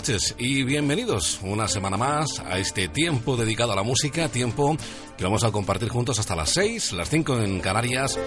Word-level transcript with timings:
Noches 0.00 0.34
y 0.38 0.62
bienvenidos 0.62 1.40
una 1.42 1.68
semana 1.68 1.98
más 1.98 2.38
a 2.46 2.58
este 2.58 2.88
tiempo 2.88 3.36
dedicado 3.36 3.72
a 3.72 3.76
la 3.76 3.82
música, 3.82 4.30
tiempo 4.30 4.74
que 5.18 5.24
vamos 5.24 5.44
a 5.44 5.52
compartir 5.52 5.90
juntos 5.90 6.18
hasta 6.18 6.34
las 6.34 6.48
6, 6.54 6.92
las 6.92 7.10
5 7.10 7.42
en 7.42 7.60
Canarias, 7.60 8.18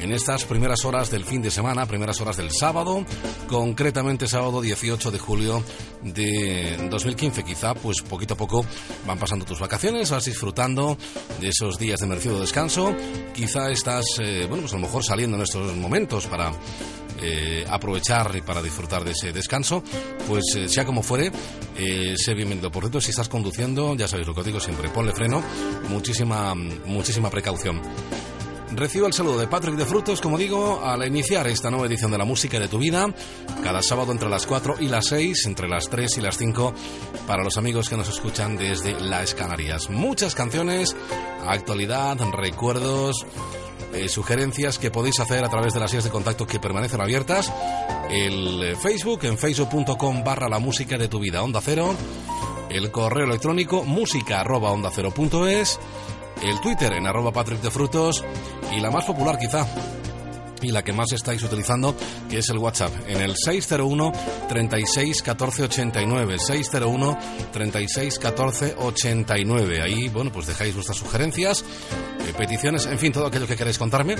en 0.00 0.10
estas 0.10 0.44
primeras 0.46 0.86
horas 0.86 1.10
del 1.10 1.26
fin 1.26 1.42
de 1.42 1.50
semana, 1.50 1.84
primeras 1.84 2.18
horas 2.22 2.38
del 2.38 2.50
sábado, 2.50 3.04
concretamente 3.46 4.26
sábado 4.26 4.62
18 4.62 5.10
de 5.10 5.18
julio 5.18 5.62
de 6.02 6.88
2015. 6.90 7.44
Quizá, 7.44 7.74
pues 7.74 8.00
poquito 8.00 8.32
a 8.32 8.36
poco 8.38 8.64
van 9.06 9.18
pasando 9.18 9.44
tus 9.44 9.60
vacaciones, 9.60 10.10
vas 10.10 10.24
disfrutando 10.24 10.96
de 11.40 11.48
esos 11.48 11.78
días 11.78 12.00
de 12.00 12.06
merecido 12.06 12.40
descanso. 12.40 12.96
Quizá 13.34 13.70
estás, 13.70 14.06
eh, 14.18 14.46
bueno, 14.48 14.62
pues 14.62 14.72
a 14.72 14.76
lo 14.76 14.82
mejor 14.82 15.04
saliendo 15.04 15.36
en 15.36 15.42
estos 15.42 15.76
momentos 15.76 16.26
para 16.26 16.52
eh, 17.22 17.64
aprovechar 17.68 18.42
para 18.44 18.62
disfrutar 18.62 19.04
de 19.04 19.12
ese 19.12 19.32
descanso, 19.32 19.82
pues 20.28 20.44
eh, 20.56 20.68
sea 20.68 20.84
como 20.84 21.02
fuere, 21.02 21.30
eh, 21.76 22.14
sé 22.16 22.34
bienvenido. 22.34 22.70
Por 22.70 22.82
cierto, 22.82 23.00
si 23.00 23.10
estás 23.10 23.28
conduciendo, 23.28 23.94
ya 23.94 24.08
sabéis 24.08 24.26
lo 24.26 24.34
que 24.34 24.42
digo 24.42 24.60
siempre, 24.60 24.88
ponle 24.88 25.12
freno, 25.12 25.42
muchísima, 25.88 26.54
muchísima 26.54 27.30
precaución. 27.30 27.80
Recibo 28.74 29.06
el 29.06 29.12
saludo 29.12 29.38
de 29.38 29.48
Patrick 29.48 29.76
de 29.76 29.84
Frutos, 29.84 30.22
como 30.22 30.38
digo, 30.38 30.80
al 30.82 31.06
iniciar 31.06 31.46
esta 31.46 31.70
nueva 31.70 31.86
edición 31.86 32.10
de 32.10 32.16
la 32.16 32.24
música 32.24 32.58
de 32.58 32.68
tu 32.68 32.78
vida, 32.78 33.14
cada 33.62 33.82
sábado 33.82 34.12
entre 34.12 34.30
las 34.30 34.46
4 34.46 34.76
y 34.80 34.88
las 34.88 35.08
6, 35.08 35.44
entre 35.44 35.68
las 35.68 35.90
3 35.90 36.16
y 36.16 36.20
las 36.22 36.38
5, 36.38 36.72
para 37.26 37.44
los 37.44 37.58
amigos 37.58 37.90
que 37.90 37.98
nos 37.98 38.08
escuchan 38.08 38.56
desde 38.56 38.98
las 38.98 39.34
Canarias. 39.34 39.90
Muchas 39.90 40.34
canciones, 40.34 40.96
actualidad, 41.46 42.16
recuerdos, 42.32 43.26
eh, 43.92 44.08
sugerencias 44.08 44.78
que 44.78 44.90
podéis 44.90 45.20
hacer 45.20 45.44
a 45.44 45.48
través 45.48 45.74
de 45.74 45.80
las 45.80 45.92
vías 45.92 46.04
de 46.04 46.10
contacto 46.10 46.46
que 46.46 46.60
permanecen 46.60 47.00
abiertas. 47.00 47.52
El 48.10 48.62
eh, 48.62 48.76
Facebook 48.76 49.24
en 49.24 49.38
facebook.com 49.38 50.24
barra 50.24 50.48
la 50.48 50.58
música 50.58 50.98
de 50.98 51.08
tu 51.08 51.18
vida 51.18 51.42
onda 51.42 51.60
cero. 51.62 51.94
El 52.70 52.90
correo 52.90 53.26
electrónico 53.26 53.84
música 53.84 54.40
arroba 54.40 54.70
onda 54.70 54.90
cero 54.94 55.10
punto 55.10 55.46
es. 55.46 55.78
El 56.42 56.60
Twitter 56.60 56.92
en 56.94 57.06
arroba 57.06 57.32
Patrick 57.32 57.60
de 57.60 57.70
Frutos. 57.70 58.24
Y 58.74 58.80
la 58.80 58.90
más 58.90 59.04
popular 59.04 59.38
quizá, 59.38 59.66
y 60.62 60.70
la 60.70 60.82
que 60.82 60.92
más 60.92 61.12
estáis 61.12 61.42
utilizando, 61.42 61.94
que 62.30 62.38
es 62.38 62.48
el 62.48 62.58
WhatsApp, 62.58 62.92
en 63.08 63.20
el 63.20 63.34
601 63.36 64.12
36 64.48 65.22
14 65.22 65.64
89. 65.64 66.38
601 66.38 67.18
36 67.52 68.18
14 68.18 68.74
89. 68.78 69.82
Ahí, 69.82 70.08
bueno, 70.08 70.32
pues 70.32 70.46
dejáis 70.46 70.74
vuestras 70.74 70.98
sugerencias, 70.98 71.64
peticiones, 72.32 72.86
en 72.86 72.98
fin, 72.98 73.12
todo 73.12 73.26
aquello 73.26 73.46
que 73.46 73.56
queráis 73.56 73.78
contarme, 73.78 74.16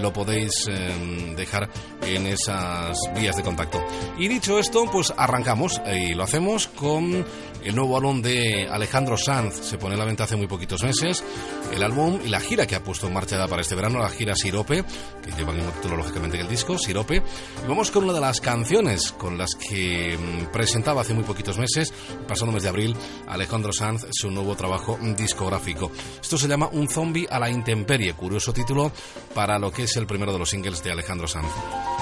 lo 0.00 0.12
podéis 0.12 0.66
em, 0.68 1.34
dejar 1.34 1.68
en 2.02 2.26
esas 2.26 2.96
vías 3.14 3.36
de 3.36 3.42
contacto. 3.42 3.82
Y 4.18 4.28
dicho 4.28 4.58
esto, 4.58 4.84
pues 4.90 5.12
arrancamos 5.16 5.80
eh, 5.86 6.08
y 6.10 6.14
lo 6.14 6.24
hacemos 6.24 6.68
con 6.68 7.24
el 7.64 7.74
nuevo 7.74 7.96
álbum 7.96 8.20
de 8.20 8.68
Alejandro 8.70 9.16
Sanz. 9.16 9.54
Se 9.60 9.78
pone 9.78 9.94
a 9.94 9.98
la 9.98 10.04
venta 10.04 10.24
hace 10.24 10.36
muy 10.36 10.46
poquitos 10.46 10.82
meses. 10.82 11.24
El 11.72 11.82
álbum 11.82 12.20
y 12.24 12.28
la 12.28 12.40
gira 12.40 12.66
que 12.66 12.76
ha 12.76 12.82
puesto 12.82 13.06
en 13.06 13.14
marcha 13.14 13.46
para 13.48 13.62
este 13.62 13.74
verano, 13.74 13.98
la 13.98 14.10
gira 14.10 14.36
Sirope, 14.36 14.84
que 15.22 15.32
lleva 15.32 15.52
el 15.52 15.58
mismo 15.58 15.72
título 15.72 15.96
lógicamente 15.96 16.36
que 16.36 16.42
el 16.42 16.48
disco, 16.48 16.78
Sirope. 16.78 17.16
Y 17.16 17.68
vamos 17.68 17.90
con 17.90 18.04
una 18.04 18.12
de 18.12 18.20
las 18.20 18.40
canciones 18.40 19.12
con 19.12 19.38
las 19.38 19.54
que 19.54 20.16
mm, 20.16 20.52
presentaba 20.52 21.00
hace 21.00 21.14
muy 21.14 21.24
poquitos 21.24 21.58
meses, 21.58 21.92
pasando 22.28 22.52
mes 22.52 22.62
de 22.62 22.68
abril, 22.68 22.94
Alejandro 23.26 23.72
Sanz, 23.72 24.06
su 24.12 24.30
nuevo 24.30 24.54
trabajo 24.54 24.98
discográfico. 25.16 25.90
Esto 26.20 26.36
se 26.36 26.48
llama 26.48 26.68
Un 26.72 26.88
zombie 26.88 27.26
a 27.30 27.38
la 27.38 27.50
intemperie, 27.50 28.12
curioso 28.14 28.52
título 28.52 28.92
para 29.34 29.58
lo 29.58 29.72
que 29.72 29.84
es 29.84 29.96
el 29.96 30.06
primero 30.06 30.32
de 30.32 30.38
los 30.38 30.50
singles 30.50 30.82
de 30.82 30.92
Alejandro 30.92 31.26
Sanz. 31.26 31.50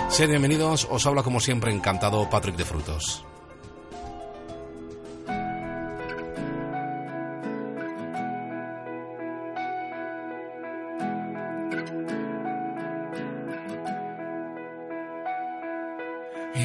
Sed 0.09 0.29
bienvenidos, 0.29 0.87
os 0.91 1.07
habla 1.07 1.23
como 1.23 1.41
siempre 1.41 1.73
encantado 1.73 2.29
Patrick 2.29 2.57
de 2.57 2.65
Frutos. 2.65 3.25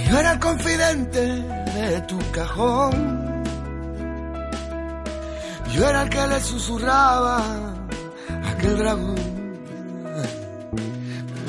Yo 0.10 0.18
era 0.18 0.32
el 0.32 0.40
confidente 0.40 1.20
de 1.20 2.02
tu 2.08 2.18
cajón. 2.32 3.44
Yo 5.74 5.90
era 5.90 6.04
el 6.04 6.10
que 6.10 6.28
le 6.28 6.40
susurraba 6.40 7.38
a 7.38 8.50
aquel 8.52 8.78
dragón. 8.78 9.16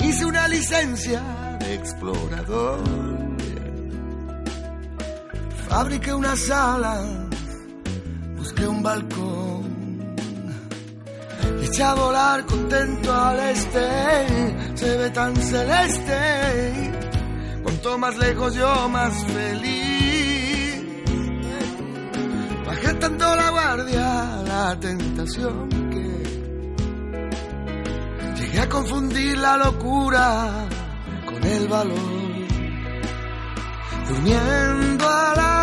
Hice 0.03 0.27
una 0.27 0.49
licencia 0.49 1.23
de 1.61 1.75
explorador. 1.75 2.81
Fabriqué 5.69 6.13
una 6.13 6.35
sala, 6.35 7.01
busqué 8.37 8.67
un 8.67 8.83
balcón. 8.83 9.69
Eché 11.63 11.83
a 11.85 11.95
volar 11.95 12.45
contento 12.47 13.15
al 13.15 13.39
este, 13.51 13.87
se 14.75 14.97
ve 14.97 15.11
tan 15.11 15.37
celeste 15.37 17.08
Cuanto 17.69 17.99
más 17.99 18.17
lejos 18.17 18.55
yo 18.55 18.89
más 18.89 19.13
feliz. 19.27 20.87
Bajé 22.67 22.95
tanto 22.95 23.37
la 23.37 23.51
guardia, 23.51 24.43
la 24.47 24.81
tentación 24.81 25.69
que 25.91 26.23
llegué 28.41 28.61
a 28.61 28.69
confundir 28.71 29.37
la 29.37 29.59
locura 29.59 30.67
con 31.27 31.45
el 31.45 31.69
valor. 31.69 31.99
Durmiendo 34.09 35.07
a 35.07 35.35
la 35.37 35.58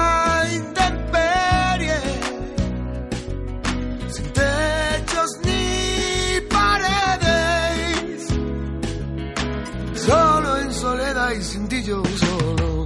sin 11.56 11.84
yo 11.84 12.04
solo. 12.18 12.86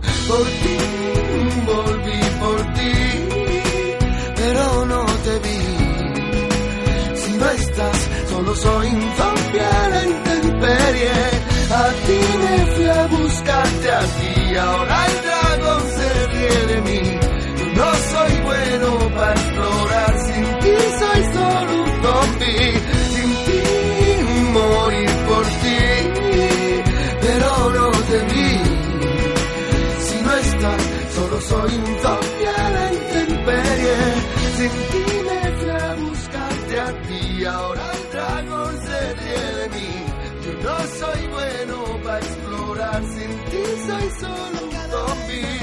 Ti 0.61 0.68
zombie 32.03 32.47
a 32.47 32.69
la 32.75 32.93
intemperie. 32.93 33.97
Sin 34.57 34.73
ti 34.91 35.03
me 35.27 35.41
fui 35.57 35.69
a 35.69 35.95
buscarte 35.95 36.79
a 36.79 36.89
ti, 37.07 37.45
ahora 37.45 37.85
el 37.97 38.03
dragón 38.11 38.73
se 38.85 39.13
ríe 39.19 39.47
de 39.59 39.69
mí. 39.75 39.91
Yo 40.43 40.53
no 40.65 40.77
soy 40.99 41.21
bueno 41.27 41.75
para 42.03 42.19
explorar, 42.19 43.01
sin 43.13 43.31
ti 43.51 43.63
soy 43.87 44.07
solo 44.21 44.57
un 44.65 44.71
zombie. 44.91 45.59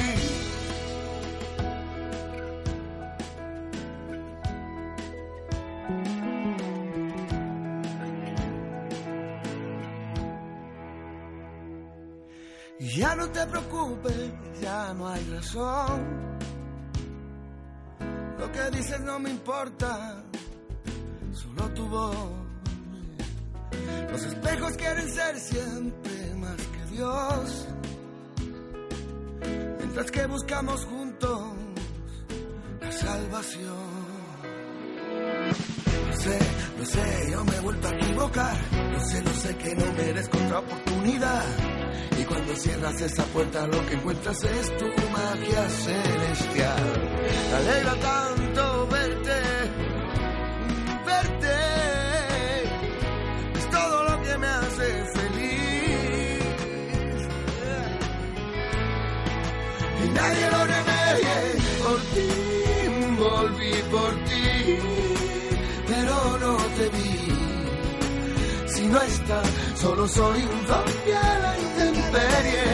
Ya 12.79 13.15
no 13.15 13.29
te 13.29 13.47
preocupes, 13.47 14.31
no 14.95 15.09
hay 15.09 15.25
razón. 15.31 16.27
Lo 18.39 18.53
que 18.53 18.71
dices 18.77 19.01
no 19.01 19.19
me 19.19 19.31
importa, 19.31 20.23
solo 21.33 21.69
tu 21.71 21.89
voz. 21.89 22.17
Los 24.11 24.23
espejos 24.25 24.73
quieren 24.77 25.09
ser 25.11 25.39
siempre 25.39 26.35
más 26.37 26.57
que 26.57 26.95
Dios. 26.95 27.67
mientras 29.79 30.11
que 30.11 30.27
buscamos 30.27 30.85
juntos 30.85 31.41
la 32.81 32.93
salvación. 32.93 34.07
No 36.09 36.17
sé, 36.17 36.39
no 36.79 36.85
sé, 36.85 37.31
yo 37.31 37.45
me 37.45 37.57
he 37.57 37.61
vuelto 37.61 37.89
a 37.89 37.91
equivocar. 37.93 38.57
No 38.93 39.01
sé, 39.01 39.23
no 39.23 39.35
sé 39.35 39.57
que 39.57 39.75
no 39.75 39.93
merezco 39.95 40.39
otra 40.39 40.59
oportunidad. 40.59 41.45
Y 42.19 42.25
cuando 42.25 42.55
cierras 42.57 43.01
esa 43.01 43.25
puerta 43.25 43.67
lo 43.67 43.87
que 43.87 43.95
encuentras 43.95 44.43
es 44.45 44.77
tu 44.77 44.87
magia 44.87 45.69
celestial. 45.69 46.85
Alegra 47.57 47.95
tanto 47.95 48.87
verte, 48.89 49.41
verte. 51.07 51.57
Es 53.59 53.71
todo 53.71 54.05
lo 54.11 54.23
que 54.23 54.39
me 54.39 54.47
hace 54.47 55.05
feliz. 55.15 56.47
Y 60.05 60.09
nadie 60.09 60.51
lo 60.51 60.65
remedie 60.75 61.37
por 61.83 61.99
ti, 62.15 62.31
volví 63.19 63.75
por 63.91 64.13
ti, 64.25 64.79
pero 65.87 66.39
no 66.39 66.57
te 66.57 66.89
vi. 66.91 67.16
No 68.91 69.03
estás, 69.03 69.49
solo 69.75 70.07
soy 70.07 70.43
un 70.43 70.67
zombie 70.67 71.15
a 71.15 71.39
la 71.41 71.59
intemperie. 71.59 72.65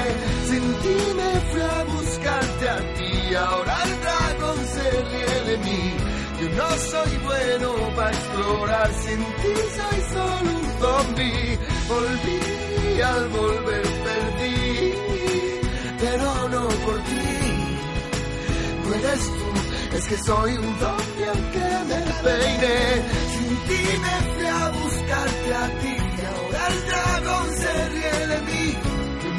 Sin 0.46 0.74
ti 0.82 0.96
me 1.16 1.40
fui 1.50 1.60
a 1.62 1.84
buscarte 1.84 2.68
a 2.68 2.94
ti, 2.96 3.34
ahora 3.34 3.82
el 3.84 4.00
dragón 4.00 4.66
se 4.74 4.90
ríe 4.90 5.40
de 5.48 5.56
mí. 5.58 5.94
Yo 6.40 6.48
no 6.50 6.70
soy 6.90 7.18
bueno 7.24 7.68
para 7.96 8.10
explorar, 8.10 8.90
sin 9.04 9.18
ti 9.18 9.54
soy 9.78 10.00
solo 10.12 10.50
un 10.58 10.80
zombie. 10.80 11.58
Volví 11.88 12.40
y 12.96 13.00
al 13.00 13.28
volver 13.28 13.82
perdí, 14.04 14.94
pero 15.98 16.48
no 16.48 16.68
por 16.84 16.98
ti. 17.04 17.22
No 18.84 18.94
eres 18.94 19.24
tú, 19.38 19.96
es 19.96 20.08
que 20.08 20.18
soy 20.18 20.52
un 20.52 20.78
zombie 20.78 21.26
aunque 21.32 21.66
me 21.88 22.00
peine. 22.22 22.76
Sin 23.32 23.56
ti 23.68 23.82
me 24.04 24.34
fui 24.34 24.46
a 24.46 24.68
buscarte 24.70 25.54
a 25.54 25.80
ti 25.80 26.01
el 26.68 26.86
dragón 26.86 27.56
se 27.56 27.88
ríe 27.90 28.26
de 28.26 28.40
mí. 28.48 28.76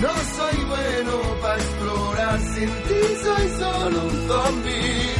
No 0.01 0.13
soy 0.37 0.63
bueno 0.65 1.41
para 1.41 1.55
explorar, 1.55 2.39
sin 2.53 2.69
ti 2.87 3.01
soy 3.23 3.49
solo 3.59 4.03
un 4.05 4.27
zombie. 4.27 5.13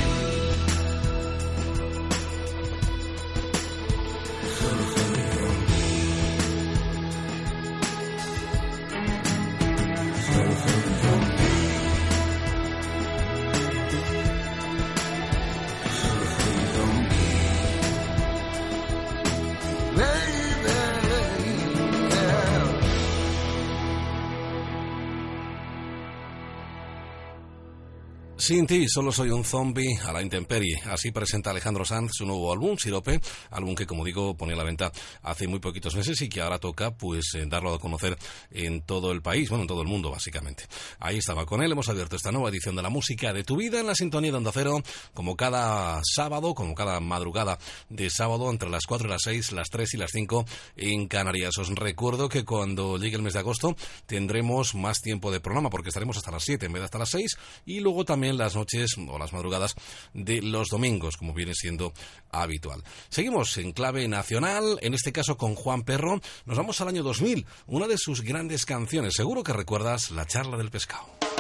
Sin 28.44 28.68
ti, 28.68 28.90
solo 28.90 29.13
soy 29.13 29.30
un 29.30 29.45
zombie 29.45 29.98
a 30.06 30.12
la 30.12 30.22
intemperie. 30.22 30.78
Así 30.88 31.12
presenta 31.12 31.51
Alejandro 31.51 31.86
Sanz 31.86 32.12
su 32.13 32.25
nuevo 32.25 32.51
álbum, 32.51 32.75
Sirope, 32.78 33.22
álbum 33.51 33.74
que, 33.74 33.86
como 33.86 34.04
digo, 34.04 34.36
ponía 34.36 34.56
a 34.56 34.57
la 34.57 34.66
venta 34.66 34.92
hace 35.22 35.48
muy 35.48 35.60
poquitos 35.60 35.95
meses 35.95 36.22
y 36.22 36.28
que 36.28 36.42
ahora 36.42 36.60
toca, 36.60 36.92
pues, 36.92 37.36
eh, 37.36 37.45
darlo 37.48 37.74
a 37.74 37.80
conocer 37.80 38.18
en 38.51 38.81
todo 38.81 39.13
el 39.13 39.22
país, 39.22 39.48
bueno, 39.48 39.62
en 39.62 39.69
todo 39.69 39.81
el 39.81 39.88
mundo, 39.88 40.12
básicamente. 40.12 40.66
Ahí 41.00 41.19
estaba 41.19 41.45
con 41.45 41.63
él, 41.63 41.72
hemos 41.72 41.88
abierto 41.88 42.18
esta 42.18 42.34
nueva 42.34 42.50
edición 42.50 42.75
de 42.75 42.81
la 42.81 42.90
música 42.90 43.31
de 43.31 43.45
tu 43.45 43.56
vida 43.56 43.80
en 43.80 43.88
la 43.88 43.95
sintonía 43.95 44.31
de 44.31 44.38
Onda 44.40 44.51
Cero, 44.54 44.84
como 45.13 45.38
cada 45.38 46.01
sábado, 46.04 46.54
como 46.54 46.75
cada 46.75 47.00
madrugada 47.00 47.57
de 47.88 48.10
sábado, 48.10 48.50
entre 48.50 48.69
las 48.69 48.86
4 48.86 49.07
y 49.07 49.10
las 49.10 49.22
6, 49.24 49.54
las 49.54 49.69
3 49.69 49.94
y 49.94 49.98
las 49.98 50.12
5 50.12 50.45
en 50.75 51.07
Canarias. 51.07 51.57
Os 51.60 51.69
recuerdo 51.69 52.28
que 52.28 52.44
cuando 52.44 52.98
llegue 52.98 53.16
el 53.16 53.22
mes 53.22 53.36
de 53.36 53.40
agosto 53.40 53.78
tendremos 54.06 54.75
más 54.75 55.00
tiempo 55.00 55.31
de 55.31 55.40
programa, 55.40 55.69
porque 55.69 55.88
estaremos 55.88 56.18
hasta 56.18 56.31
las 56.31 56.44
7 56.44 56.66
en 56.66 56.74
vez 56.74 56.81
de 56.81 56.86
hasta 56.86 57.00
las 57.00 57.10
6, 57.10 57.38
y 57.66 57.80
luego 57.80 58.04
también 58.04 58.32
las 58.38 58.56
noches 58.56 58.91
o 58.97 59.18
las 59.18 59.33
madrugadas 59.33 59.75
de 60.13 60.41
los 60.41 60.69
domingos, 60.69 61.18
como 61.18 61.33
viene 61.33 61.53
siendo 61.53 61.94
habitual. 62.31 62.83
Seguimos 63.09 63.57
en 63.57 63.71
clave 63.71 64.07
nacional, 64.07 64.80
en 64.81 64.94
este 64.94 65.12
caso 65.12 65.38
con 65.38 65.56
Juan 65.56 65.83
Perro. 65.83 66.21
Nos 66.45 66.57
vamos 66.57 66.80
al 66.81 66.89
año 66.89 67.03
2000, 67.03 67.45
una 67.68 67.88
de 67.88 67.97
sus 67.97 68.21
grandes 68.21 68.65
canciones. 68.65 69.13
Seguro 69.15 69.44
que 69.44 69.53
recuerdas 69.53 70.12
La 70.12 70.25
charla 70.25 70.57
del 70.57 70.71
pescado. 70.71 71.32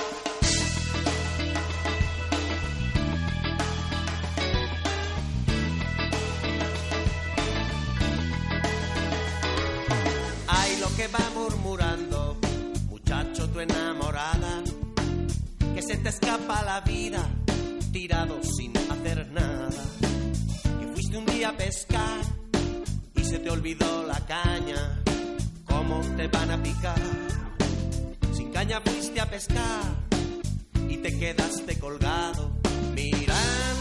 Se 15.87 15.97
te 15.97 16.09
escapa 16.09 16.63
la 16.63 16.81
vida, 16.81 17.27
tirado 17.91 18.39
sin 18.43 18.77
hacer 18.77 19.29
nada. 19.31 19.69
Que 20.79 20.87
fuiste 20.87 21.17
un 21.17 21.25
día 21.25 21.49
a 21.49 21.57
pescar 21.57 22.21
y 23.15 23.23
se 23.23 23.39
te 23.39 23.49
olvidó 23.49 24.03
la 24.07 24.19
caña, 24.25 25.03
¿cómo 25.65 25.99
te 26.15 26.27
van 26.27 26.51
a 26.51 26.63
picar? 26.63 27.01
Sin 28.33 28.51
caña 28.51 28.81
fuiste 28.81 29.19
a 29.19 29.29
pescar 29.29 29.83
y 30.87 30.97
te 30.97 31.19
quedaste 31.19 31.77
colgado, 31.79 32.51
mirando 32.95 33.72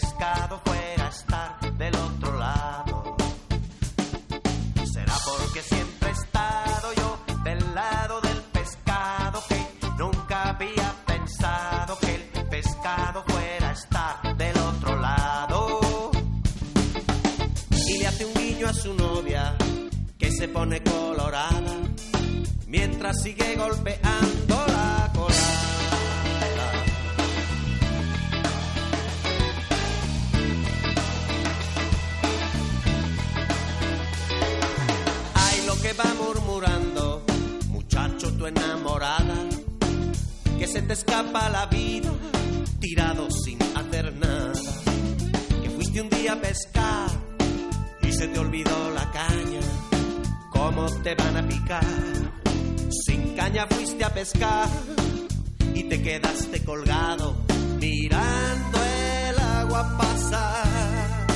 pescado 0.00 0.60
fuera 0.64 1.06
a 1.06 1.08
estar 1.08 1.72
del 1.76 1.94
otro 1.94 2.38
lado. 2.38 3.16
Será 4.92 5.14
porque 5.24 5.62
siempre 5.62 6.08
he 6.08 6.12
estado 6.12 6.92
yo 6.96 7.18
del 7.44 7.74
lado 7.74 8.20
del 8.20 8.40
pescado 8.52 9.42
que 9.48 9.60
nunca 9.98 10.50
había 10.50 10.94
pensado 11.06 11.98
que 11.98 12.14
el 12.14 12.46
pescado 12.48 13.24
fuera 13.26 13.68
a 13.68 13.72
estar 13.72 14.36
del 14.36 14.56
otro 14.58 14.96
lado 14.96 16.10
y 17.70 17.98
le 17.98 18.06
hace 18.06 18.24
un 18.24 18.34
guiño 18.34 18.68
a 18.68 18.72
su 18.72 18.94
novia 18.94 19.56
que 20.18 20.30
se 20.32 20.48
pone 20.48 20.82
colorada 20.82 21.74
mientras 22.66 23.22
sigue 23.22 23.56
golpeando 23.56 24.79
que 40.58 40.66
se 40.66 40.82
te 40.82 40.92
escapa 40.92 41.48
la 41.48 41.64
vida, 41.66 42.12
tirado 42.80 43.28
sin 43.30 43.56
hacer 43.74 44.14
nada 44.16 44.52
que 45.62 45.70
fuiste 45.70 46.02
un 46.02 46.10
día 46.10 46.34
a 46.34 46.36
pescar 46.36 47.08
y 48.02 48.12
se 48.12 48.28
te 48.28 48.38
olvidó 48.38 48.90
la 48.90 49.10
caña. 49.10 49.60
¿Cómo 50.50 50.86
te 51.02 51.14
van 51.14 51.34
a 51.38 51.48
picar? 51.48 51.82
Sin 53.06 53.34
caña 53.34 53.66
fuiste 53.70 54.04
a 54.04 54.12
pescar 54.12 54.68
y 55.74 55.84
te 55.84 56.02
quedaste 56.02 56.62
colgado 56.62 57.36
mirando 57.78 58.78
el 59.28 59.38
agua 59.38 59.96
pasar. 59.96 61.26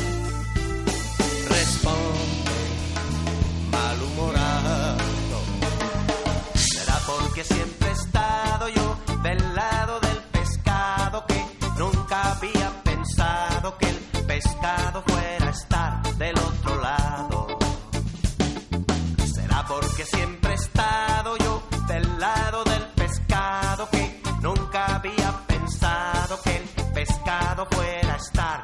Responde 1.49 2.34
porque 7.35 7.53
siempre 7.53 7.89
he 7.89 7.93
estado 7.93 8.69
yo 8.69 8.97
del 9.25 9.55
lado 9.57 9.99
del 9.99 10.19
pescado 10.31 11.25
que 11.27 11.45
nunca 11.77 12.31
había 12.31 12.71
pensado 12.85 13.77
que 13.77 13.89
el 13.89 13.97
pescado 14.25 15.03
fuera 15.05 15.47
a 15.49 15.51
estar 15.51 16.17
del 16.17 16.39
otro 16.39 16.81
lado. 16.81 17.59
Será 19.35 19.65
porque 19.67 20.05
siempre 20.05 20.53
he 20.53 20.55
estado 20.55 21.37
yo 21.39 21.61
del 21.89 22.21
lado 22.21 22.63
del 22.63 22.87
pescado 22.95 23.89
que 23.91 24.23
nunca 24.41 24.95
había 24.95 25.33
pensado 25.49 26.41
que 26.41 26.57
el 26.57 26.93
pescado 26.93 27.67
fuera 27.69 28.15
a 28.15 28.17
estar 28.17 28.64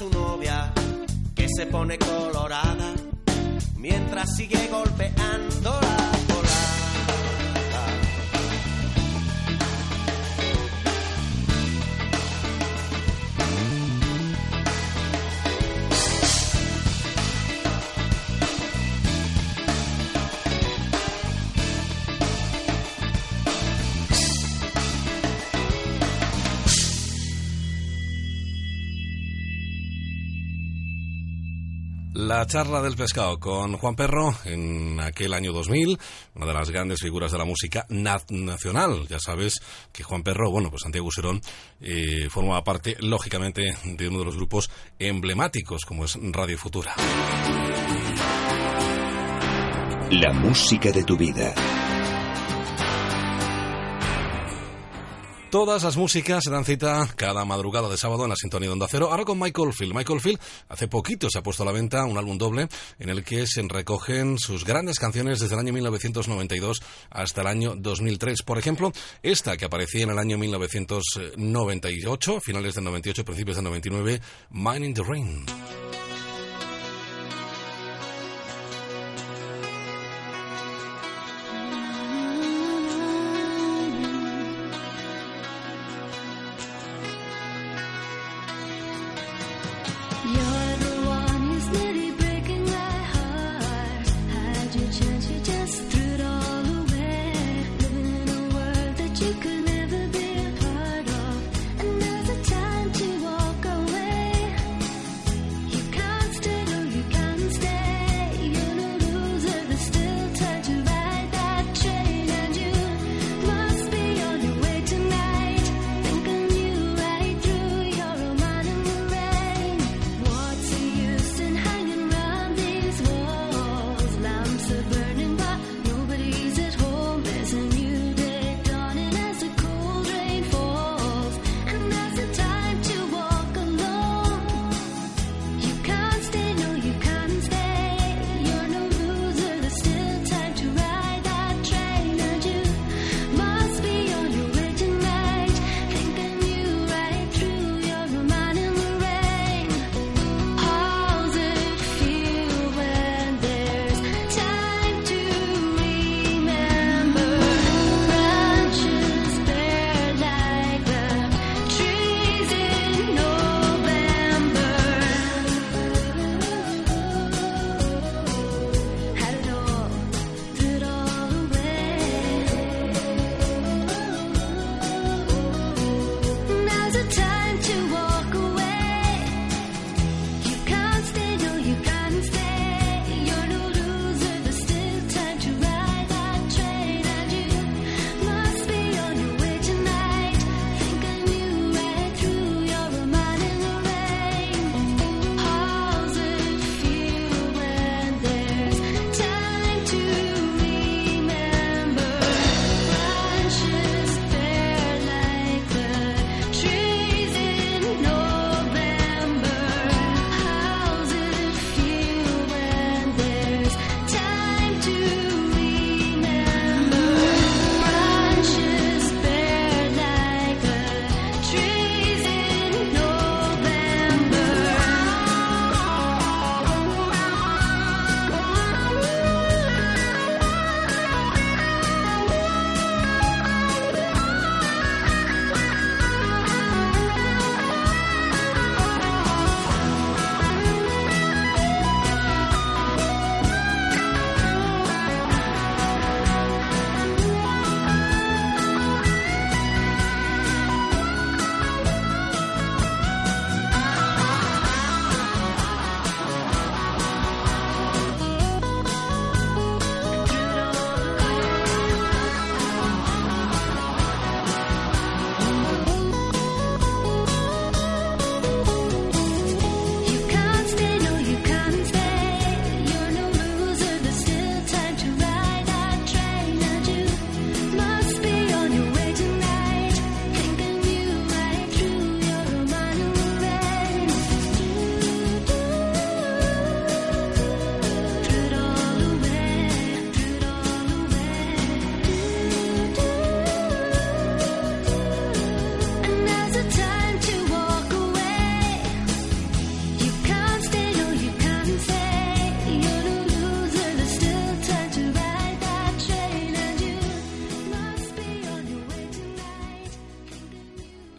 su 0.00 0.08
novia 0.08 0.72
que 1.34 1.46
se 1.54 1.66
pone 1.66 1.98
colorada 1.98 2.94
mientras 3.76 4.34
sigue 4.34 4.66
golpeándola. 4.68 6.09
La 32.30 32.40
La 32.40 32.46
charla 32.46 32.80
del 32.80 32.94
pescado 32.94 33.40
con 33.40 33.76
Juan 33.76 33.96
Perro 33.96 34.32
en 34.44 35.00
aquel 35.00 35.34
año 35.34 35.52
2000, 35.52 35.98
una 36.36 36.46
de 36.46 36.54
las 36.54 36.70
grandes 36.70 37.00
figuras 37.00 37.32
de 37.32 37.38
la 37.38 37.44
música 37.44 37.86
nacional. 37.88 39.08
Ya 39.08 39.18
sabes 39.18 39.54
que 39.92 40.04
Juan 40.04 40.22
Perro, 40.22 40.48
bueno, 40.48 40.70
pues 40.70 40.82
Santiago 40.82 41.10
Serón, 41.10 41.40
eh, 41.80 42.28
formaba 42.30 42.62
parte, 42.62 42.96
lógicamente, 43.00 43.74
de 43.84 44.08
uno 44.08 44.20
de 44.20 44.24
los 44.26 44.36
grupos 44.36 44.70
emblemáticos 45.00 45.84
como 45.84 46.04
es 46.04 46.16
Radio 46.22 46.56
Futura. 46.56 46.94
La 50.12 50.32
música 50.32 50.92
de 50.92 51.02
tu 51.02 51.16
vida. 51.16 51.52
Todas 55.50 55.82
las 55.82 55.96
músicas 55.96 56.44
se 56.44 56.50
dan 56.50 56.64
cita 56.64 57.08
cada 57.16 57.44
madrugada 57.44 57.88
de 57.88 57.96
sábado 57.96 58.22
en 58.22 58.30
la 58.30 58.36
sintonía 58.36 58.68
de 58.68 58.74
Onda 58.74 58.86
Cero. 58.88 59.08
Ahora 59.10 59.24
con 59.24 59.36
Michael 59.36 59.72
Field. 59.72 59.92
Michael 59.92 60.20
Field 60.20 60.38
hace 60.68 60.86
poquito 60.86 61.28
se 61.28 61.38
ha 61.38 61.42
puesto 61.42 61.64
a 61.64 61.66
la 61.66 61.72
venta 61.72 62.04
un 62.04 62.16
álbum 62.16 62.38
doble 62.38 62.68
en 63.00 63.08
el 63.08 63.24
que 63.24 63.48
se 63.48 63.60
recogen 63.62 64.38
sus 64.38 64.64
grandes 64.64 65.00
canciones 65.00 65.40
desde 65.40 65.54
el 65.54 65.60
año 65.60 65.72
1992 65.72 66.80
hasta 67.10 67.40
el 67.40 67.48
año 67.48 67.74
2003. 67.74 68.42
Por 68.42 68.58
ejemplo, 68.58 68.92
esta 69.24 69.56
que 69.56 69.64
aparecía 69.64 70.04
en 70.04 70.10
el 70.10 70.20
año 70.20 70.38
1998, 70.38 72.40
finales 72.40 72.76
del 72.76 72.84
98, 72.84 73.24
principios 73.24 73.56
del 73.56 73.64
99, 73.64 74.20
Mine 74.52 74.86
in 74.86 74.94
the 74.94 75.02
Rain. 75.02 75.46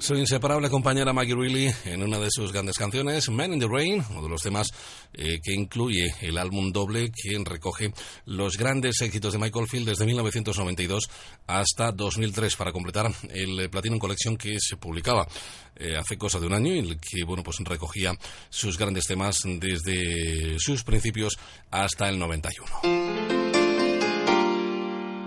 Su 0.01 0.15
inseparable 0.15 0.67
compañera 0.71 1.13
Maggie 1.13 1.35
Reilly 1.35 1.71
en 1.85 2.01
una 2.01 2.17
de 2.17 2.29
sus 2.31 2.51
grandes 2.51 2.75
canciones, 2.75 3.29
Man 3.29 3.53
in 3.53 3.59
the 3.59 3.67
Rain, 3.67 4.03
uno 4.09 4.23
de 4.23 4.29
los 4.29 4.41
temas 4.41 4.71
eh, 5.13 5.39
que 5.43 5.53
incluye 5.53 6.15
el 6.21 6.39
álbum 6.39 6.71
doble 6.71 7.11
quien 7.11 7.45
recoge 7.45 7.93
los 8.25 8.57
grandes 8.57 8.99
éxitos 9.01 9.33
de 9.33 9.37
Michael 9.37 9.67
Field 9.67 9.89
desde 9.89 10.07
1992 10.07 11.07
hasta 11.45 11.91
2003 11.91 12.55
para 12.55 12.71
completar 12.71 13.11
el 13.29 13.69
Platinum 13.69 13.99
Collection 13.99 14.37
que 14.37 14.57
se 14.59 14.75
publicaba 14.75 15.27
eh, 15.75 15.95
hace 15.95 16.17
cosa 16.17 16.39
de 16.39 16.47
un 16.47 16.53
año 16.53 16.73
y 16.73 16.79
el 16.79 16.99
que 16.99 17.23
bueno 17.23 17.43
pues 17.43 17.57
recogía 17.59 18.17
sus 18.49 18.79
grandes 18.79 19.05
temas 19.05 19.37
desde 19.45 20.57
sus 20.57 20.83
principios 20.83 21.37
hasta 21.69 22.09
el 22.09 22.17
91. 22.17 22.65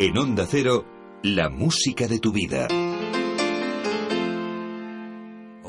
En 0.00 0.18
Onda 0.18 0.48
Cero, 0.50 0.84
la 1.22 1.48
música 1.48 2.08
de 2.08 2.18
tu 2.18 2.32
vida. 2.32 2.66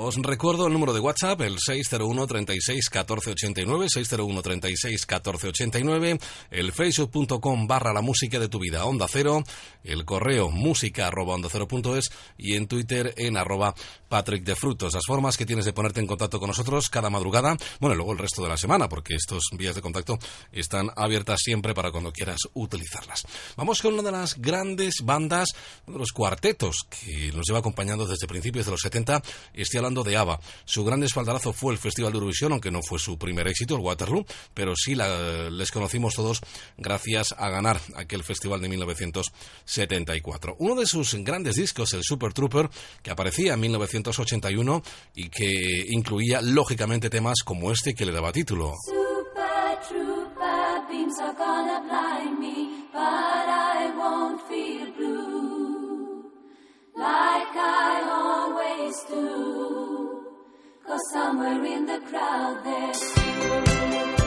Os 0.07 0.17
recuerdo 0.17 0.67
el 0.67 0.73
número 0.73 0.93
de 0.93 0.99
WhatsApp, 0.99 1.41
el 1.41 1.57
601 1.57 2.27
36 2.27 2.91
14 2.91 3.31
89, 3.31 3.87
601 3.89 4.41
36 4.43 5.03
14 5.07 5.47
89, 5.47 6.19
el 6.51 6.71
facebook.com 6.71 7.65
barra 7.65 7.91
la 7.91 8.03
música 8.03 8.37
de 8.37 8.47
tu 8.47 8.59
vida, 8.59 8.85
Onda 8.85 9.07
Cero, 9.09 9.43
el 9.83 10.05
correo 10.05 10.51
música 10.51 11.07
arroba 11.07 11.33
onda 11.33 11.49
cero 11.51 11.67
punto 11.67 11.97
es 11.97 12.11
y 12.37 12.53
en 12.53 12.67
Twitter 12.67 13.15
en 13.17 13.35
arroba 13.35 13.73
Patrick 14.07 14.43
de 14.43 14.55
Frutos. 14.55 14.93
Las 14.93 15.05
formas 15.07 15.37
que 15.37 15.45
tienes 15.47 15.65
de 15.65 15.73
ponerte 15.73 16.01
en 16.01 16.07
contacto 16.07 16.39
con 16.39 16.49
nosotros 16.49 16.91
cada 16.91 17.09
madrugada, 17.09 17.57
bueno, 17.79 17.95
y 17.95 17.97
luego 17.97 18.11
el 18.11 18.19
resto 18.19 18.43
de 18.43 18.49
la 18.49 18.57
semana, 18.57 18.87
porque 18.87 19.15
estos 19.15 19.45
vías 19.57 19.73
de 19.73 19.81
contacto 19.81 20.19
están 20.51 20.91
abiertas 20.95 21.39
siempre 21.43 21.73
para 21.73 21.91
cuando 21.91 22.11
quieras 22.11 22.41
utilizarlas. 22.53 23.25
Vamos 23.57 23.81
con 23.81 23.95
una 23.95 24.03
de 24.03 24.11
las 24.11 24.37
grandes 24.39 24.97
bandas, 25.03 25.49
uno 25.87 25.95
de 25.95 25.99
los 26.01 26.11
cuartetos 26.11 26.85
que 26.89 27.31
nos 27.33 27.47
lleva 27.47 27.59
acompañando 27.59 28.05
desde 28.05 28.27
principios 28.27 28.65
de 28.65 28.71
los 28.71 28.81
70, 28.81 29.23
estoy 29.53 29.79
hablando 29.79 29.94
de 30.03 30.17
ABBA. 30.17 30.39
Su 30.65 30.83
gran 30.83 31.03
espaldarazo 31.03 31.53
fue 31.53 31.73
el 31.73 31.79
Festival 31.79 32.11
de 32.11 32.17
Eurovisión, 32.17 32.51
aunque 32.51 32.71
no 32.71 32.81
fue 32.81 32.99
su 32.99 33.17
primer 33.17 33.47
éxito, 33.47 33.75
el 33.75 33.81
Waterloo, 33.81 34.25
pero 34.53 34.75
sí 34.75 34.95
les 34.95 35.71
conocimos 35.71 36.15
todos 36.15 36.41
gracias 36.77 37.33
a 37.37 37.49
ganar 37.49 37.79
aquel 37.95 38.23
festival 38.23 38.61
de 38.61 38.69
1974. 38.69 40.55
Uno 40.59 40.75
de 40.75 40.85
sus 40.85 41.15
grandes 41.15 41.55
discos, 41.55 41.93
el 41.93 42.03
Super 42.03 42.33
Trooper, 42.33 42.69
que 43.01 43.11
aparecía 43.11 43.53
en 43.53 43.59
1981 43.61 44.83
y 45.15 45.29
que 45.29 45.85
incluía 45.89 46.41
lógicamente 46.41 47.09
temas 47.09 47.43
como 47.43 47.71
este 47.71 47.93
que 47.93 48.05
le 48.05 48.11
daba 48.11 48.31
título. 48.31 48.73
Like 56.97 57.55
I 57.57 58.01
always 58.09 59.03
do. 59.09 59.84
Cause 60.87 61.01
somewhere 61.11 61.65
in 61.65 61.87
the 61.87 61.99
crowd 62.09 62.63
there's 62.63 64.24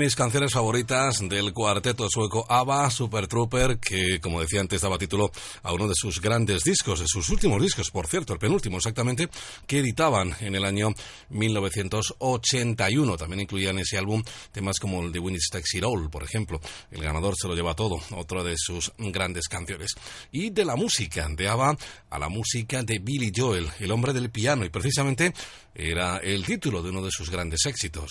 mis 0.00 0.16
canciones 0.16 0.54
favoritas 0.54 1.18
del 1.28 1.52
cuarteto 1.52 2.08
sueco 2.08 2.46
ABBA, 2.48 2.90
Super 2.90 3.26
Trooper, 3.26 3.78
que 3.78 4.18
como 4.18 4.40
decía 4.40 4.62
antes 4.62 4.80
daba 4.80 4.96
título 4.96 5.30
a 5.62 5.74
uno 5.74 5.86
de 5.86 5.92
sus 5.94 6.22
grandes 6.22 6.64
discos, 6.64 7.00
de 7.00 7.06
sus 7.06 7.28
últimos 7.28 7.60
discos, 7.60 7.90
por 7.90 8.06
cierto, 8.06 8.32
el 8.32 8.38
penúltimo 8.38 8.78
exactamente, 8.78 9.28
que 9.66 9.80
editaban 9.80 10.34
en 10.40 10.54
el 10.54 10.64
año 10.64 10.94
1981. 11.28 13.16
También 13.18 13.40
incluían 13.40 13.78
ese 13.78 13.98
álbum 13.98 14.22
temas 14.52 14.78
como 14.78 15.02
el 15.02 15.12
de 15.12 15.18
Winnie's 15.18 15.50
Taxi 15.52 15.80
Roll, 15.80 16.08
por 16.08 16.22
ejemplo. 16.22 16.62
El 16.90 17.02
ganador 17.02 17.34
se 17.36 17.46
lo 17.46 17.54
lleva 17.54 17.74
todo, 17.74 18.00
otra 18.16 18.42
de 18.42 18.54
sus 18.56 18.92
grandes 18.96 19.48
canciones. 19.48 19.90
Y 20.32 20.48
de 20.48 20.64
la 20.64 20.76
música 20.76 21.28
de 21.28 21.46
ABBA 21.46 21.76
a 22.08 22.18
la 22.18 22.30
música 22.30 22.82
de 22.82 23.00
Billy 23.00 23.30
Joel, 23.36 23.68
el 23.78 23.90
hombre 23.90 24.14
del 24.14 24.30
piano, 24.30 24.64
y 24.64 24.70
precisamente 24.70 25.34
era 25.74 26.16
el 26.16 26.46
título 26.46 26.82
de 26.82 26.88
uno 26.88 27.02
de 27.02 27.10
sus 27.10 27.28
grandes 27.28 27.66
éxitos. 27.66 28.10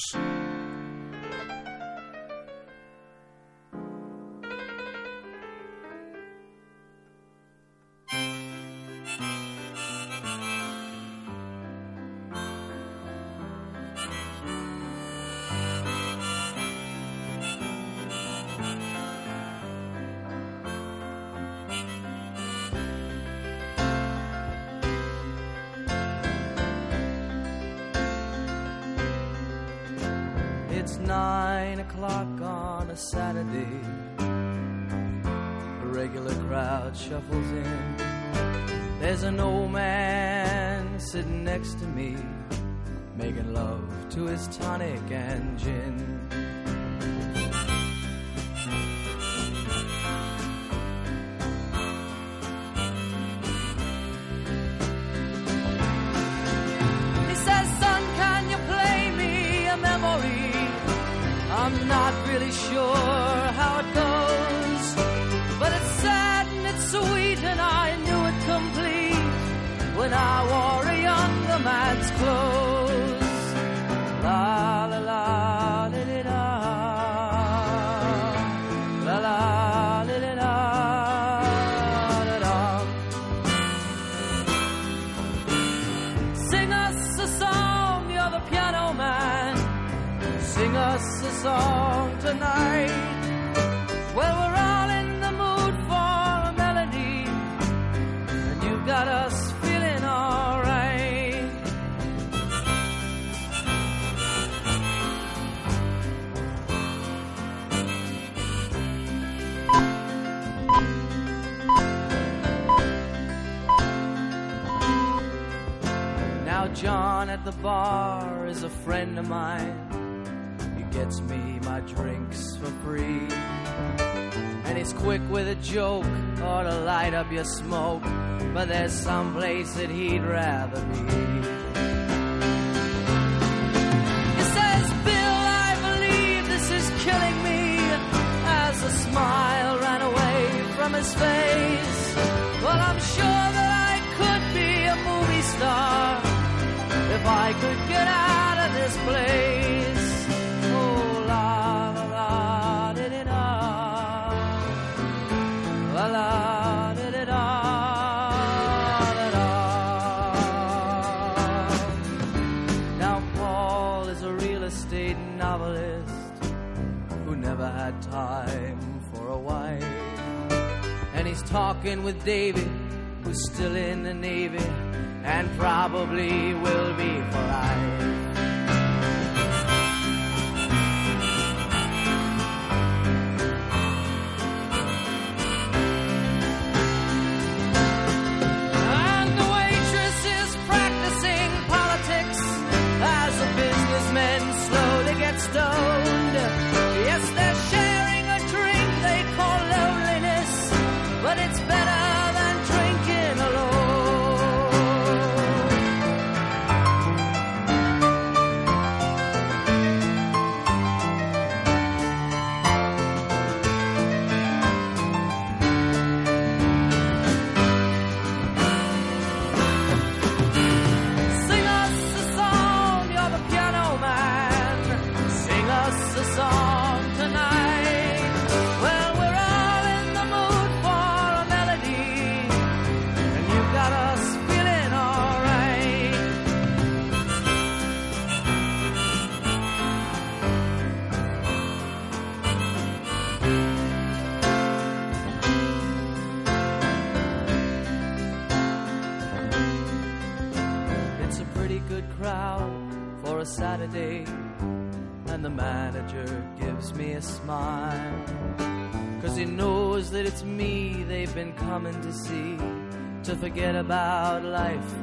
Forget 263.59 263.75
about 263.75 264.41
life 264.45 264.98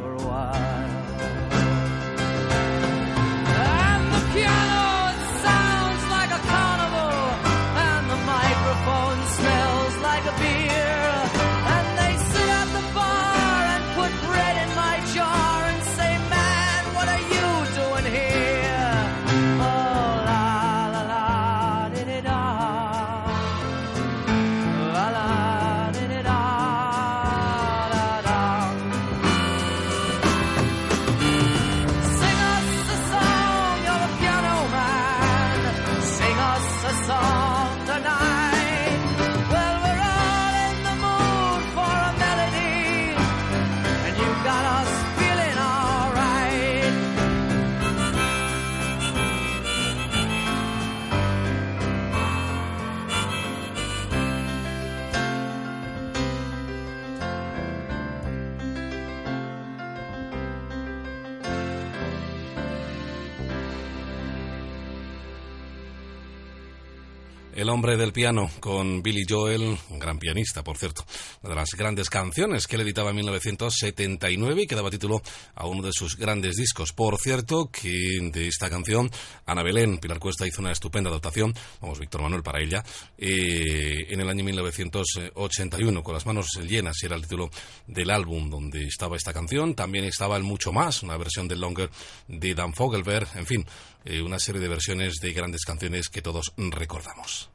El 67.76 67.80
hombre 67.80 67.98
del 67.98 68.14
piano 68.14 68.50
con 68.58 69.02
Billy 69.02 69.26
Joel, 69.28 69.76
un 69.90 69.98
gran 69.98 70.18
pianista, 70.18 70.64
por 70.64 70.78
cierto. 70.78 71.04
Una 71.46 71.54
de 71.54 71.60
las 71.60 71.76
grandes 71.76 72.10
canciones 72.10 72.66
que 72.66 72.74
él 72.74 72.82
editaba 72.82 73.10
en 73.10 73.16
1979 73.16 74.62
y 74.62 74.66
que 74.66 74.74
daba 74.74 74.90
título 74.90 75.22
a 75.54 75.68
uno 75.68 75.80
de 75.80 75.92
sus 75.92 76.16
grandes 76.16 76.56
discos. 76.56 76.92
Por 76.92 77.20
cierto, 77.20 77.70
que 77.70 78.18
de 78.32 78.48
esta 78.48 78.68
canción, 78.68 79.08
Ana 79.46 79.62
Belén, 79.62 79.98
Pilar 79.98 80.18
Cuesta 80.18 80.44
hizo 80.44 80.60
una 80.60 80.72
estupenda 80.72 81.08
adaptación, 81.08 81.54
vamos, 81.80 82.00
Víctor 82.00 82.22
Manuel 82.22 82.42
para 82.42 82.60
ella, 82.60 82.82
eh, 83.16 84.06
en 84.08 84.20
el 84.20 84.28
año 84.28 84.42
1981, 84.42 86.02
con 86.02 86.14
las 86.14 86.26
manos 86.26 86.48
llenas, 86.66 87.00
era 87.04 87.14
el 87.14 87.22
título 87.22 87.48
del 87.86 88.10
álbum 88.10 88.50
donde 88.50 88.82
estaba 88.82 89.16
esta 89.16 89.32
canción. 89.32 89.76
También 89.76 90.04
estaba 90.04 90.36
el 90.36 90.42
Mucho 90.42 90.72
Más, 90.72 91.04
una 91.04 91.16
versión 91.16 91.46
del 91.46 91.60
Longer 91.60 91.90
de 92.26 92.54
Dan 92.56 92.74
Fogelberg, 92.74 93.28
en 93.36 93.46
fin, 93.46 93.64
eh, 94.04 94.20
una 94.20 94.40
serie 94.40 94.60
de 94.60 94.66
versiones 94.66 95.20
de 95.20 95.32
grandes 95.32 95.64
canciones 95.64 96.08
que 96.08 96.22
todos 96.22 96.52
recordamos. 96.56 97.50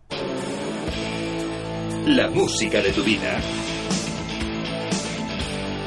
La 2.05 2.29
música 2.29 2.81
de 2.81 2.93
tu 2.93 3.03
vida. 3.03 3.41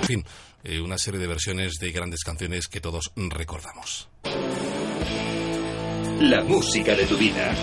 En 0.05 0.09
fin, 0.09 0.25
eh, 0.65 0.81
una 0.83 0.99
serie 0.99 1.19
de 1.19 1.27
versiones 1.27 1.79
de 1.81 1.91
grandes 1.91 2.25
canciones 2.25 2.69
que 2.69 2.79
todos 2.79 3.11
recordamos. 3.17 4.11
La 6.21 6.45
música 6.45 6.95
de 6.95 7.07
tu 7.07 7.17
vida. 7.17 7.55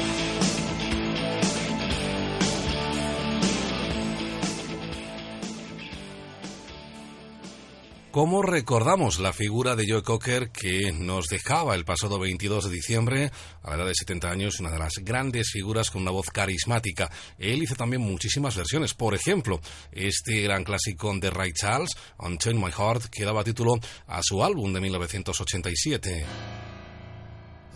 ¿Cómo 8.12 8.42
recordamos 8.42 9.20
la 9.20 9.32
figura 9.32 9.78
de 9.78 9.86
Joe 9.90 10.04
Cocker 10.04 10.50
que 10.52 10.92
nos 10.92 11.28
dejaba 11.28 11.76
el 11.76 11.86
pasado 11.86 12.20
22 12.20 12.66
de 12.66 12.70
diciembre, 12.70 13.32
a 13.64 13.70
la 13.70 13.78
edad 13.78 13.86
de 13.86 13.96
70 13.96 14.30
años, 14.30 14.60
una 14.60 14.70
de 14.70 14.80
las 14.80 14.96
grandes 15.02 15.50
figuras 15.50 15.90
con 15.90 16.02
una 16.02 16.12
voz 16.12 16.26
carismática? 16.26 17.10
Él 17.38 17.64
hizo 17.64 17.76
también 17.76 18.02
muchísimas 18.02 18.58
versiones. 18.58 18.94
Por 18.94 19.16
ejemplo, 19.16 19.62
este 19.94 20.42
gran 20.42 20.66
clásico 20.66 21.16
de 21.18 21.30
Ray 21.30 21.54
Charles, 21.54 21.92
Unchain 22.20 22.60
My 22.60 22.70
Heart, 22.70 23.06
que 23.06 23.24
daba 23.24 23.46
título 23.46 23.80
a 24.08 24.20
su 24.22 24.44
álbum 24.44 24.74
de 24.74 24.82
1987. 24.82 26.26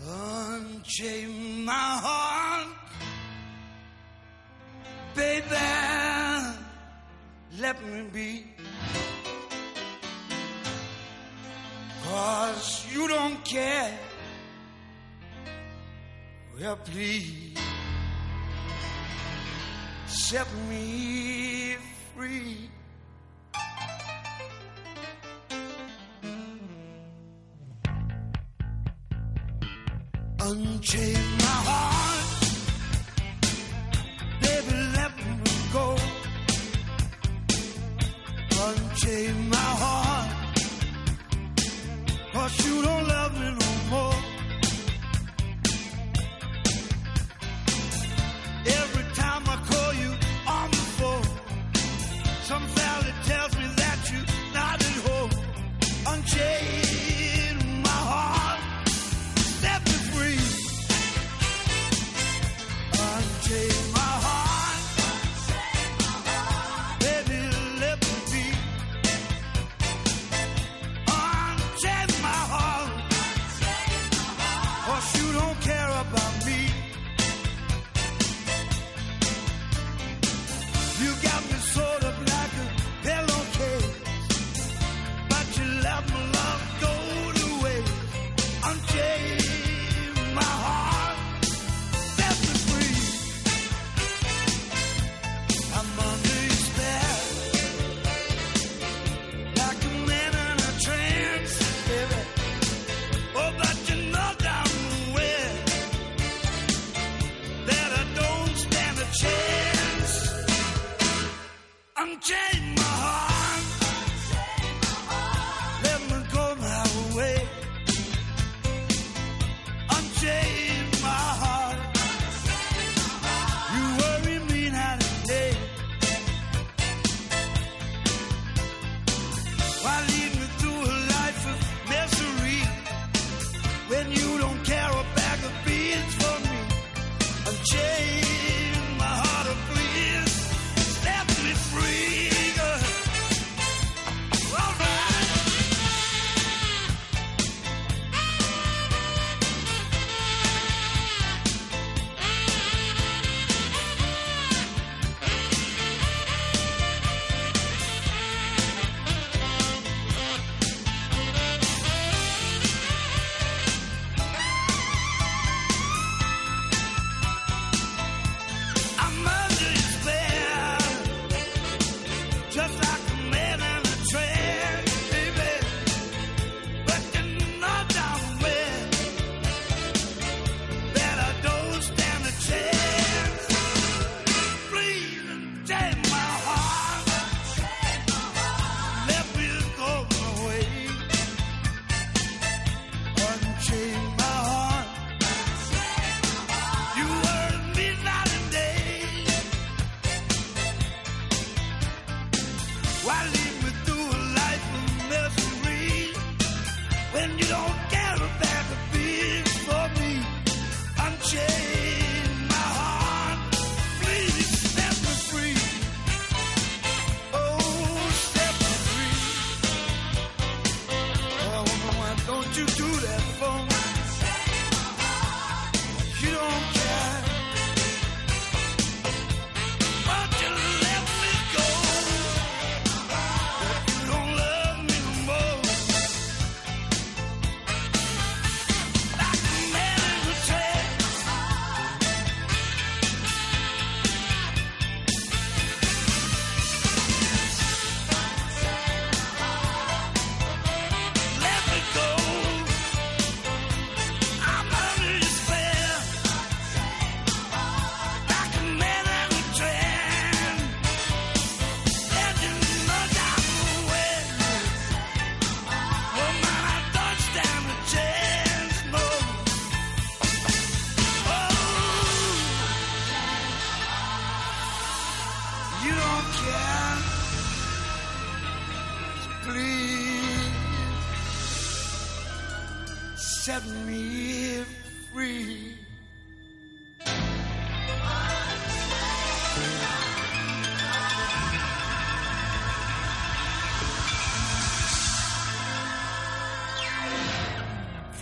Unchain 0.04 1.64
my 1.64 1.72
heart, 1.72 2.68
baby, 5.14 5.56
let 7.58 7.80
me 7.80 8.02
be. 8.12 8.65
Well, 16.66 16.78
please 16.84 17.56
set 20.06 20.48
me 20.68 21.76
free. 22.12 22.68
Unchain 30.40 31.45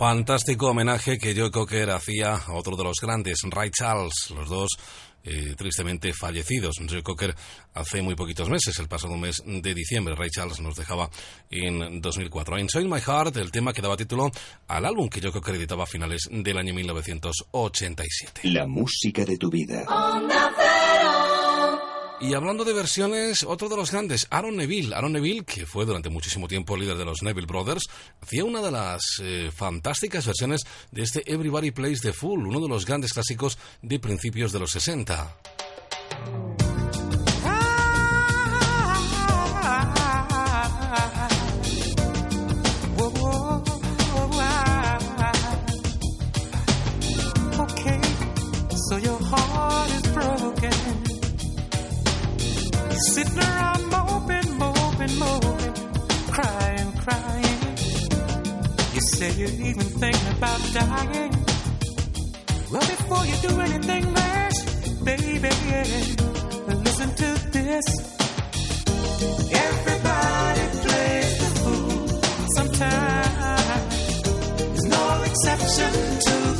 Fantástico 0.05 0.69
homenaje 0.69 1.17
que 1.17 1.35
Joe 1.35 1.51
Cocker 1.51 1.88
hacía 1.88 2.35
a 2.35 2.53
otro 2.53 2.77
de 2.77 2.85
los 2.85 2.99
grandes, 3.01 3.38
Ray 3.49 3.71
Charles, 3.71 4.12
los 4.37 4.51
dos 4.51 4.69
eh, 5.23 5.55
tristemente 5.57 6.12
fallecidos. 6.12 6.77
Joe 6.87 7.03
Cocker 7.03 7.35
hace 7.73 8.03
muy 8.03 8.14
poquitos 8.14 8.51
meses, 8.51 8.79
el 8.81 8.87
pasado 8.87 9.17
mes 9.17 9.43
de 9.47 9.75
diciembre. 9.75 10.14
Ray 10.14 10.29
Charles 10.29 10.61
nos 10.61 10.77
dejaba 10.77 11.09
en 11.49 12.03
2004. 12.03 12.59
Inside 12.59 12.85
My 12.85 13.01
Heart, 13.01 13.38
el 13.38 13.51
tema 13.51 13.73
que 13.73 13.81
daba 13.81 13.97
título 13.97 14.31
al 14.69 14.85
álbum 14.85 15.09
que 15.09 15.23
Joe 15.23 15.33
Cocker 15.33 15.55
editaba 15.55 15.85
a 15.85 15.87
finales 15.87 16.29
del 16.31 16.59
año 16.59 16.75
1987. 16.75 18.43
La 18.51 18.67
música 18.67 19.25
de 19.25 19.38
tu 19.38 19.49
vida. 19.49 19.87
Y 22.20 22.35
hablando 22.35 22.64
de 22.64 22.72
versiones, 22.72 23.42
otro 23.42 23.68
de 23.68 23.77
los 23.77 23.90
grandes, 23.90 24.27
Aaron 24.31 24.57
Neville. 24.57 24.94
Aaron 24.94 25.12
Neville, 25.12 25.44
que 25.44 25.66
fue 25.66 25.85
durante 25.85 26.09
muchísimo 26.09 26.46
tiempo 26.46 26.77
líder 26.77 26.96
de 26.96 27.05
los 27.05 27.22
Neville 27.22 27.46
Brothers, 27.46 27.85
hacía 28.20 28.44
una 28.44 28.62
de 28.62 28.70
las 28.70 29.03
eh, 29.20 29.50
fantásticas 29.55 30.24
versiones 30.24 30.62
de 30.90 31.03
este 31.03 31.22
Everybody 31.31 31.72
Plays 31.72 32.00
the 32.00 32.12
Fool, 32.12 32.46
uno 32.46 32.61
de 32.61 32.68
los 32.68 32.87
grandes 32.87 33.12
clásicos 33.12 33.59
de 33.83 33.98
principios 33.98 34.53
de 34.53 34.61
los 34.61 34.70
60. 34.70 35.37
Say 59.25 59.41
you're 59.41 59.68
even 59.68 59.87
thinking 60.03 60.29
about 60.37 60.61
dying. 60.72 61.33
Well, 62.70 62.87
before 62.95 63.25
you 63.31 63.37
do 63.49 63.61
anything 63.61 64.05
rash, 64.12 64.59
baby, 65.05 65.39
listen 66.87 67.11
to 67.22 67.29
this. 67.57 67.87
Everybody 69.66 70.64
plays 70.85 71.33
the 71.43 71.51
fool 71.62 72.09
sometimes. 72.57 73.97
There's 74.72 74.89
no 74.99 75.07
exception 75.31 75.93
to 76.27 76.53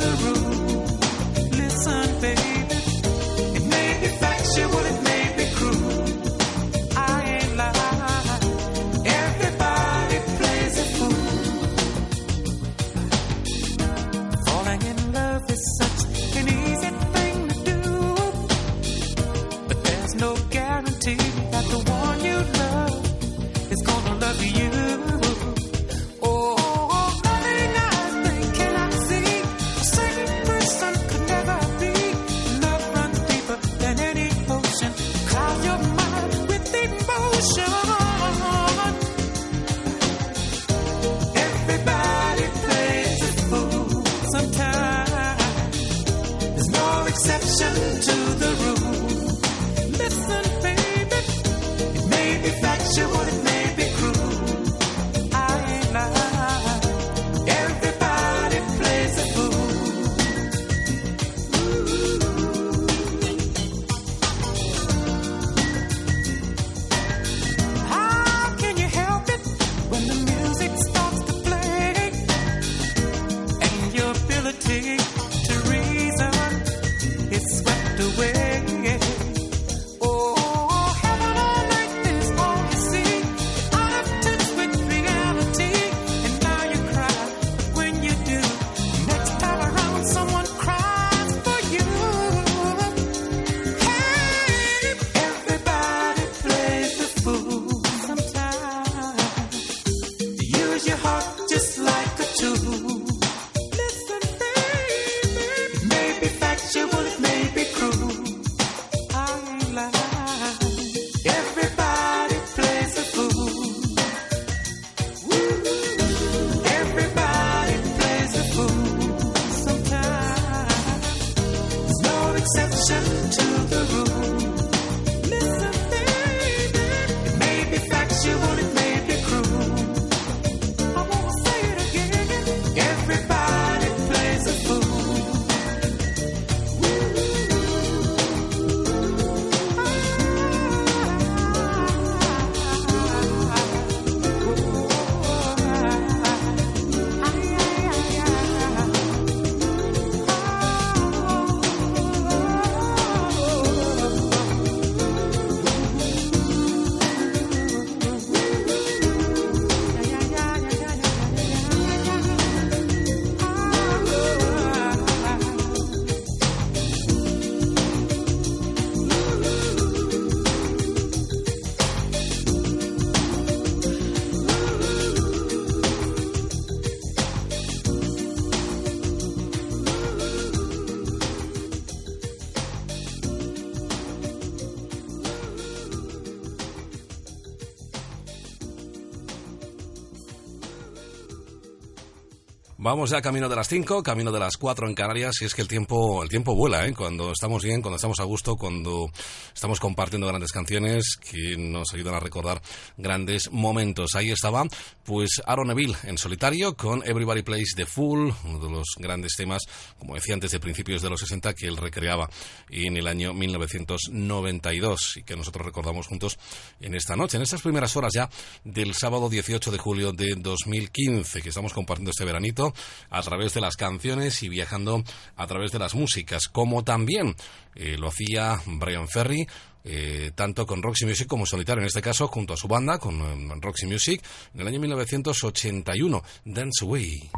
Vamos 192.85 193.09
ya 193.09 193.19
camino 193.19 193.49
de 193.49 193.55
las 193.55 193.67
5, 193.67 194.03
camino 194.03 194.31
de 194.31 194.39
las 194.39 194.57
4 194.57 194.87
en 194.87 194.93
Canarias, 194.93 195.41
y 195.41 195.45
es 195.45 195.55
que 195.55 195.63
el 195.63 195.67
tiempo, 195.67 196.21
el 196.21 196.29
tiempo 196.29 196.53
vuela, 196.53 196.85
¿eh? 196.85 196.93
Cuando 196.93 197.31
estamos 197.31 197.63
bien, 197.63 197.81
cuando 197.81 197.95
estamos 197.95 198.19
a 198.19 198.25
gusto, 198.25 198.57
cuando 198.57 199.09
estamos 199.51 199.79
compartiendo 199.79 200.27
grandes 200.27 200.51
canciones 200.51 201.17
que 201.17 201.57
nos 201.57 201.91
ayudan 201.95 202.13
a 202.13 202.19
recordar 202.19 202.61
grandes 202.95 203.51
momentos. 203.51 204.13
Ahí 204.13 204.29
estaba, 204.29 204.65
pues, 205.03 205.41
Aaron 205.47 205.69
Neville 205.69 205.95
en 206.03 206.19
solitario 206.19 206.77
con 206.77 207.01
Everybody 207.03 207.41
Plays 207.41 207.73
the 207.75 207.87
Fool, 207.87 208.31
uno 208.43 208.59
de 208.59 208.69
los 208.69 208.85
grandes 208.99 209.33
temas, 209.35 209.63
como 209.97 210.13
decía 210.13 210.35
antes, 210.35 210.51
de 210.51 210.59
principios 210.59 211.01
de 211.01 211.09
los 211.09 211.21
60 211.21 211.55
que 211.55 211.65
él 211.65 211.77
recreaba 211.77 212.29
en 212.69 212.97
el 212.97 213.07
año 213.07 213.33
1992 213.33 215.17
y 215.17 215.23
que 215.23 215.35
nosotros 215.35 215.65
recordamos 215.65 216.05
juntos 216.05 216.37
en 216.85 216.93
esta 216.93 217.15
noche, 217.15 217.37
en 217.37 217.43
estas 217.43 217.61
primeras 217.61 217.95
horas 217.95 218.13
ya 218.13 218.29
del 218.63 218.93
sábado 218.93 219.27
18 219.27 219.71
de 219.71 219.77
julio 219.77 220.11
de 220.11 220.35
2015, 220.35 221.41
que 221.41 221.49
estamos 221.49 221.73
compartiendo 221.73 222.11
este 222.11 222.25
veranito 222.25 222.73
a 223.09 223.21
través 223.23 223.53
de 223.53 223.61
las 223.61 223.75
canciones 223.75 224.43
y 224.43 224.49
viajando 224.49 225.03
a 225.35 225.47
través 225.47 225.71
de 225.71 225.79
las 225.79 225.95
músicas, 225.95 226.47
como 226.47 226.83
también 226.83 227.35
eh, 227.73 227.97
lo 227.97 228.09
hacía 228.09 228.61
Brian 228.65 229.07
Ferry. 229.07 229.47
Eh, 229.87 230.31
tanto 230.33 230.65
con 230.65 230.81
Roxy 230.81 231.05
Music 231.05 231.27
como 231.27 231.45
solitario, 231.45 231.81
en 231.81 231.85
este 231.85 232.01
caso 232.01 232.27
junto 232.27 232.55
a 232.55 232.57
su 232.57 232.67
banda, 232.67 232.97
con 232.97 233.21
eh, 233.21 233.55
Roxy 233.61 233.85
Music, 233.85 234.19
en 234.55 234.61
el 234.61 234.67
año 234.67 234.79
1981, 234.79 236.23
Dance 236.43 236.83
Away. 236.83 237.29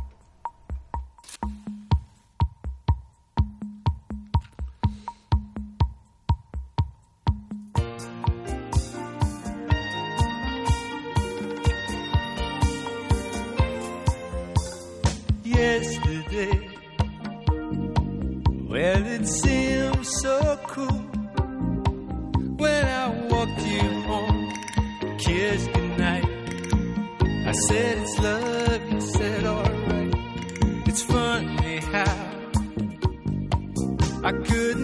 Well, 18.98 19.06
it 19.06 19.28
seemed 19.28 20.08
so 20.08 20.60
cool 20.64 21.02
when 22.58 22.84
I 22.84 23.10
walked 23.30 23.62
you 23.62 24.02
home, 24.10 24.54
kissed 25.20 25.72
goodnight. 25.72 26.26
I 27.46 27.52
said 27.52 27.98
it's 28.00 28.20
love, 28.20 28.92
you 28.92 29.02
said 29.02 29.46
alright. 29.46 30.14
It's 30.88 31.04
funny 31.04 31.78
how 31.78 32.32
I 34.24 34.32
could 34.32 34.78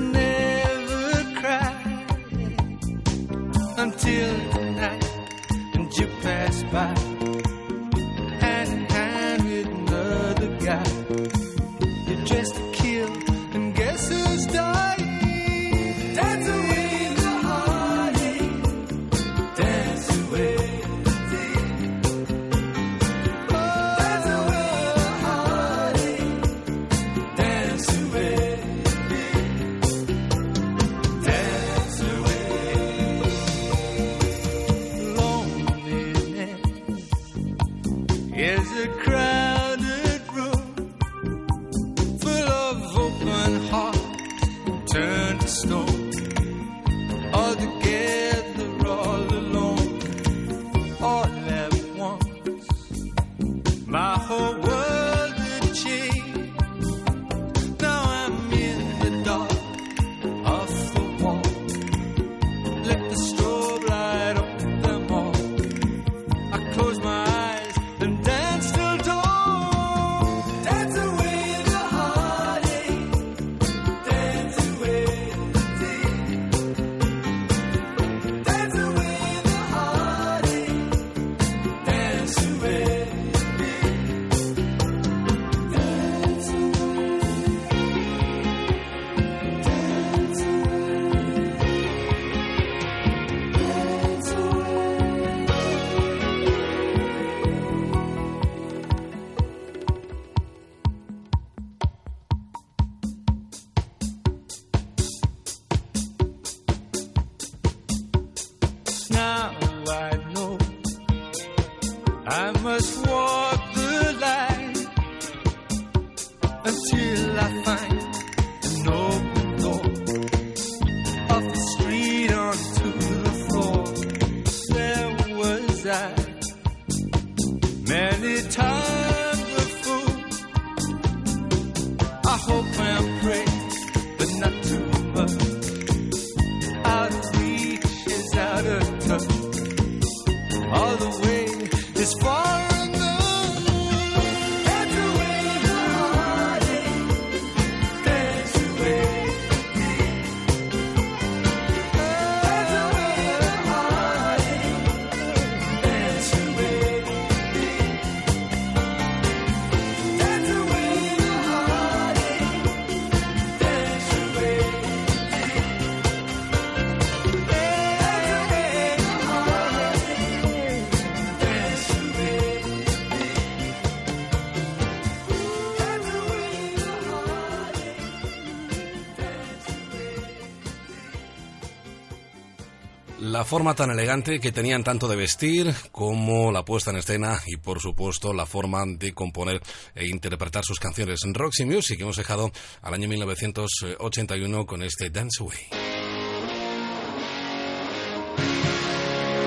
La 183.44 183.50
forma 183.50 183.76
tan 183.76 183.92
elegante 183.92 184.40
que 184.40 184.54
tenían 184.54 184.86
tanto 184.86 185.06
de 185.06 185.18
vestir 185.18 185.76
como 185.92 186.50
la 186.50 186.64
puesta 186.64 186.92
en 186.92 186.96
escena 186.96 187.42
y 187.46 187.58
por 187.58 187.82
supuesto 187.82 188.32
la 188.32 188.46
forma 188.46 188.86
de 188.86 189.14
componer 189.14 189.62
e 189.94 190.08
interpretar 190.08 190.64
sus 190.64 190.80
canciones. 190.80 191.26
En 191.26 191.34
Roxy 191.34 191.66
Music 191.66 192.00
hemos 192.00 192.16
dejado 192.16 192.54
al 192.82 192.94
año 192.94 193.10
1981 193.10 194.66
con 194.66 194.82
este 194.82 195.10
Dance 195.10 195.44
Away. 195.44 195.60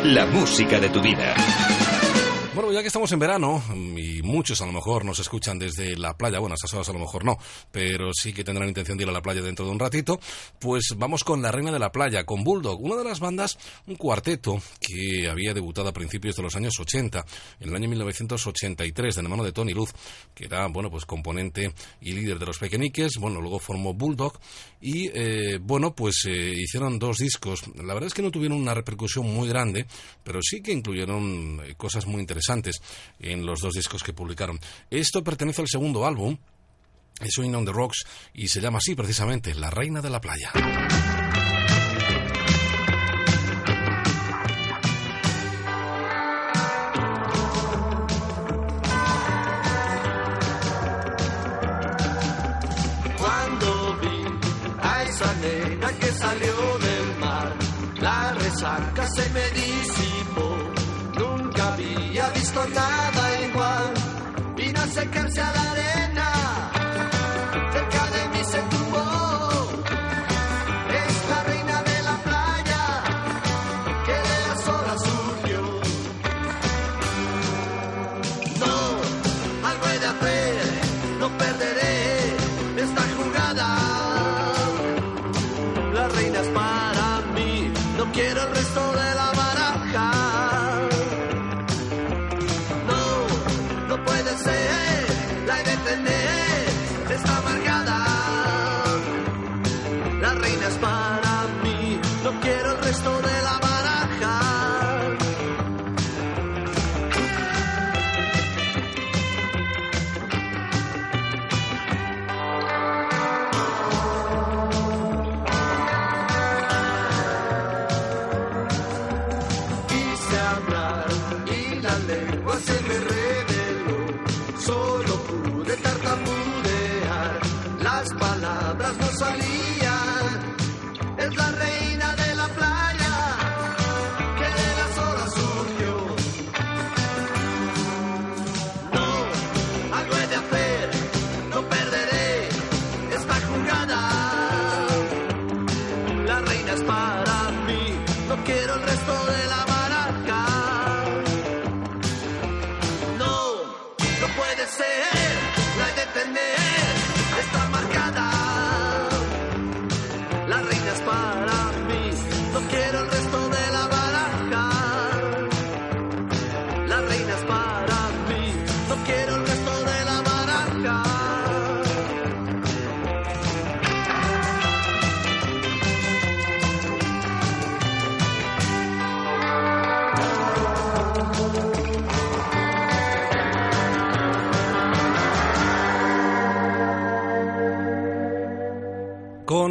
La 0.05 0.27
música 0.27 0.79
de 0.79 0.91
tu 0.91 1.01
vida. 1.01 1.35
Bueno, 2.57 2.73
ya 2.73 2.81
que 2.81 2.87
estamos 2.87 3.13
en 3.13 3.19
verano, 3.19 3.63
y 3.99 4.23
muchos 4.23 4.63
a 4.63 4.67
lo 4.67 4.73
mejor 4.73 5.05
nos 5.05 5.19
escuchan 5.19 5.59
desde 5.59 5.95
la 5.95 6.17
playa, 6.17 6.39
bueno, 6.39 6.55
a 6.55 6.57
estas 6.57 6.73
horas 6.73 6.89
a 6.89 6.95
lo 6.95 7.01
mejor 7.01 7.23
no, 7.23 7.37
pero 7.71 8.15
sí 8.15 8.33
que 8.33 8.45
tendrán 8.45 8.67
intención 8.67 8.97
de 8.97 9.05
ir 9.05 9.11
a 9.11 9.13
la 9.13 9.21
playa 9.21 9.43
dentro 9.43 9.67
de 9.67 9.73
un 9.73 9.79
ratito, 9.79 10.19
pues 10.59 10.95
vamos 10.97 11.23
con 11.23 11.43
La 11.43 11.53
Reina 11.53 11.71
de 11.71 11.79
la 11.79 11.93
Playa, 11.93 12.25
con 12.25 12.43
Bulldog, 12.43 12.83
una 12.83 12.97
de 12.97 13.05
las 13.05 13.21
bandas, 13.21 13.59
un 13.87 13.97
cuarteto 13.97 14.59
que 14.81 15.29
había 15.29 15.53
debutado 15.53 15.91
a 15.91 15.93
principios 15.93 16.35
de 16.35 16.45
los 16.45 16.57
años 16.57 16.73
80, 16.81 17.27
en 17.61 17.69
el 17.69 17.77
año 17.77 17.91
1983, 17.91 19.17
de 19.17 19.23
la 19.23 19.29
mano 19.29 19.45
de 19.45 19.53
Tony 19.53 19.75
Luz, 19.75 19.93
que 20.35 20.47
era, 20.47 20.67
bueno, 20.69 20.91
pues 20.91 21.05
componente 21.05 21.75
y 22.01 22.13
líder 22.13 22.39
de 22.39 22.47
los 22.47 22.57
Pequeñiques, 22.57 23.19
bueno, 23.19 23.43
luego 23.43 23.59
formó 23.59 23.93
Bulldog, 23.93 24.33
y, 24.81 25.11
eh, 25.13 25.59
bueno, 25.61 25.95
pues 25.95 26.25
eh, 26.27 26.55
hicieron 26.57 26.99
dos 26.99 27.19
discos, 27.19 27.65
la 27.75 27.93
verdad 27.93 28.07
es 28.07 28.15
que 28.15 28.23
no 28.23 28.31
tuvieron 28.31 28.57
una 28.57 28.73
repercusión 28.73 29.27
muy 29.27 29.47
grande, 29.47 29.85
pero 30.25 30.41
sí 30.41 30.63
que 30.63 30.73
incluyeron 30.73 31.61
eh, 31.63 31.75
cosas 31.77 32.07
muy 32.07 32.23
interesantes 32.23 32.46
en 33.19 33.47
los 33.47 33.61
dos 33.61 33.75
discos 33.75 34.03
que 34.03 34.13
publicaron. 34.13 34.59
Esto 34.91 35.23
pertenece 35.23 35.63
al 35.63 35.69
segundo 35.69 36.07
álbum, 36.07 36.37
Swing 37.29 37.55
on 37.55 37.65
the 37.65 37.73
Rocks, 37.73 38.05
y 38.35 38.49
se 38.49 38.61
llama 38.61 38.79
así 38.79 38.95
precisamente 38.95 39.55
La 39.55 39.71
Reina 39.71 40.01
de 40.01 40.11
la 40.11 40.21
Playa. 40.21 40.53
Que 56.01 56.13
salió 56.13 56.79
del 56.79 57.19
mar, 57.21 57.57
la 58.01 58.33
resaca 58.35 59.07
se 59.15 59.31
me 59.31 59.51
disipó. 59.51 60.06
Nada 62.75 63.41
igual. 63.49 63.95
Vino 64.57 64.81
a 64.81 64.87
secarse 64.87 65.41
a 65.41 65.53
la 65.53 65.61
arena. 65.61 65.76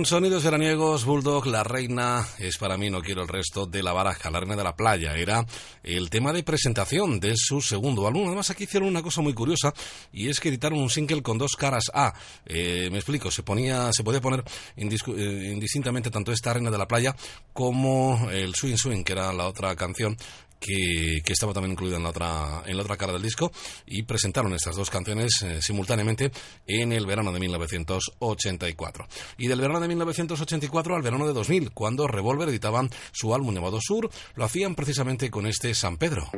Sonidos 0.05 0.43
veraniegos, 0.43 1.03
Bulldog, 1.03 1.47
La 1.47 1.63
Reina 1.63 2.23
es 2.37 2.57
para 2.57 2.77
mí, 2.77 2.91
no 2.91 3.01
quiero 3.01 3.23
el 3.23 3.27
resto 3.27 3.65
de 3.65 3.81
la 3.81 3.91
baraja, 3.91 4.29
La 4.29 4.39
Reina 4.39 4.55
de 4.55 4.63
la 4.63 4.75
Playa. 4.75 5.15
Era 5.15 5.43
el 5.81 6.11
tema 6.11 6.31
de 6.31 6.43
presentación 6.43 7.19
de 7.19 7.33
su 7.35 7.59
segundo 7.59 8.05
álbum. 8.05 8.27
Además, 8.27 8.51
aquí 8.51 8.65
hicieron 8.65 8.87
una 8.87 9.01
cosa 9.01 9.21
muy 9.21 9.33
curiosa 9.33 9.73
y 10.13 10.29
es 10.29 10.39
que 10.39 10.49
editaron 10.49 10.77
un 10.77 10.91
single 10.91 11.23
con 11.23 11.39
dos 11.39 11.55
caras 11.55 11.89
A. 11.91 12.13
Eh, 12.45 12.89
me 12.91 12.99
explico, 12.99 13.31
se 13.31 13.41
ponía, 13.41 13.91
se 13.93 14.03
podía 14.03 14.21
poner 14.21 14.43
eh, 14.77 15.51
indistintamente 15.51 16.11
tanto 16.11 16.31
esta 16.31 16.53
Reina 16.53 16.69
de 16.69 16.77
la 16.77 16.87
Playa 16.87 17.15
como 17.51 18.29
el 18.31 18.53
Swing 18.53 18.77
Swing, 18.77 19.03
que 19.03 19.13
era 19.13 19.33
la 19.33 19.47
otra 19.47 19.75
canción 19.75 20.15
que, 20.59 21.21
estaba 21.27 21.53
también 21.53 21.73
incluida 21.73 21.97
en 21.97 22.03
la 22.03 22.09
otra 22.09 22.63
en 22.65 22.77
la 22.77 22.83
otra 22.83 22.97
cara 22.97 23.13
del 23.13 23.21
disco 23.21 23.51
y 23.85 24.03
presentaron 24.03 24.53
estas 24.53 24.75
dos 24.75 24.89
canciones 24.89 25.41
eh, 25.41 25.61
simultáneamente 25.61 26.31
en 26.65 26.93
el 26.93 27.05
verano 27.05 27.31
de 27.31 27.39
1984 27.39 29.07
y 29.37 29.47
del 29.47 29.59
verano 29.59 29.79
de 29.79 29.87
1984 29.87 30.95
al 30.95 31.01
verano 31.01 31.27
de 31.27 31.33
2000 31.33 31.71
cuando 31.71 32.07
Revolver 32.07 32.49
editaban 32.49 32.89
su 33.11 33.33
álbum 33.35 33.53
llamado 33.53 33.79
Sur 33.81 34.09
lo 34.35 34.45
hacían 34.45 34.75
precisamente 34.75 35.29
con 35.29 35.45
este 35.45 35.73
San 35.73 35.97
Pedro 35.97 36.29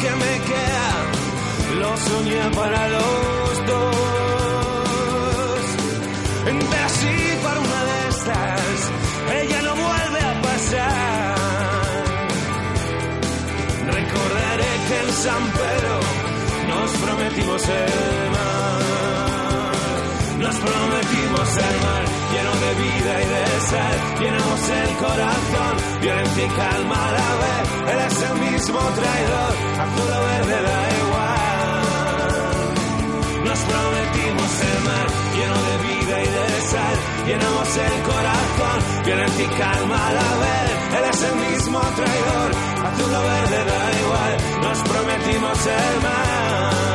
que 0.00 0.10
me 0.10 0.34
queda 0.48 0.90
lo 1.80 1.96
soñé 1.96 2.42
para 2.56 2.88
los 2.88 3.66
dos. 3.70 3.96
Pero 6.44 6.88
si 6.98 7.12
para 7.44 7.60
una 7.60 7.80
de 7.90 7.98
estas 8.08 8.78
ella 9.40 9.60
no 9.66 9.72
vuelve 9.86 10.20
a 10.32 10.34
pasar. 10.48 11.34
Recordaré 13.98 14.72
que 14.88 14.96
en 15.04 15.10
San 15.24 15.42
Pedro 15.58 15.94
nos 16.70 16.90
prometimos 17.04 17.62
el 17.68 18.30
mar. 18.34 18.82
Nos 20.44 20.56
prometimos 20.56 20.99
vida 22.74 23.12
y 23.22 23.26
de 23.34 23.44
sal. 23.70 23.96
Llenamos 24.20 24.62
el 24.68 24.90
corazón, 24.96 25.74
violencia 26.00 26.44
y 26.44 26.48
calma 26.48 26.96
a 27.08 27.12
la 27.12 27.30
vez. 27.42 27.64
Él 27.92 27.98
es 28.06 28.16
el 28.22 28.34
mismo 28.50 28.78
traidor, 28.98 29.52
azul 29.84 30.10
o 30.10 30.20
verde 30.28 30.58
da 30.68 30.80
igual. 31.02 31.40
Nos 33.48 33.60
prometimos 33.70 34.52
el 34.70 34.78
mar 34.88 35.06
lleno 35.36 35.58
de 35.68 35.74
vida 35.88 36.14
y 36.20 36.28
de 36.36 36.48
sal. 36.72 36.96
Llenamos 37.26 37.70
el 37.76 37.96
corazón, 38.10 38.78
violencia 39.04 39.44
y 39.44 39.48
calma 39.58 39.98
a 40.08 40.12
la 40.12 40.30
vez. 40.42 40.70
Él 40.98 41.04
es 41.12 41.22
el 41.22 41.36
mismo 41.36 41.80
traidor, 41.80 42.50
azul 42.88 43.12
o 43.14 43.22
verde 43.30 43.60
da 43.70 43.82
igual. 44.02 44.32
Nos 44.62 44.78
prometimos 44.90 45.66
el 45.66 46.02
mar. 46.02 46.89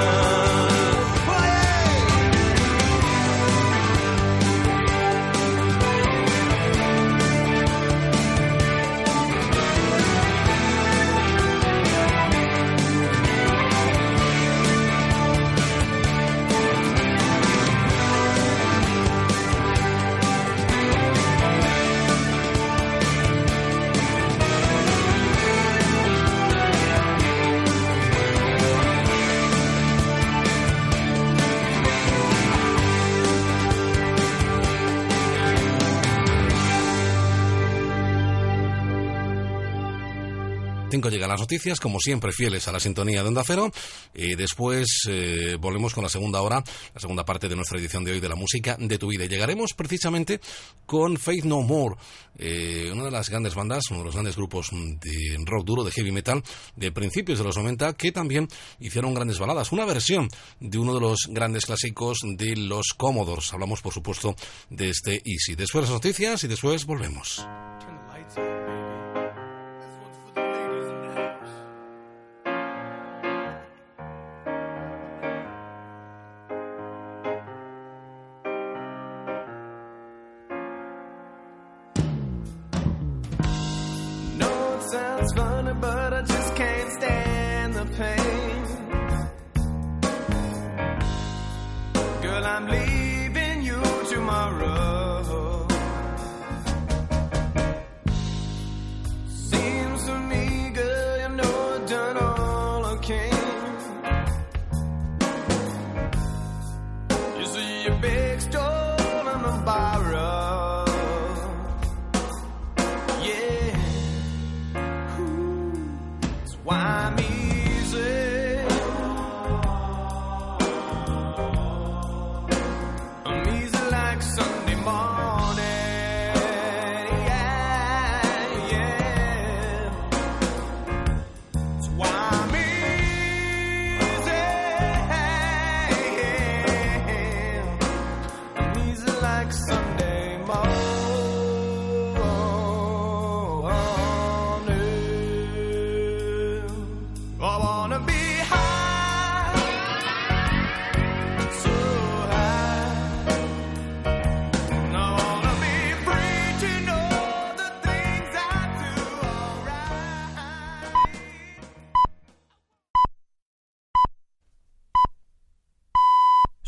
5 41.05 41.09
llegan 41.09 41.29
las 41.29 41.39
noticias, 41.39 41.79
como 41.79 41.99
siempre, 41.99 42.31
fieles 42.31 42.67
a 42.67 42.71
la 42.71 42.79
sintonía 42.79 43.21
de 43.21 43.27
Onda 43.27 43.43
Cero. 43.45 43.71
Y 44.13 44.35
después 44.35 44.87
eh, 45.07 45.55
volvemos 45.59 45.93
con 45.93 46.03
la 46.03 46.09
segunda 46.09 46.41
hora, 46.41 46.63
la 46.93 46.99
segunda 46.99 47.23
parte 47.25 47.47
de 47.47 47.55
nuestra 47.55 47.77
edición 47.79 48.03
de 48.03 48.13
hoy 48.13 48.19
de 48.19 48.29
la 48.29 48.35
música 48.35 48.75
de 48.79 48.97
tu 48.97 49.07
vida. 49.07 49.25
Y 49.25 49.27
llegaremos 49.27 49.73
precisamente 49.73 50.39
con 50.85 51.17
Faith 51.17 51.43
No 51.43 51.61
More, 51.61 51.95
eh, 52.37 52.89
una 52.91 53.05
de 53.05 53.11
las 53.11 53.29
grandes 53.29 53.55
bandas, 53.55 53.83
uno 53.89 53.99
de 53.99 54.05
los 54.05 54.15
grandes 54.15 54.35
grupos 54.35 54.69
de 54.71 55.37
rock 55.45 55.65
duro, 55.65 55.83
de 55.83 55.91
heavy 55.91 56.11
metal, 56.11 56.43
de 56.75 56.91
principios 56.91 57.37
de 57.37 57.45
los 57.45 57.57
90, 57.57 57.93
que 57.93 58.11
también 58.11 58.47
hicieron 58.79 59.13
grandes 59.13 59.39
baladas. 59.39 59.71
Una 59.71 59.85
versión 59.85 60.27
de 60.59 60.77
uno 60.77 60.93
de 60.93 61.01
los 61.01 61.27
grandes 61.29 61.65
clásicos 61.65 62.19
de 62.23 62.55
los 62.55 62.93
Commodores. 62.97 63.53
Hablamos, 63.53 63.81
por 63.81 63.93
supuesto, 63.93 64.35
de 64.69 64.89
este 64.89 65.21
Easy. 65.25 65.55
Después 65.55 65.83
las 65.83 65.91
noticias 65.91 66.43
y 66.43 66.47
después 66.47 66.85
volvemos. 66.85 67.45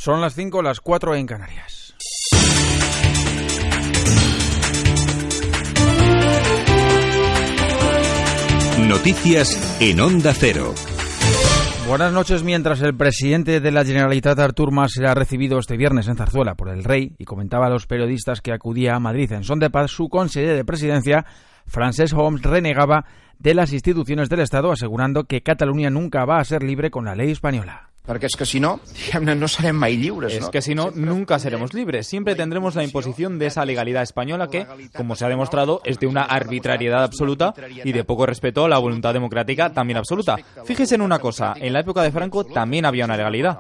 Son 0.08 0.22
las 0.22 0.36
5, 0.36 0.62
las 0.62 0.80
4 0.80 1.16
en 1.16 1.26
Canarias. 1.26 1.94
Noticias 8.88 9.82
en 9.82 10.00
Onda 10.00 10.32
Cero. 10.34 10.74
Buenas 11.90 12.14
noches. 12.14 12.42
Mientras 12.44 12.82
el 12.84 12.96
presidente 12.96 13.60
de 13.60 13.72
la 13.72 13.84
Generalitat, 13.84 14.40
Artur 14.40 14.72
Mas, 14.72 14.94
será 14.94 15.14
recibido 15.14 15.60
este 15.60 15.76
viernes 15.76 16.08
en 16.08 16.16
Zarzuela 16.16 16.56
por 16.56 16.70
el 16.70 16.86
rey 16.86 17.14
y 17.18 17.26
comentaba 17.26 17.68
a 17.68 17.70
los 17.70 17.86
periodistas 17.86 18.40
que 18.40 18.54
acudía 18.54 18.96
a 18.96 19.02
Madrid 19.02 19.34
en 19.34 19.44
son 19.44 19.60
de 19.60 19.70
paz, 19.70 19.92
su 19.92 20.08
consejero 20.08 20.56
de 20.56 20.64
presidencia, 20.64 21.26
Francesc 21.66 22.18
Homs, 22.18 22.44
renegaba 22.44 23.04
de 23.40 23.54
las 23.54 23.74
instituciones 23.74 24.30
del 24.30 24.40
Estado, 24.40 24.72
asegurando 24.72 25.26
que 25.26 25.44
Cataluña 25.44 25.90
nunca 25.90 26.24
va 26.24 26.38
a 26.38 26.46
ser 26.46 26.64
libre 26.64 26.92
con 26.92 27.04
la 27.04 27.14
ley 27.14 27.32
española. 27.32 27.90
Perquè 28.08 28.30
és 28.30 28.38
que 28.40 28.46
si 28.48 28.62
no, 28.64 28.80
no 29.22 29.48
serem 29.52 29.76
mai 29.76 29.98
lliures, 30.00 30.34
Es 30.34 30.46
no? 30.46 30.52
que 30.52 30.62
si 30.62 30.74
no, 30.76 30.92
nunca 30.96 31.40
seremos 31.40 31.74
libres. 31.74 32.08
Siempre 32.08 32.36
tendremos 32.36 32.76
la 32.76 32.84
imposición 32.84 33.38
de 33.38 33.48
esa 33.48 33.66
legalidad 33.66 34.04
española 34.04 34.48
que, 34.48 34.66
como 34.96 35.16
se 35.16 35.26
ha 35.26 35.30
demostrado, 35.30 35.82
es 35.84 36.00
de 36.00 36.08
una 36.08 36.24
arbitrariedad 36.24 37.04
absoluta 37.04 37.54
y 37.84 37.92
de 37.92 38.04
poco 38.06 38.26
respeto 38.26 38.64
a 38.64 38.70
la 38.70 38.78
voluntad 38.80 39.14
democrática 39.14 39.74
también 39.74 39.98
absoluta. 39.98 40.38
Fíjese 40.64 40.96
en 40.96 41.02
una 41.02 41.20
cosa, 41.20 41.54
en 41.58 41.74
la 41.74 41.82
época 41.82 42.02
de 42.02 42.12
Franco 42.12 42.46
también 42.46 42.86
había 42.86 43.06
una 43.06 43.18
legalidad. 43.18 43.60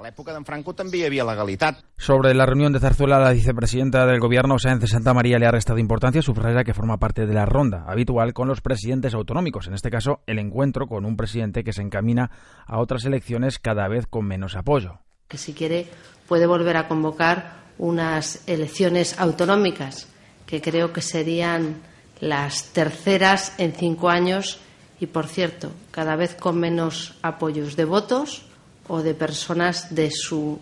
Sobre 1.97 2.33
la 2.33 2.45
reunión 2.45 2.71
de 2.71 2.79
Zarzuela, 2.79 3.19
la 3.19 3.33
vicepresidenta 3.33 4.05
del 4.05 4.19
gobierno, 4.19 4.59
Sáenz 4.59 4.81
de 4.81 4.87
Santa 4.87 5.13
María, 5.13 5.39
le 5.39 5.47
ha 5.47 5.51
restado 5.51 5.79
importancia, 5.79 6.21
subraya 6.21 6.63
que 6.63 6.73
forma 6.73 6.97
parte 6.97 7.25
de 7.25 7.33
la 7.33 7.45
ronda 7.45 7.83
habitual 7.87 8.33
con 8.33 8.47
los 8.47 8.61
presidentes 8.61 9.13
autonómicos. 9.13 9.67
En 9.67 9.73
este 9.73 9.89
caso, 9.89 10.21
el 10.25 10.39
encuentro 10.39 10.87
con 10.87 11.05
un 11.05 11.17
presidente 11.17 11.63
que 11.63 11.73
se 11.73 11.81
encamina 11.81 12.31
a 12.65 12.79
otras 12.79 13.03
elecciones 13.05 13.59
cada 13.59 13.87
vez 13.87 14.07
con 14.07 14.25
menos 14.25 14.36
apoyo. 14.55 14.99
que 15.27 15.37
si 15.37 15.53
quiere 15.53 15.87
puede 16.27 16.47
volver 16.47 16.77
a 16.77 16.87
convocar 16.87 17.57
unas 17.77 18.47
elecciones 18.47 19.19
autonómicas 19.19 20.07
que 20.45 20.61
creo 20.61 20.93
que 20.93 21.01
serían 21.01 21.81
las 22.19 22.71
terceras 22.73 23.53
en 23.59 23.73
cinco 23.73 24.09
años 24.09 24.59
y, 24.99 25.07
por 25.07 25.27
cierto, 25.27 25.71
cada 25.91 26.15
vez 26.15 26.35
con 26.35 26.59
menos 26.59 27.17
apoyos 27.21 27.75
de 27.75 27.85
votos 27.85 28.45
o 28.87 29.01
de 29.03 29.13
personas 29.13 29.93
de 29.93 30.09
su 30.11 30.59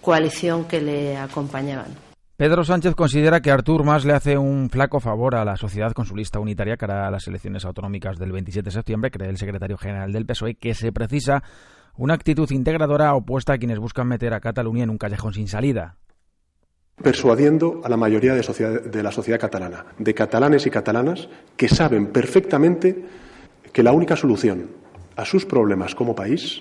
coalición 0.00 0.66
que 0.66 0.80
le 0.80 1.16
acompañaban. 1.16 2.08
Pedro 2.36 2.62
Sánchez 2.62 2.94
considera 2.94 3.40
que 3.40 3.50
Artur 3.50 3.82
Mas 3.82 4.04
le 4.04 4.12
hace 4.12 4.38
un 4.38 4.70
flaco 4.70 5.00
favor 5.00 5.34
a 5.34 5.44
la 5.44 5.56
sociedad 5.56 5.92
con 5.92 6.06
su 6.06 6.14
lista 6.14 6.38
unitaria 6.38 6.76
cara 6.76 7.08
a 7.08 7.10
las 7.10 7.26
elecciones 7.26 7.64
autonómicas 7.64 8.16
del 8.16 8.30
27 8.30 8.66
de 8.66 8.70
septiembre, 8.70 9.10
cree 9.10 9.28
el 9.28 9.38
secretario 9.38 9.76
general 9.76 10.12
del 10.12 10.24
PSOE, 10.24 10.54
que 10.54 10.74
se 10.74 10.92
precisa 10.92 11.42
una 11.98 12.14
actitud 12.14 12.50
integradora 12.50 13.14
opuesta 13.14 13.52
a 13.52 13.58
quienes 13.58 13.78
buscan 13.78 14.06
meter 14.08 14.32
a 14.32 14.40
Cataluña 14.40 14.84
en 14.84 14.90
un 14.90 14.98
callejón 14.98 15.34
sin 15.34 15.48
salida. 15.48 15.96
persuadiendo 17.02 17.80
a 17.84 17.88
la 17.88 17.96
mayoría 17.96 18.34
de, 18.34 18.42
sociedad- 18.42 18.82
de 18.82 19.02
la 19.04 19.12
sociedad 19.12 19.38
catalana, 19.38 19.86
de 19.98 20.14
catalanes 20.14 20.66
y 20.66 20.70
catalanas 20.70 21.28
que 21.56 21.68
saben 21.68 22.08
perfectamente 22.08 23.04
que 23.72 23.82
la 23.84 23.92
única 23.92 24.16
solución 24.16 24.70
a 25.14 25.24
sus 25.24 25.44
problemas 25.46 25.94
como 25.94 26.14
país, 26.16 26.60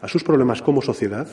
a 0.00 0.08
sus 0.08 0.24
problemas 0.24 0.62
como 0.62 0.80
sociedad, 0.80 1.28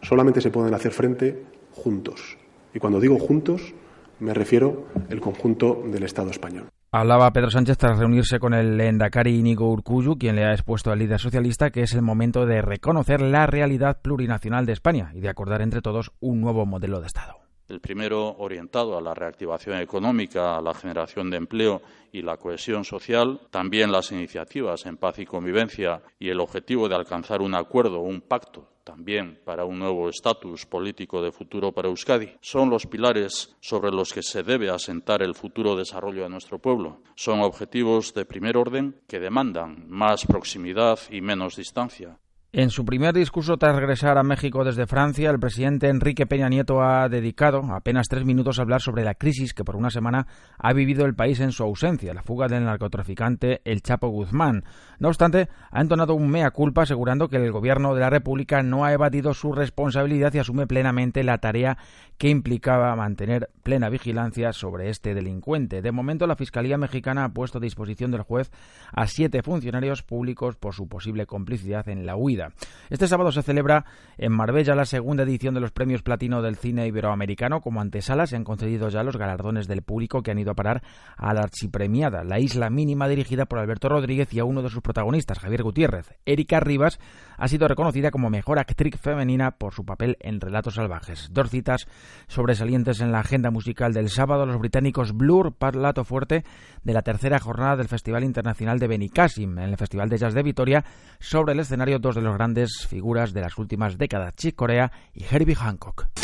solamente 0.00 0.40
se 0.40 0.50
pueden 0.50 0.72
hacer 0.72 0.92
frente 0.92 1.42
juntos. 1.72 2.38
Y 2.72 2.78
cuando 2.78 2.98
digo 3.00 3.18
juntos, 3.18 3.74
me 4.20 4.32
refiero 4.32 4.86
al 5.10 5.20
conjunto 5.20 5.82
del 5.86 6.04
Estado 6.04 6.30
español. 6.30 6.68
Hablaba 6.94 7.32
Pedro 7.32 7.50
Sánchez 7.50 7.78
tras 7.78 7.98
reunirse 7.98 8.38
con 8.38 8.52
el 8.52 8.78
Endacari 8.78 9.34
Íñigo 9.34 9.70
Urcuyu, 9.70 10.18
quien 10.18 10.36
le 10.36 10.44
ha 10.44 10.52
expuesto 10.52 10.90
al 10.90 10.98
líder 10.98 11.18
socialista 11.18 11.70
que 11.70 11.80
es 11.80 11.94
el 11.94 12.02
momento 12.02 12.44
de 12.44 12.60
reconocer 12.60 13.22
la 13.22 13.46
realidad 13.46 14.02
plurinacional 14.02 14.66
de 14.66 14.74
España 14.74 15.10
y 15.14 15.20
de 15.20 15.30
acordar 15.30 15.62
entre 15.62 15.80
todos 15.80 16.12
un 16.20 16.42
nuevo 16.42 16.66
modelo 16.66 17.00
de 17.00 17.06
Estado. 17.06 17.36
El 17.66 17.80
primero 17.80 18.36
orientado 18.36 18.98
a 18.98 19.00
la 19.00 19.14
reactivación 19.14 19.80
económica, 19.80 20.58
a 20.58 20.60
la 20.60 20.74
generación 20.74 21.30
de 21.30 21.38
empleo 21.38 21.80
y 22.12 22.20
la 22.20 22.36
cohesión 22.36 22.84
social, 22.84 23.40
también 23.50 23.90
las 23.90 24.12
iniciativas 24.12 24.84
en 24.84 24.98
paz 24.98 25.18
y 25.18 25.24
convivencia 25.24 26.02
y 26.18 26.28
el 26.28 26.40
objetivo 26.40 26.90
de 26.90 26.96
alcanzar 26.96 27.40
un 27.40 27.54
acuerdo, 27.54 28.00
un 28.00 28.20
pacto 28.20 28.68
también 28.84 29.40
para 29.44 29.64
un 29.64 29.78
nuevo 29.78 30.08
estatus 30.08 30.66
político 30.66 31.22
de 31.22 31.32
futuro 31.32 31.72
para 31.72 31.88
Euskadi. 31.88 32.36
Son 32.40 32.70
los 32.70 32.86
pilares 32.86 33.56
sobre 33.60 33.90
los 33.90 34.12
que 34.12 34.22
se 34.22 34.42
debe 34.42 34.70
asentar 34.70 35.22
el 35.22 35.34
futuro 35.34 35.76
desarrollo 35.76 36.22
de 36.22 36.28
nuestro 36.28 36.58
pueblo. 36.58 37.02
Son 37.14 37.40
objetivos 37.40 38.14
de 38.14 38.24
primer 38.24 38.56
orden 38.56 39.00
que 39.06 39.20
demandan 39.20 39.88
más 39.88 40.26
proximidad 40.26 40.98
y 41.10 41.20
menos 41.20 41.56
distancia. 41.56 42.18
En 42.54 42.68
su 42.68 42.84
primer 42.84 43.14
discurso 43.14 43.56
tras 43.56 43.74
regresar 43.74 44.18
a 44.18 44.22
México 44.22 44.62
desde 44.62 44.86
Francia, 44.86 45.30
el 45.30 45.40
presidente 45.40 45.88
Enrique 45.88 46.26
Peña 46.26 46.50
Nieto 46.50 46.82
ha 46.82 47.08
dedicado 47.08 47.62
apenas 47.72 48.08
tres 48.08 48.26
minutos 48.26 48.58
a 48.58 48.62
hablar 48.62 48.82
sobre 48.82 49.04
la 49.04 49.14
crisis 49.14 49.54
que 49.54 49.64
por 49.64 49.74
una 49.74 49.88
semana 49.88 50.26
ha 50.58 50.74
vivido 50.74 51.06
el 51.06 51.14
país 51.14 51.40
en 51.40 51.52
su 51.52 51.62
ausencia, 51.62 52.12
la 52.12 52.22
fuga 52.22 52.48
del 52.48 52.66
narcotraficante 52.66 53.62
El 53.64 53.80
Chapo 53.80 54.08
Guzmán. 54.08 54.64
No 54.98 55.08
obstante, 55.08 55.48
ha 55.70 55.80
entonado 55.80 56.12
un 56.12 56.28
mea 56.28 56.50
culpa 56.50 56.82
asegurando 56.82 57.28
que 57.28 57.36
el 57.36 57.52
gobierno 57.52 57.94
de 57.94 58.02
la 58.02 58.10
República 58.10 58.62
no 58.62 58.84
ha 58.84 58.92
evadido 58.92 59.32
su 59.32 59.52
responsabilidad 59.52 60.34
y 60.34 60.38
asume 60.40 60.66
plenamente 60.66 61.24
la 61.24 61.38
tarea 61.38 61.78
que 62.18 62.28
implicaba 62.28 62.94
mantener 62.96 63.48
plena 63.62 63.88
vigilancia 63.88 64.52
sobre 64.52 64.90
este 64.90 65.14
delincuente. 65.14 65.80
De 65.80 65.90
momento, 65.90 66.26
la 66.26 66.36
Fiscalía 66.36 66.76
mexicana 66.76 67.24
ha 67.24 67.28
puesto 67.30 67.56
a 67.56 67.62
disposición 67.62 68.10
del 68.10 68.22
juez 68.22 68.50
a 68.92 69.06
siete 69.06 69.42
funcionarios 69.42 70.02
públicos 70.02 70.56
por 70.56 70.74
su 70.74 70.86
posible 70.86 71.24
complicidad 71.24 71.88
en 71.88 72.04
la 72.04 72.14
huida. 72.14 72.41
Este 72.90 73.06
sábado 73.06 73.32
se 73.32 73.42
celebra 73.42 73.84
en 74.18 74.32
Marbella 74.32 74.74
la 74.74 74.84
segunda 74.84 75.22
edición 75.22 75.54
de 75.54 75.60
los 75.60 75.70
premios 75.70 76.02
platino 76.02 76.42
del 76.42 76.56
cine 76.56 76.86
iberoamericano. 76.86 77.60
Como 77.60 77.80
antesala 77.80 78.26
se 78.26 78.36
han 78.36 78.44
concedido 78.44 78.88
ya 78.88 79.02
los 79.02 79.16
galardones 79.16 79.68
del 79.68 79.82
público 79.82 80.22
que 80.22 80.30
han 80.30 80.38
ido 80.38 80.52
a 80.52 80.54
parar 80.54 80.82
a 81.16 81.32
la 81.34 81.42
archipremiada, 81.42 82.24
La 82.24 82.38
Isla 82.38 82.70
Mínima, 82.70 83.08
dirigida 83.08 83.46
por 83.46 83.58
Alberto 83.58 83.88
Rodríguez 83.88 84.32
y 84.32 84.40
a 84.40 84.44
uno 84.44 84.62
de 84.62 84.70
sus 84.70 84.82
protagonistas, 84.82 85.38
Javier 85.38 85.62
Gutiérrez. 85.62 86.14
Erika 86.26 86.60
Rivas 86.60 86.98
ha 87.36 87.48
sido 87.48 87.68
reconocida 87.68 88.10
como 88.10 88.30
mejor 88.30 88.58
actriz 88.58 88.96
femenina 89.00 89.52
por 89.52 89.74
su 89.74 89.84
papel 89.84 90.16
en 90.20 90.40
Relatos 90.40 90.74
Salvajes. 90.74 91.28
Dos 91.32 91.50
citas 91.50 91.86
sobresalientes 92.28 93.00
en 93.00 93.12
la 93.12 93.20
agenda 93.20 93.50
musical 93.50 93.92
del 93.92 94.10
sábado, 94.10 94.46
los 94.46 94.58
británicos 94.58 95.16
Blur, 95.16 95.54
plato 95.54 96.04
fuerte 96.04 96.44
de 96.82 96.92
la 96.92 97.02
tercera 97.02 97.38
jornada 97.38 97.76
del 97.76 97.88
Festival 97.88 98.24
Internacional 98.24 98.78
de 98.78 98.88
Benicassim, 98.88 99.58
en 99.58 99.70
el 99.70 99.76
Festival 99.76 100.08
de 100.08 100.18
Jazz 100.18 100.34
de 100.34 100.42
Vitoria, 100.42 100.84
sobre 101.18 101.52
el 101.52 101.60
escenario 101.60 101.98
dos 101.98 102.14
de 102.14 102.22
los 102.22 102.31
grandes 102.34 102.86
figuras 102.86 103.32
de 103.32 103.40
las 103.40 103.58
últimas 103.58 103.98
décadas, 103.98 104.34
Chick 104.36 104.54
Corea 104.54 104.92
y 105.14 105.24
Herbie 105.24 105.54
Hancock. 105.54 106.21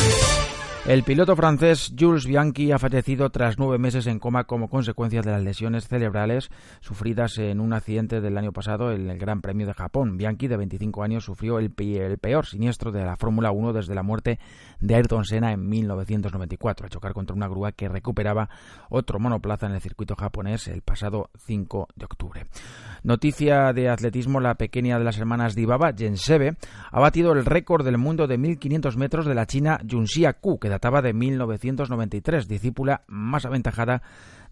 El 0.87 1.03
piloto 1.03 1.37
francés 1.37 1.93
Jules 1.99 2.27
Bianchi 2.27 2.73
ha 2.73 2.79
fallecido 2.79 3.29
tras 3.29 3.59
nueve 3.59 3.77
meses 3.77 4.07
en 4.07 4.19
coma 4.19 4.45
como 4.45 4.69
consecuencia 4.69 5.21
de 5.21 5.31
las 5.31 5.43
lesiones 5.43 5.87
cerebrales 5.87 6.51
sufridas 6.81 7.37
en 7.37 7.61
un 7.61 7.75
accidente 7.75 8.23
del 8.23 8.39
año 8.39 8.53
pasado 8.53 8.93
en 8.93 9.11
el 9.11 9.19
Gran 9.19 9.43
Premio 9.43 9.67
de 9.67 9.75
Japón. 9.75 10.17
Bianchi, 10.17 10.49
de 10.49 10.57
25 10.57 11.03
años, 11.03 11.25
sufrió 11.25 11.59
el, 11.59 11.71
peor 11.71 12.47
siniestro 12.47 12.91
de 12.91 13.05
la 13.05 13.19
Fórmula 13.19 13.51
1 13.51 13.75
desde 13.75 13.95
la 13.95 14.03
muerte 14.03 14.39
de 14.81 14.95
Ayrton 14.95 15.27
Senna 15.27 15.53
en 15.53 15.69
1994, 15.69 16.87
al 16.87 16.91
chocar 16.91 17.13
contra 17.13 17.37
una 17.37 17.49
grúa 17.49 17.73
que 17.73 17.89
recuperaba 17.89 18.49
otro 18.89 19.19
monoplaza 19.19 19.67
en 19.67 19.73
el 19.73 19.83
circuito 19.83 20.15
japonés 20.17 20.69
el 20.69 20.81
pasado 20.81 21.29
5 21.37 21.89
de 21.97 22.05
octubre. 22.07 22.47
Noticia 23.03 23.73
de 23.75 23.91
atletismo, 23.91 24.41
la 24.41 24.55
pequeña 24.55 24.99
de 24.99 25.05
las 25.05 25.19
hermanas 25.19 25.55
Dibaba, 25.55 25.93
Jensebe, 25.93 26.57
ha 26.91 27.01
batido 27.01 27.33
el 27.33 27.45
récord 27.45 27.85
del 27.85 27.99
mundo 27.99 28.27
de 28.27 28.39
1500 28.39 28.97
metros 28.97 29.27
de 29.27 29.35
la 29.35 29.47
china 29.47 29.79
Junxia 29.89 30.33
Ku, 30.33 30.59
que 30.59 30.68
que 30.69 30.71
databa 30.71 31.01
de 31.01 31.15
1993, 31.15 32.47
discípula 32.47 33.01
más 33.07 33.47
aventajada 33.47 34.03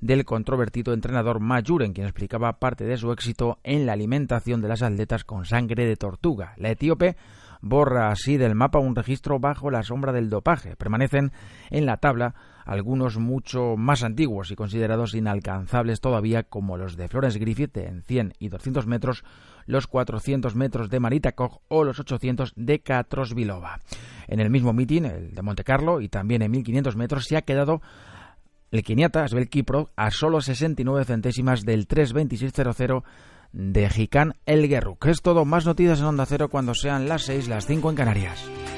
del 0.01 0.25
controvertido 0.25 0.95
entrenador 0.95 1.41
Majuren, 1.41 1.93
quien 1.93 2.07
explicaba 2.07 2.59
parte 2.59 2.85
de 2.85 2.97
su 2.97 3.13
éxito 3.13 3.59
en 3.65 3.85
la 3.85 3.93
alimentación 3.93 4.63
de 4.63 4.69
las 4.69 4.81
atletas 4.81 5.25
con 5.25 5.45
sangre 5.45 5.85
de 5.85 5.97
tortuga. 5.97 6.55
La 6.57 6.71
etíope 6.71 7.17
borra 7.61 8.11
así 8.11 8.39
del 8.39 8.55
mapa 8.55 8.79
un 8.79 8.97
registro 8.97 9.39
bajo 9.39 9.71
la 9.71 9.83
sombra 9.83 10.13
del 10.13 10.31
dopaje. 10.31 10.75
Permanecen 10.75 11.33
en 11.69 11.85
la 11.85 11.99
tabla 11.99 12.35
algunos 12.65 13.19
mucho 13.19 13.77
más 13.77 14.03
antiguos 14.03 14.51
y 14.51 14.57
considerados 14.57 15.15
inalcanzables 15.15 16.01
todavía 16.01 16.45
como 16.45 16.79
los 16.79 16.97
de 16.97 17.09
Florence 17.09 17.39
Griffith 17.39 17.77
en 17.77 18.03
100 18.05 18.35
y 18.39 18.49
200 18.49 18.87
metros, 18.87 19.23
los 19.67 19.87
400 19.87 20.55
metros 20.55 20.89
de 20.91 21.01
Marita 21.01 21.33
Koch 21.33 21.61
o 21.69 21.85
los 21.85 22.01
800 22.01 22.53
de 22.57 22.81
Katrosvilova. 22.81 23.81
En 24.29 24.41
el 24.41 24.51
mismo 24.51 24.73
mitin, 24.73 25.05
el 25.05 25.35
de 25.35 25.43
Monte 25.43 25.65
Carlo, 25.65 26.01
y 26.01 26.09
también 26.09 26.43
en 26.43 26.51
1500 26.51 26.97
metros, 26.97 27.25
se 27.25 27.37
ha 27.37 27.43
quedado 27.43 27.83
el 28.71 28.83
keniata 28.83 29.25
Asbel 29.25 29.49
Kipro 29.49 29.91
a 29.97 30.11
solo 30.11 30.41
69 30.41 31.05
centésimas 31.05 31.63
del 31.63 31.87
3.26.00 31.87 33.03
de 33.53 33.89
Jikan 33.89 34.35
El 34.45 34.69
Guerruk. 34.69 35.07
Es 35.07 35.23
todo, 35.23 35.45
más 35.45 35.65
noticias 35.67 36.01
en 36.01 36.07
Onda 36.07 36.27
Cero 36.27 36.49
cuando 36.49 36.75
sean 36.75 37.09
las 37.09 37.23
6, 37.23 37.49
las 37.49 37.67
5 37.67 37.91
en 37.91 37.97
Canarias. 37.97 38.76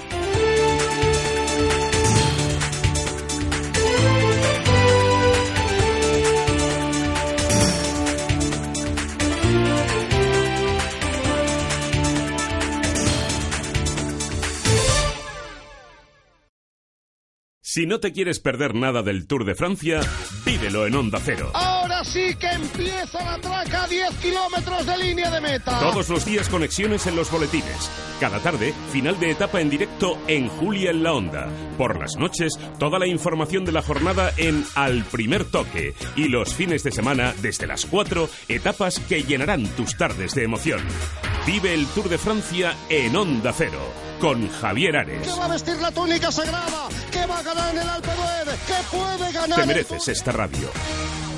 Si 17.78 17.86
no 17.86 18.00
te 18.00 18.12
quieres 18.12 18.40
perder 18.40 18.74
nada 18.74 19.04
del 19.04 19.28
Tour 19.28 19.44
de 19.44 19.54
Francia, 19.54 20.00
vívelo 20.44 20.84
en 20.88 20.96
Onda 20.96 21.20
Cero. 21.24 21.52
Ahora 21.54 22.02
sí 22.02 22.34
que 22.34 22.48
empieza 22.48 23.24
la 23.24 23.38
traca 23.38 23.84
a 23.84 23.86
10 23.86 24.16
kilómetros 24.16 24.84
de 24.84 24.98
línea 24.98 25.30
de 25.30 25.40
meta. 25.40 25.78
Todos 25.78 26.08
los 26.08 26.24
días 26.24 26.48
conexiones 26.48 27.06
en 27.06 27.14
los 27.14 27.30
boletines. 27.30 27.88
Cada 28.18 28.40
tarde, 28.40 28.74
final 28.90 29.20
de 29.20 29.30
etapa 29.30 29.60
en 29.60 29.70
directo 29.70 30.18
en 30.26 30.48
Julia 30.48 30.90
en 30.90 31.04
la 31.04 31.12
Onda. 31.12 31.46
Por 31.76 32.00
las 32.00 32.16
noches, 32.16 32.58
toda 32.80 32.98
la 32.98 33.06
información 33.06 33.64
de 33.64 33.70
la 33.70 33.82
jornada 33.82 34.32
en 34.38 34.64
Al 34.74 35.04
Primer 35.04 35.44
Toque. 35.44 35.94
Y 36.16 36.26
los 36.26 36.52
fines 36.54 36.82
de 36.82 36.90
semana, 36.90 37.32
desde 37.42 37.68
las 37.68 37.86
4, 37.86 38.28
etapas 38.48 38.98
que 38.98 39.22
llenarán 39.22 39.68
tus 39.76 39.96
tardes 39.96 40.34
de 40.34 40.42
emoción. 40.42 40.80
Vive 41.46 41.74
el 41.74 41.86
Tour 41.86 42.08
de 42.08 42.18
Francia 42.18 42.74
en 42.90 43.14
Onda 43.14 43.52
Cero 43.56 44.07
con 44.20 44.48
Javier 44.48 44.96
Ares. 44.96 45.26
¿Qué 45.26 45.38
va 45.38 45.44
a 45.44 45.48
vestir 45.48 45.76
la 45.76 45.90
túnica 45.90 46.30
sagrada? 46.32 46.88
¿Qué 47.10 47.26
va 47.26 47.38
a 47.38 47.42
ganar 47.42 47.74
en 47.74 47.80
el 47.80 47.88
Alpe? 47.88 48.10
¿Qué 48.66 48.96
puede 48.96 49.32
ganar? 49.32 49.60
Te 49.60 49.66
mereces 49.66 50.08
esta 50.08 50.32
radio. 50.32 50.68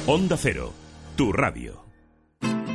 Onda 0.07 0.37
Cero, 0.37 0.73
tu 1.17 1.33
radio. 1.33 1.90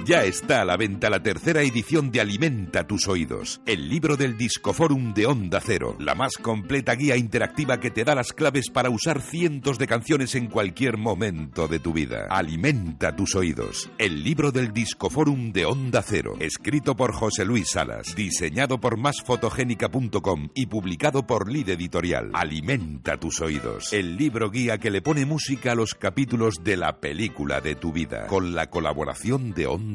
Ya 0.05 0.23
está 0.23 0.61
a 0.61 0.65
la 0.65 0.77
venta 0.77 1.09
la 1.09 1.23
tercera 1.23 1.63
edición 1.63 2.11
de 2.11 2.21
Alimenta 2.21 2.85
tus 2.85 3.07
oídos, 3.07 3.59
el 3.65 3.89
libro 3.89 4.17
del 4.17 4.37
Discoforum 4.37 5.15
de 5.15 5.25
Onda 5.25 5.59
Cero, 5.59 5.95
la 5.97 6.13
más 6.13 6.37
completa 6.37 6.93
guía 6.93 7.17
interactiva 7.17 7.79
que 7.79 7.89
te 7.89 8.03
da 8.03 8.13
las 8.13 8.31
claves 8.31 8.69
para 8.69 8.91
usar 8.91 9.19
cientos 9.19 9.79
de 9.79 9.87
canciones 9.87 10.35
en 10.35 10.45
cualquier 10.45 10.97
momento 10.97 11.67
de 11.67 11.79
tu 11.79 11.91
vida. 11.91 12.27
Alimenta 12.29 13.15
tus 13.15 13.33
oídos, 13.33 13.89
el 13.97 14.23
libro 14.23 14.51
del 14.51 14.73
Discoforum 14.73 15.51
de 15.51 15.65
Onda 15.65 16.03
Cero, 16.03 16.35
escrito 16.39 16.95
por 16.95 17.11
José 17.11 17.43
Luis 17.43 17.71
Salas, 17.71 18.15
diseñado 18.15 18.79
por 18.79 18.97
másfotogénica.com 18.97 20.49
y 20.53 20.67
publicado 20.67 21.25
por 21.25 21.51
Lid 21.51 21.69
Editorial. 21.69 22.29
Alimenta 22.35 23.17
tus 23.17 23.41
oídos, 23.41 23.91
el 23.91 24.17
libro 24.17 24.51
guía 24.51 24.77
que 24.77 24.91
le 24.91 25.01
pone 25.01 25.25
música 25.25 25.71
a 25.71 25.75
los 25.75 25.95
capítulos 25.95 26.63
de 26.63 26.77
la 26.77 26.99
película 26.99 27.59
de 27.59 27.73
tu 27.73 27.91
vida, 27.91 28.27
con 28.27 28.53
la 28.53 28.69
colaboración 28.69 29.51
de 29.55 29.65
Onda 29.65 29.94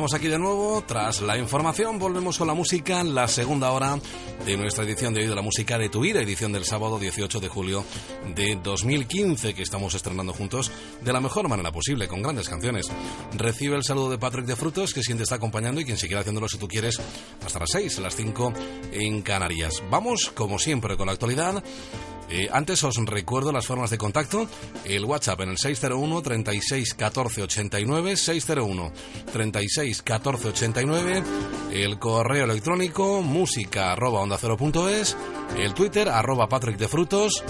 Estamos 0.00 0.14
aquí 0.14 0.28
de 0.28 0.38
nuevo. 0.38 0.82
Tras 0.86 1.20
la 1.20 1.36
información, 1.36 1.98
volvemos 1.98 2.38
con 2.38 2.46
la 2.46 2.54
música, 2.54 3.04
la 3.04 3.28
segunda 3.28 3.70
hora 3.70 3.98
de 4.46 4.56
nuestra 4.56 4.84
edición 4.84 5.12
de 5.12 5.20
hoy 5.20 5.26
de 5.26 5.34
la 5.34 5.42
música 5.42 5.76
de 5.76 5.90
tu 5.90 6.00
vida, 6.00 6.22
edición 6.22 6.52
del 6.52 6.64
sábado 6.64 6.98
18 6.98 7.38
de 7.38 7.48
julio 7.48 7.84
de 8.34 8.58
2015, 8.62 9.52
que 9.52 9.62
estamos 9.62 9.94
estrenando 9.94 10.32
juntos 10.32 10.72
de 11.02 11.12
la 11.12 11.20
mejor 11.20 11.50
manera 11.50 11.70
posible, 11.70 12.08
con 12.08 12.22
grandes 12.22 12.48
canciones. 12.48 12.90
Recibe 13.36 13.76
el 13.76 13.84
saludo 13.84 14.08
de 14.08 14.16
Patrick 14.16 14.46
de 14.46 14.56
Frutos, 14.56 14.94
que 14.94 15.02
siempre 15.02 15.24
está 15.24 15.34
acompañando 15.34 15.82
y 15.82 15.84
quien 15.84 15.98
seguirá 15.98 16.20
haciéndolo 16.20 16.48
si 16.48 16.56
tú 16.56 16.66
quieres 16.66 16.98
hasta 17.44 17.58
las 17.58 17.68
6, 17.70 17.98
las 17.98 18.16
5 18.16 18.54
en 18.92 19.20
Canarias. 19.20 19.82
Vamos, 19.90 20.30
como 20.34 20.58
siempre, 20.58 20.96
con 20.96 21.08
la 21.08 21.12
actualidad. 21.12 21.62
Eh, 22.30 22.48
antes 22.52 22.82
os 22.84 22.96
recuerdo 23.06 23.50
las 23.50 23.66
formas 23.66 23.90
de 23.90 23.98
contacto. 23.98 24.46
El 24.84 25.04
WhatsApp 25.04 25.40
en 25.40 25.50
el 25.50 25.58
601 25.58 26.22
36 26.22 26.94
14 26.94 27.42
89 27.42 28.16
601 28.16 28.92
36 29.32 30.02
14 30.02 30.48
89. 30.48 31.22
El 31.72 31.98
correo 31.98 32.44
electrónico 32.44 33.22
música 33.22 33.92
arroba 33.92 34.20
onda 34.20 34.38
cero 34.38 34.56
punto 34.56 34.88
es. 34.88 35.16
El 35.56 35.74
Twitter 35.74 36.08
arroba 36.08 36.48
Patrick 36.48 36.78
de 36.78 36.88
Frutos. 36.88 37.42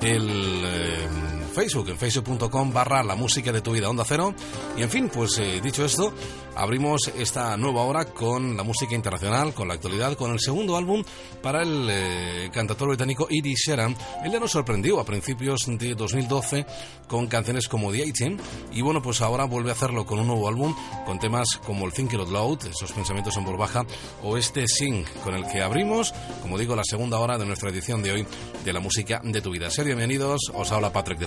El 0.00 0.62
eh, 0.64 1.08
Facebook, 1.54 1.88
en 1.88 1.96
facebook.com 1.96 2.72
barra 2.72 3.02
la 3.04 3.14
música 3.14 3.52
de 3.52 3.60
tu 3.60 3.72
vida 3.72 3.88
onda 3.88 4.04
cero. 4.06 4.34
Y 4.76 4.82
en 4.82 4.90
fin, 4.90 5.08
pues 5.08 5.38
eh, 5.38 5.60
dicho 5.62 5.84
esto, 5.84 6.12
abrimos 6.56 7.12
esta 7.16 7.56
nueva 7.56 7.82
hora 7.82 8.06
con 8.06 8.56
la 8.56 8.64
música 8.64 8.94
internacional, 8.94 9.54
con 9.54 9.68
la 9.68 9.74
actualidad, 9.74 10.16
con 10.16 10.32
el 10.32 10.40
segundo 10.40 10.76
álbum 10.76 11.04
para 11.40 11.62
el 11.62 11.88
eh, 11.88 12.50
cantautor 12.52 12.88
británico 12.88 13.28
Eddie 13.30 13.54
Sheeran. 13.54 13.96
Él 14.24 14.32
ya 14.32 14.40
nos 14.40 14.50
sorprendió 14.50 14.98
a 14.98 15.04
principios 15.04 15.66
de 15.66 15.94
2012 15.94 16.66
con 17.06 17.28
canciones 17.28 17.68
como 17.68 17.92
The 17.92 18.04
18 18.04 18.42
y 18.72 18.82
bueno, 18.82 19.00
pues 19.00 19.20
ahora 19.20 19.44
vuelve 19.44 19.70
a 19.70 19.74
hacerlo 19.74 20.04
con 20.04 20.18
un 20.18 20.26
nuevo 20.26 20.48
álbum 20.48 20.74
con 21.06 21.18
temas 21.18 21.56
como 21.64 21.86
el 21.86 21.92
Think 21.92 22.14
It 22.14 22.20
Out 22.20 22.30
Loud, 22.30 22.66
esos 22.66 22.92
pensamientos 22.92 23.36
en 23.36 23.44
voz 23.44 23.56
baja, 23.56 23.86
o 24.22 24.36
este 24.36 24.66
Sing, 24.66 25.04
con 25.22 25.34
el 25.34 25.46
que 25.46 25.62
abrimos, 25.62 26.12
como 26.42 26.58
digo, 26.58 26.74
la 26.74 26.84
segunda 26.84 27.18
hora 27.18 27.38
de 27.38 27.46
nuestra 27.46 27.70
edición 27.70 28.02
de 28.02 28.12
hoy 28.12 28.26
de 28.64 28.72
la 28.72 28.80
música 28.80 29.20
de 29.22 29.40
tu 29.40 29.50
vida. 29.50 29.70
Ser 29.70 29.86
bienvenidos, 29.86 30.40
os 30.52 30.72
habla 30.72 30.92
Patrick 30.92 31.18
de 31.18 31.26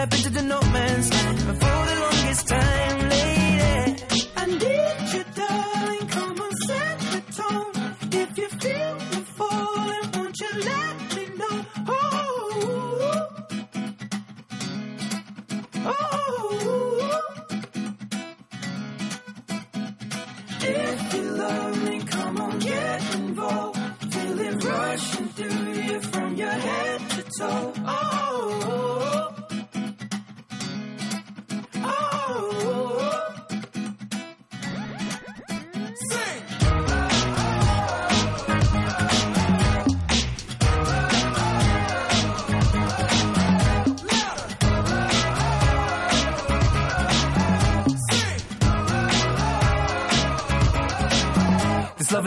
Step 0.00 0.14
into 0.14 0.30
the 0.30 0.42
no 0.42 0.60
man's 0.72 1.12
land. 1.12 1.38
For 1.40 1.78
the 1.90 1.96
longest 2.04 2.48
time, 2.48 3.08
lady. 3.10 4.02
I 4.36 4.46
need 4.46 4.98
you, 5.14 5.24
darling. 5.40 6.06
Come 6.16 6.40
on, 6.44 6.52
set 6.66 6.98
the 7.12 7.20
tone. 7.38 7.72
If 8.22 8.38
you 8.38 8.48
feel 8.48 8.94
the 9.12 9.20
falling, 9.36 10.06
won't 10.14 10.36
you 10.42 10.52
let 10.70 10.94
me 11.16 11.24
know? 11.40 11.56
Oh, 11.88 11.98
oh. 15.84 15.92
oh. 15.92 16.10
If 20.62 21.14
you 21.14 21.22
love 21.42 21.74
me, 21.84 21.96
come 22.04 22.40
on, 22.40 22.58
get 22.58 23.14
involved. 23.16 23.78
Feel 24.12 24.40
it 24.48 24.64
rushing 24.64 25.28
through 25.28 25.72
you 25.88 26.00
from 26.12 26.34
your 26.36 26.56
head 26.68 27.00
to 27.10 27.22
toe. 27.38 27.72
Oh, 27.76 27.86
oh, 27.86 28.29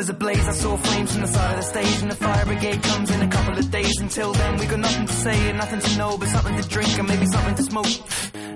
This 0.04 0.10
love 0.10 0.20
is 0.20 0.22
a 0.22 0.26
blaze, 0.26 0.48
I 0.50 0.52
saw 0.52 0.76
flames 0.76 1.12
from 1.14 1.22
the 1.22 1.28
side 1.28 1.52
of 1.52 1.58
the 1.58 1.64
stage 1.64 2.02
And 2.02 2.12
the 2.12 2.16
fire 2.16 2.46
brigade 2.46 2.84
comes 2.84 3.10
in 3.10 3.22
a 3.22 3.28
couple 3.30 3.58
of 3.58 3.72
days. 3.72 4.02
Until 4.02 4.34
then 4.34 4.58
we 4.58 4.66
got 4.66 4.80
nothing 4.80 5.08
to 5.08 5.14
say 5.14 5.50
and 5.50 5.58
nothing 5.58 5.80
to 5.80 5.98
know 5.98 6.18
But 6.18 6.28
something 6.28 6.62
to 6.62 6.68
drink 6.68 7.00
and 7.00 7.08
maybe 7.08 7.26
something 7.26 7.56
to 7.56 7.64
smoke. 7.64 7.88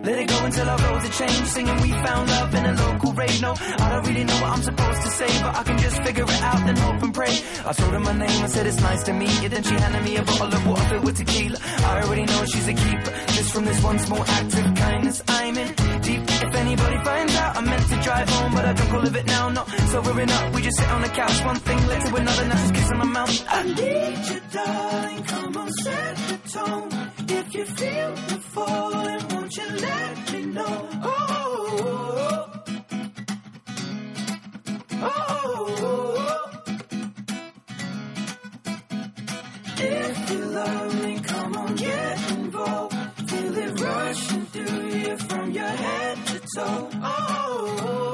Let 0.03 0.19
it 0.19 0.27
go 0.27 0.43
until 0.43 0.69
our 0.69 0.77
roads 0.77 1.05
are 1.05 1.13
changed 1.13 1.47
Singing 1.47 1.81
we 1.81 1.91
found 1.91 2.29
love 2.29 2.53
in 2.53 2.65
a 2.65 2.73
local 2.73 3.13
rave. 3.13 3.41
No, 3.41 3.53
I 3.57 3.89
don't 3.91 4.07
really 4.07 4.25
know 4.25 4.41
what 4.41 4.51
I'm 4.51 4.61
supposed 4.61 5.01
to 5.03 5.09
say 5.09 5.41
But 5.41 5.55
I 5.55 5.63
can 5.63 5.77
just 5.77 6.03
figure 6.03 6.23
it 6.25 6.41
out 6.41 6.67
and 6.67 6.77
hope 6.77 7.03
and 7.03 7.13
pray. 7.13 7.39
I 7.65 7.71
told 7.71 7.93
her 7.93 7.99
my 8.01 8.11
name, 8.11 8.43
I 8.43 8.47
said 8.47 8.67
it's 8.67 8.81
nice 8.81 9.03
to 9.03 9.13
meet 9.13 9.41
you. 9.41 9.47
Then 9.47 9.63
she 9.63 9.75
handed 9.75 10.03
me 10.03 10.17
a 10.17 10.23
bottle 10.23 10.53
of 10.53 10.67
water 10.67 10.83
filled 10.89 11.05
with 11.05 11.17
tequila. 11.17 11.59
I 11.63 12.01
already 12.03 12.25
know 12.25 12.43
she's 12.43 12.67
a 12.67 12.73
keeper 12.73 13.11
Just 13.37 13.53
from 13.53 13.63
this 13.63 13.81
one 13.81 13.99
small 13.99 14.21
act 14.21 14.53
of 14.53 14.75
kindness 14.75 15.23
I'm 15.29 15.57
in 15.57 15.86
deep 15.99 16.21
If 16.27 16.55
anybody 16.55 16.97
finds 17.03 17.35
out 17.35 17.57
I 17.57 17.61
meant 17.61 17.87
to 17.89 17.95
drive 18.01 18.29
home 18.29 18.53
But 18.53 18.65
I 18.65 18.73
don't 18.73 18.91
all 18.95 19.07
of 19.07 19.15
it 19.15 19.25
now, 19.25 19.49
not 19.49 19.69
sobering 19.69 20.31
up 20.31 20.53
We 20.53 20.61
just 20.61 20.77
sit 20.77 20.89
on 20.89 21.01
the 21.01 21.09
couch, 21.09 21.45
one 21.45 21.55
thing 21.57 21.87
led 21.87 22.05
to 22.07 22.15
another 22.15 22.45
Now 22.47 22.55
just 22.55 22.73
kissing 22.73 22.97
my 22.97 23.05
mouth 23.05 23.45
I 23.49 23.63
need 23.63 24.17
you, 24.29 24.41
darling. 24.51 25.23
Come 25.23 25.57
on, 25.57 25.71
set 25.83 26.15
the 26.29 26.37
tone. 26.49 26.89
If 27.29 27.55
you 27.55 27.65
feel 27.65 28.11
the 28.15 28.39
falling, 28.53 29.27
won't 29.29 29.55
you 29.57 29.69
let 29.69 30.33
me 30.33 30.45
know? 30.45 30.89
Oh, 31.03 31.09
oh, 31.81 32.63
oh. 35.01 35.17
oh. 35.81 36.51
If 39.79 40.31
you 40.31 40.45
love 40.45 41.03
me, 41.03 41.19
come 41.21 41.57
on, 41.57 41.75
get 41.75 42.31
involved. 42.31 42.96
Feel 43.57 43.73
rushing 43.73 44.45
through 44.45 44.87
you 44.87 45.17
from 45.17 45.49
your 45.49 45.63
head 45.63 46.27
to 46.27 46.39
toe. 46.55 46.89
Oh. 47.01 48.06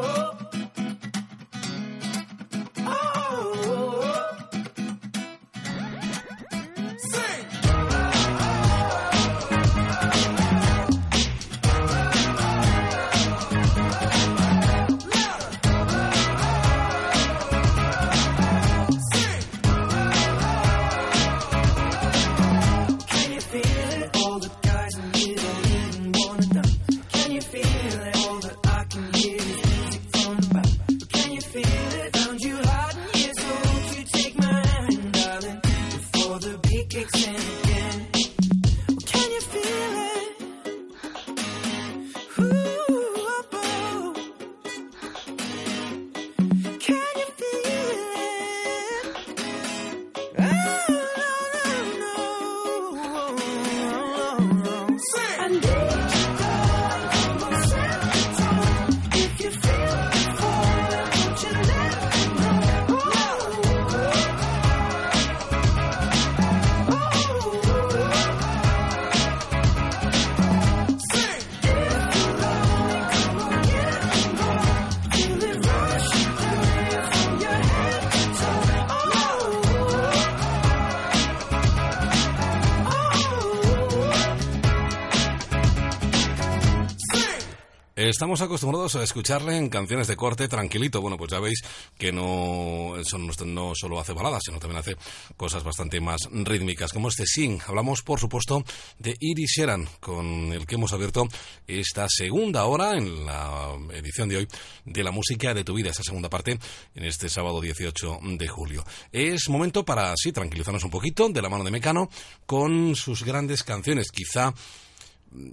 Estamos 88.24 88.40
acostumbrados 88.40 88.96
a 88.96 89.04
escucharle 89.04 89.58
en 89.58 89.68
canciones 89.68 90.08
de 90.08 90.16
corte 90.16 90.48
tranquilito. 90.48 91.02
Bueno, 91.02 91.18
pues 91.18 91.30
ya 91.30 91.42
veis 91.42 91.62
que 91.98 92.14
no, 92.14 92.96
eso 92.96 93.18
no, 93.18 93.34
no 93.46 93.76
solo 93.76 94.00
hace 94.00 94.14
baladas, 94.14 94.44
sino 94.46 94.60
también 94.60 94.80
hace 94.80 94.96
cosas 95.36 95.62
bastante 95.62 96.00
más 96.00 96.30
rítmicas, 96.32 96.94
como 96.94 97.10
este 97.10 97.26
Sing. 97.26 97.60
Hablamos, 97.68 98.02
por 98.02 98.22
supuesto, 98.22 98.64
de 98.98 99.18
Iris 99.20 99.52
Sheran, 99.58 99.90
con 100.00 100.54
el 100.54 100.66
que 100.66 100.76
hemos 100.76 100.94
abierto 100.94 101.28
esta 101.68 102.08
segunda 102.08 102.64
hora 102.64 102.98
en 102.98 103.26
la 103.26 103.76
edición 103.92 104.30
de 104.30 104.38
hoy 104.38 104.48
de 104.86 105.04
la 105.04 105.12
música 105.12 105.54
de 105.54 105.66
tu 105.66 105.74
vida, 105.74 105.90
esa 105.90 106.04
segunda 106.04 106.30
parte, 106.30 106.58
en 106.96 107.04
este 107.04 107.28
sábado 107.28 107.60
18 107.60 108.20
de 108.38 108.48
julio. 108.48 108.86
Es 109.12 109.50
momento 109.50 109.84
para, 109.84 110.14
sí, 110.16 110.32
tranquilizarnos 110.32 110.86
un 110.86 110.92
poquito 110.92 111.28
de 111.28 111.42
la 111.42 111.50
mano 111.50 111.66
de 111.66 111.72
Mecano 111.72 112.10
con 112.46 112.96
sus 112.96 113.26
grandes 113.26 113.64
canciones. 113.64 114.12
Quizá 114.12 114.54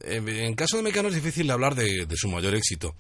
en 0.05 0.55
caso 0.55 0.77
de 0.77 0.83
Mecano 0.83 1.09
es 1.09 1.15
difícil 1.15 1.51
hablar 1.51 1.75
de, 1.75 2.07
de 2.07 2.17
su 2.17 2.29
mayor 2.29 2.55
éxito. 2.55 2.95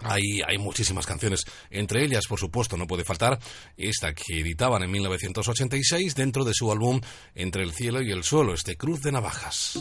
Hay, 0.00 0.40
hay 0.46 0.58
muchísimas 0.58 1.06
canciones, 1.06 1.44
entre 1.70 2.04
ellas, 2.04 2.26
por 2.28 2.40
supuesto, 2.40 2.76
no 2.76 2.86
puede 2.86 3.04
faltar 3.04 3.38
esta 3.76 4.12
que 4.12 4.40
editaban 4.40 4.82
en 4.82 4.90
1986 4.90 6.16
dentro 6.16 6.44
de 6.44 6.52
su 6.52 6.72
álbum 6.72 7.00
Entre 7.34 7.62
el 7.62 7.72
cielo 7.72 8.02
y 8.02 8.10
el 8.10 8.24
suelo, 8.24 8.54
este 8.54 8.76
Cruz 8.76 9.02
de 9.02 9.12
Navajas. 9.12 9.78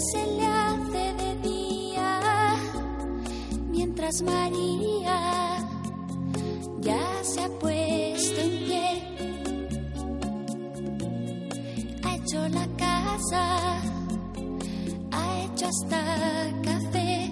Se 0.00 0.26
le 0.26 0.46
hace 0.46 1.14
de 1.14 1.36
día 1.48 2.54
mientras 3.70 4.22
María 4.22 5.58
ya 6.80 7.22
se 7.22 7.40
ha 7.40 7.48
puesto 7.48 8.40
en 8.40 8.50
pie. 8.66 9.02
Ha 12.04 12.14
hecho 12.16 12.48
la 12.48 12.66
casa, 12.76 13.80
ha 15.12 15.40
hecho 15.44 15.66
hasta 15.66 16.00
café 16.62 17.30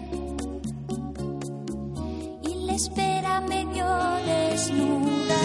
y 2.43 2.55
le 2.67 2.75
espera 2.75 3.41
medio 3.41 3.87
desnuda. 4.27 5.40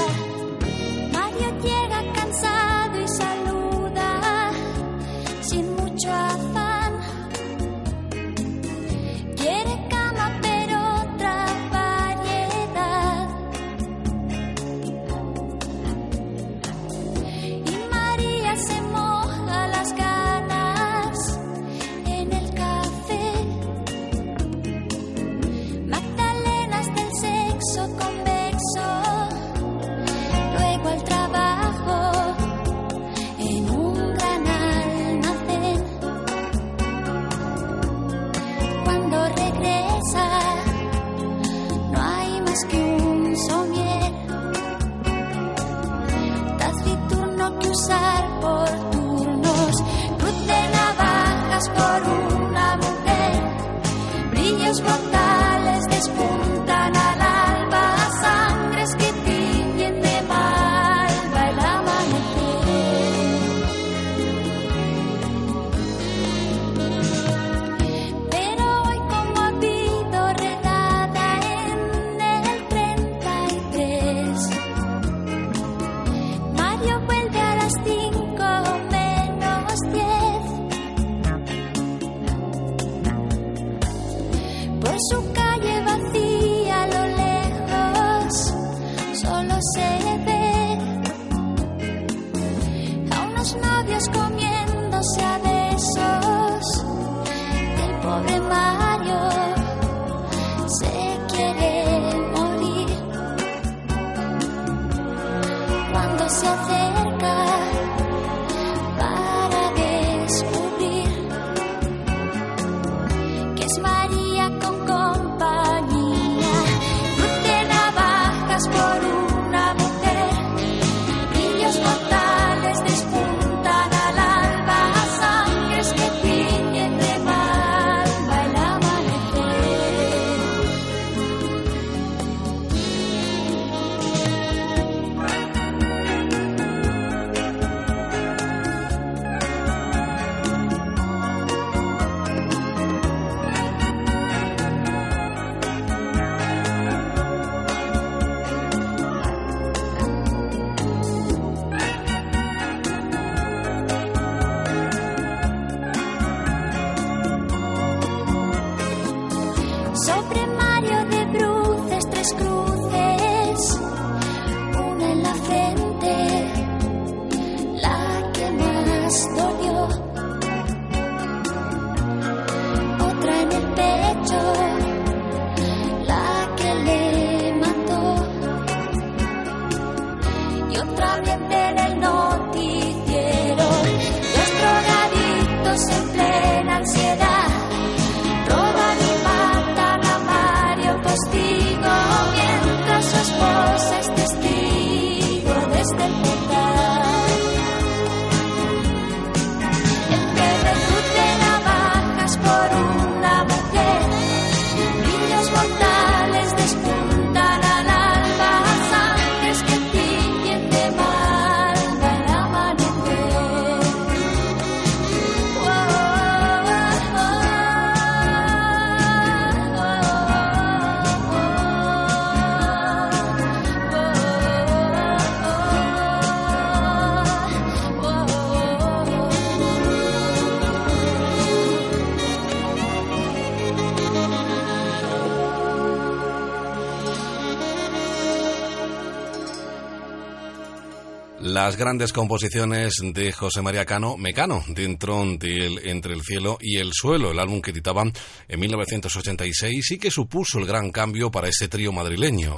Las 241.45 241.77
grandes 241.77 242.11
composiciones 242.11 242.95
de 243.13 243.31
José 243.31 243.61
María 243.61 243.85
Cano, 243.85 244.17
Mecano, 244.17 244.63
dentro 244.67 245.23
de 245.37 245.79
Entre 245.83 246.15
el 246.15 246.23
cielo 246.23 246.57
y 246.59 246.77
el 246.77 246.89
suelo, 246.91 247.29
el 247.29 247.37
álbum 247.37 247.61
que 247.61 247.69
editaban 247.69 248.11
en 248.47 248.59
1986 248.59 249.91
y 249.91 249.99
que 249.99 250.09
supuso 250.09 250.57
el 250.57 250.65
gran 250.65 250.89
cambio 250.89 251.29
para 251.29 251.47
ese 251.47 251.67
trío 251.67 251.91
madrileño. 251.91 252.55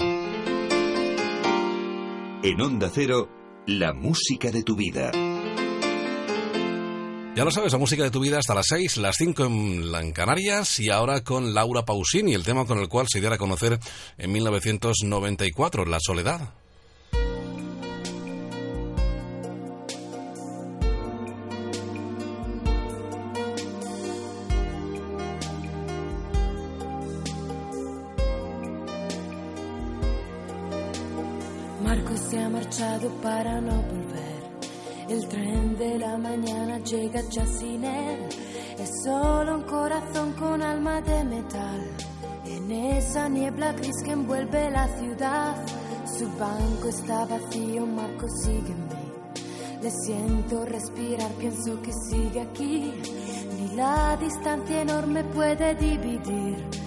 En 2.42 2.62
Onda 2.62 2.90
Cero, 2.90 3.30
la 3.66 3.92
música 3.92 4.52
de 4.52 4.64
tu 4.64 4.78
vida. 4.78 5.12
Ya 7.36 7.44
lo 7.44 7.52
sabes, 7.52 7.74
la 7.74 7.80
música 7.80 8.04
de 8.04 8.12
tu 8.12 8.22
vida 8.22 8.40
hasta 8.40 8.56
las 8.56 8.68
6, 8.70 8.96
las 9.00 9.18
5 9.18 9.46
en, 9.48 9.96
en 9.96 10.14
Canarias 10.14 10.80
y 10.80 10.92
ahora 10.92 11.26
con 11.26 11.54
Laura 11.54 11.84
Pausini, 11.84 12.34
el 12.34 12.46
tema 12.46 12.66
con 12.66 12.80
el 12.80 12.88
cual 12.88 13.08
se 13.10 13.20
diera 13.20 13.36
a 13.36 13.38
conocer 13.38 13.80
en 14.18 14.32
1994, 14.32 15.84
La 15.84 15.98
Soledad. 16.00 16.54
Para 33.22 33.60
no 33.62 33.82
volver. 33.82 34.38
El 35.10 35.28
tren 35.28 35.78
de 35.78 36.00
la 36.00 36.18
mañana 36.18 36.80
llega 36.80 37.22
ya 37.30 37.46
sin 37.46 37.84
él. 37.84 38.20
Es 38.78 38.90
solo 39.04 39.56
un 39.56 39.64
corazón 39.64 40.34
con 40.34 40.62
alma 40.62 41.02
de 41.02 41.24
metal. 41.24 41.82
En 42.46 42.72
esa 42.72 43.30
niebla 43.30 43.72
gris 43.74 43.96
que 44.04 44.12
envuelve 44.12 44.70
la 44.70 44.88
ciudad. 45.00 45.56
Su 46.06 46.26
banco 46.38 46.90
está 46.90 47.26
vacío, 47.26 47.86
Marco 47.86 48.28
sigue 48.44 48.72
en 48.72 48.88
mí. 48.88 49.08
Le 49.82 49.92
siento 49.92 50.66
respirar, 50.66 51.32
pienso 51.34 51.82
que 51.82 51.92
sigue 52.10 52.42
aquí. 52.42 52.94
Ni 53.58 53.76
la 53.76 54.18
distancia 54.18 54.82
enorme 54.82 55.24
puede 55.24 55.76
dividir 55.76 56.87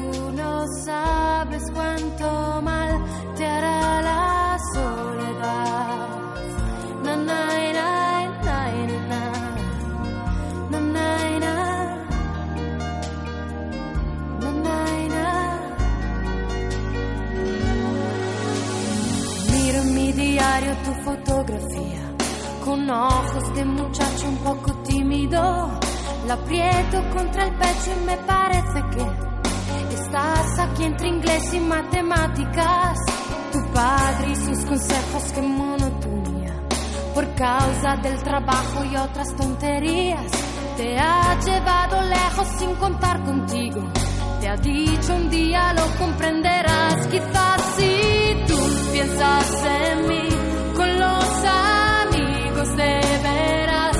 cuando 0.41 0.67
sabes 0.85 1.63
cuánto 1.73 2.61
mal 2.61 3.03
te 3.35 3.45
hará 3.45 4.01
la 4.01 4.57
soledad. 4.73 6.07
Na, 7.03 7.15
na, 7.15 7.45
na, 7.73 7.89
na, 8.43 8.59
na, 10.71 10.81
na, 10.81 11.17
na. 15.07 15.31
Miro 19.51 19.77
en 19.79 19.93
mi 19.93 20.11
diario 20.11 20.75
tu 20.85 20.93
fotografía 21.03 22.01
con 22.65 22.89
ojos 22.89 23.55
de 23.55 23.65
muchacho 23.65 24.27
un 24.27 24.37
poco 24.37 24.73
tímido. 24.83 25.69
La 26.27 26.33
aprieto 26.35 26.97
contra 27.15 27.45
el 27.45 27.53
pecho 27.55 27.91
y 27.99 28.05
me 28.05 28.17
parece 28.17 28.83
que 28.91 29.30
estás 30.11 30.59
aquí 30.59 30.83
entre 30.83 31.07
inglés 31.07 31.53
y 31.53 31.59
matemáticas. 31.61 32.97
Tu 33.53 33.73
padre 33.73 34.31
y 34.31 34.35
sus 34.35 34.65
consejos, 34.65 35.23
que 35.33 35.41
monotonía. 35.41 36.53
Por 37.13 37.33
causa 37.35 37.95
del 38.01 38.21
trabajo 38.21 38.83
y 38.83 38.95
otras 38.95 39.33
tonterías, 39.37 40.31
te 40.75 40.97
ha 40.97 41.39
llevado 41.39 42.01
lejos 42.01 42.47
sin 42.59 42.75
contar 42.75 43.23
contigo. 43.23 43.81
Te 44.41 44.49
ha 44.49 44.55
dicho 44.57 45.15
un 45.15 45.29
día 45.29 45.73
lo 45.73 45.85
comprenderás, 45.97 47.07
quizás 47.07 47.61
si 47.77 48.43
tú 48.47 48.57
piensas 48.91 49.63
en 49.63 50.07
mí 50.07 50.29
con 50.75 50.99
los 50.99 51.25
amigos 51.45 52.75
de 52.75 53.19
veras, 53.23 53.97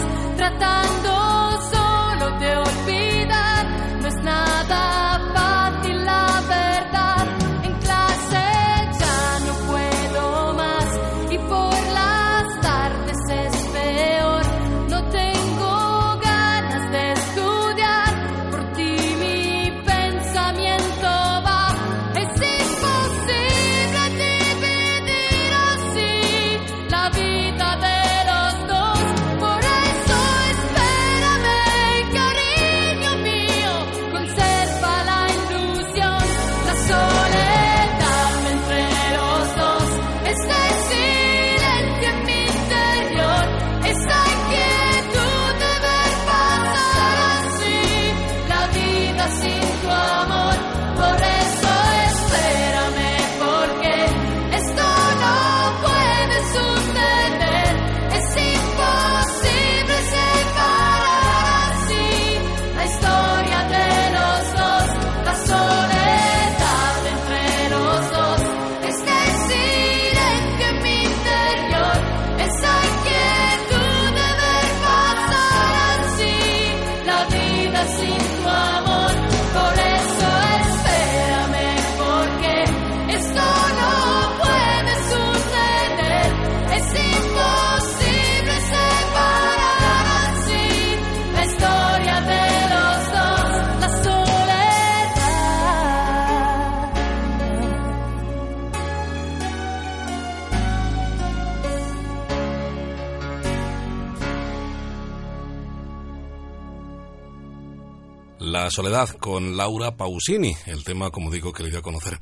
soledad 108.71 109.09
con 109.09 109.57
Laura 109.57 109.95
Pausini, 109.95 110.55
el 110.65 110.83
tema, 110.83 111.11
como 111.11 111.29
digo, 111.29 111.51
que 111.51 111.63
le 111.63 111.69
dio 111.69 111.79
a 111.79 111.83
conocer 111.83 112.17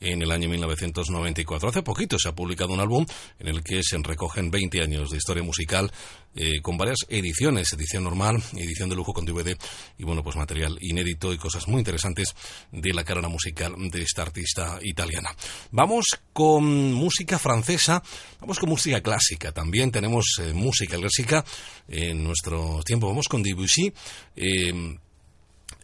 en 0.00 0.22
el 0.22 0.30
año 0.30 0.48
1994. 0.48 1.68
Hace 1.68 1.82
poquito 1.82 2.18
se 2.18 2.28
ha 2.28 2.34
publicado 2.34 2.72
un 2.72 2.80
álbum 2.80 3.06
en 3.38 3.48
el 3.48 3.64
que 3.64 3.82
se 3.82 3.96
recogen 3.98 4.50
20 4.50 4.82
años 4.82 5.10
de 5.10 5.16
historia 5.16 5.42
musical 5.42 5.90
eh, 6.36 6.60
con 6.62 6.76
varias 6.76 6.98
ediciones, 7.08 7.72
edición 7.72 8.04
normal, 8.04 8.42
edición 8.56 8.90
de 8.90 8.96
lujo 8.96 9.12
con 9.12 9.24
DVD 9.24 9.56
y 9.98 10.04
bueno, 10.04 10.22
pues 10.22 10.36
material 10.36 10.76
inédito 10.80 11.32
y 11.32 11.38
cosas 11.38 11.66
muy 11.68 11.78
interesantes 11.78 12.34
de 12.70 12.92
la 12.92 13.04
carrera 13.04 13.28
musical 13.28 13.74
de 13.90 14.02
esta 14.02 14.22
artista 14.22 14.78
italiana. 14.82 15.30
Vamos 15.70 16.04
con 16.32 16.92
música 16.92 17.38
francesa, 17.38 18.02
vamos 18.40 18.58
con 18.58 18.68
música 18.68 19.00
clásica, 19.00 19.52
también 19.52 19.90
tenemos 19.90 20.26
eh, 20.40 20.52
música 20.52 20.96
clásica 20.96 21.44
en 21.88 22.22
nuestro 22.22 22.82
tiempo, 22.84 23.08
vamos 23.08 23.28
con 23.28 23.42
Debussy. 23.42 23.92
eh, 24.36 24.98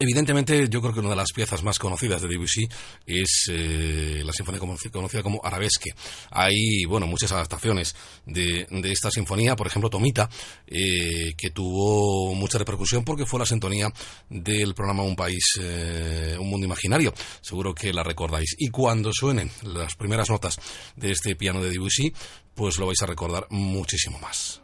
Evidentemente, 0.03 0.67
yo 0.67 0.81
creo 0.81 0.93
que 0.95 0.99
una 0.99 1.11
de 1.11 1.15
las 1.15 1.31
piezas 1.31 1.61
más 1.61 1.77
conocidas 1.77 2.23
de 2.23 2.27
Debussy 2.27 2.67
es 3.05 3.43
eh, 3.51 4.23
la 4.25 4.33
sinfonía 4.33 4.59
conocida 4.59 5.21
como 5.21 5.39
Arabesque. 5.43 5.91
Hay, 6.31 6.85
bueno, 6.85 7.05
muchas 7.05 7.31
adaptaciones 7.33 7.95
de, 8.25 8.65
de 8.67 8.91
esta 8.91 9.11
sinfonía, 9.11 9.55
por 9.55 9.67
ejemplo, 9.67 9.91
Tomita, 9.91 10.27
eh, 10.65 11.35
que 11.37 11.51
tuvo 11.51 12.33
mucha 12.33 12.57
repercusión 12.57 13.03
porque 13.03 13.27
fue 13.27 13.41
la 13.41 13.45
sintonía 13.45 13.93
del 14.27 14.73
programa 14.73 15.03
Un 15.03 15.15
País, 15.15 15.43
eh, 15.61 16.35
Un 16.39 16.49
Mundo 16.49 16.65
Imaginario. 16.65 17.13
Seguro 17.39 17.75
que 17.75 17.93
la 17.93 18.01
recordáis. 18.01 18.55
Y 18.57 18.69
cuando 18.69 19.13
suenen 19.13 19.51
las 19.61 19.93
primeras 19.93 20.31
notas 20.31 20.59
de 20.95 21.11
este 21.11 21.35
piano 21.35 21.61
de 21.61 21.69
Debussy, 21.69 22.11
pues 22.55 22.79
lo 22.79 22.87
vais 22.87 23.03
a 23.03 23.05
recordar 23.05 23.45
muchísimo 23.51 24.17
más. 24.17 24.63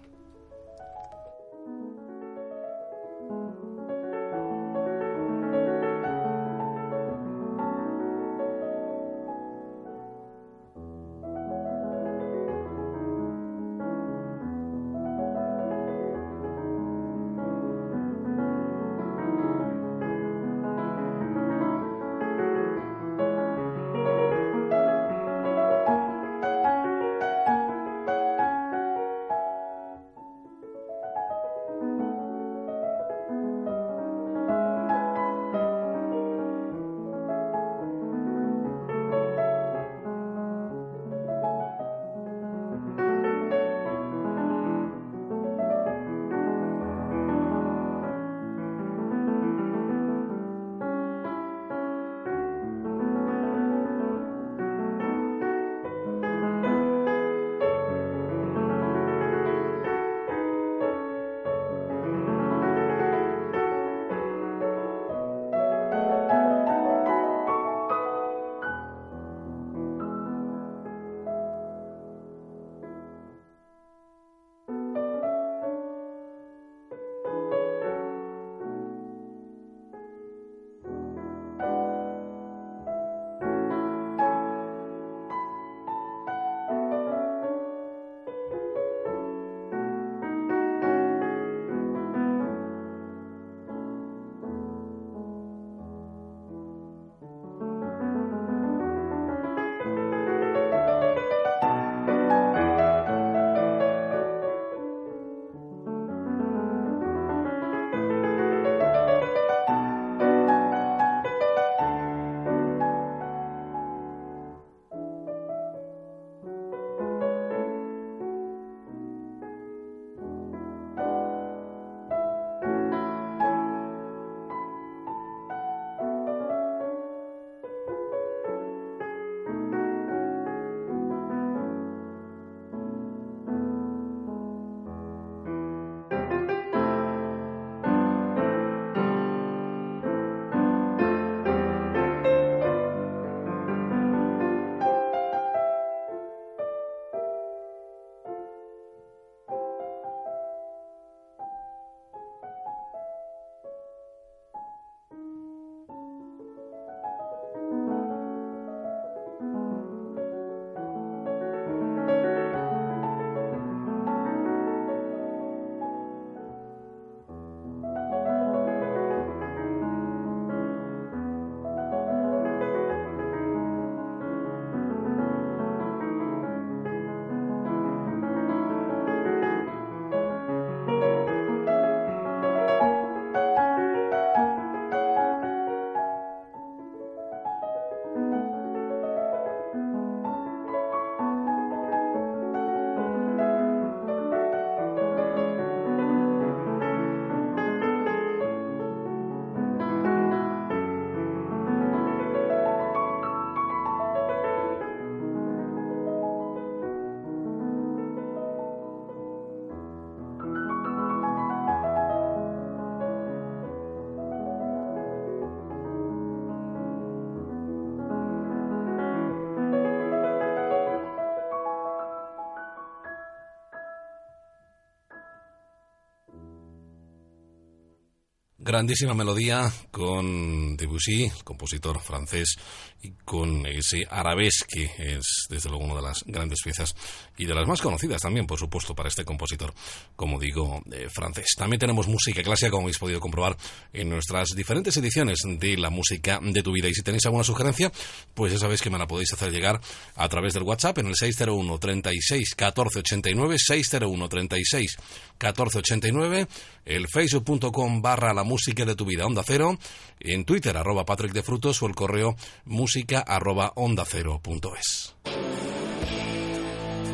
Grandísima 228.67 229.13
melodía 229.13 229.71
con 229.91 230.75
Debussy, 230.75 231.23
el 231.23 231.43
compositor 231.45 232.01
francés, 232.01 232.57
y 233.01 233.11
con 233.23 233.65
ese 233.65 234.05
arabés 234.09 234.65
que 234.67 234.91
es 234.97 235.47
desde 235.49 235.69
luego 235.69 235.85
una 235.85 235.95
de 235.95 236.01
las 236.01 236.25
grandes 236.25 236.59
piezas 236.61 236.93
y 237.37 237.45
de 237.45 237.55
las 237.55 237.67
más 237.67 237.81
conocidas 237.81 238.21
también, 238.21 238.47
por 238.47 238.59
supuesto, 238.59 238.95
para 238.95 239.09
este 239.09 239.23
compositor, 239.23 239.73
como 240.15 240.39
digo, 240.39 240.81
eh, 240.91 241.07
francés. 241.09 241.47
También 241.57 241.79
tenemos 241.79 242.07
música 242.07 242.41
clásica, 242.41 242.71
como 242.71 242.83
habéis 242.83 242.97
podido 242.97 243.19
comprobar 243.19 243.55
en 243.93 244.09
nuestras 244.09 244.49
diferentes 244.55 244.97
ediciones 244.97 245.39
de 245.45 245.77
la 245.77 245.89
música 245.89 246.39
de 246.41 246.63
tu 246.63 246.71
vida. 246.71 246.87
Y 246.87 246.93
si 246.93 247.03
tenéis 247.03 247.25
alguna 247.25 247.43
sugerencia, 247.43 247.91
pues 248.33 248.53
ya 248.53 248.59
sabéis 248.59 248.81
que 248.81 248.89
me 248.89 248.97
la 248.97 249.07
podéis 249.07 249.31
hacer 249.33 249.51
llegar 249.51 249.79
a 250.15 250.29
través 250.29 250.53
del 250.53 250.63
WhatsApp 250.63 250.97
en 250.99 251.07
el 251.07 251.15
601 251.15 251.77
36 251.77 252.55
14 252.55 252.99
89, 252.99 253.55
601 253.59 254.29
36 254.29 254.97
14 255.37 255.77
89, 255.77 256.47
el 256.85 257.07
facebook.com 257.07 258.01
barra 258.01 258.33
la 258.33 258.43
música 258.43 258.85
de 258.85 258.95
tu 258.95 259.05
vida, 259.05 259.25
onda 259.25 259.43
cero, 259.45 259.77
en 260.19 260.45
Twitter 260.45 260.75
arroba 260.75 261.05
Patrick 261.05 261.33
de 261.33 261.43
Frutos 261.43 261.81
o 261.83 261.87
el 261.87 261.95
correo 261.95 262.35
música 262.65 263.19
arroba 263.19 263.73
onda 263.75 264.05
cero 264.05 264.39
punto 264.41 264.75
es. 264.75 265.13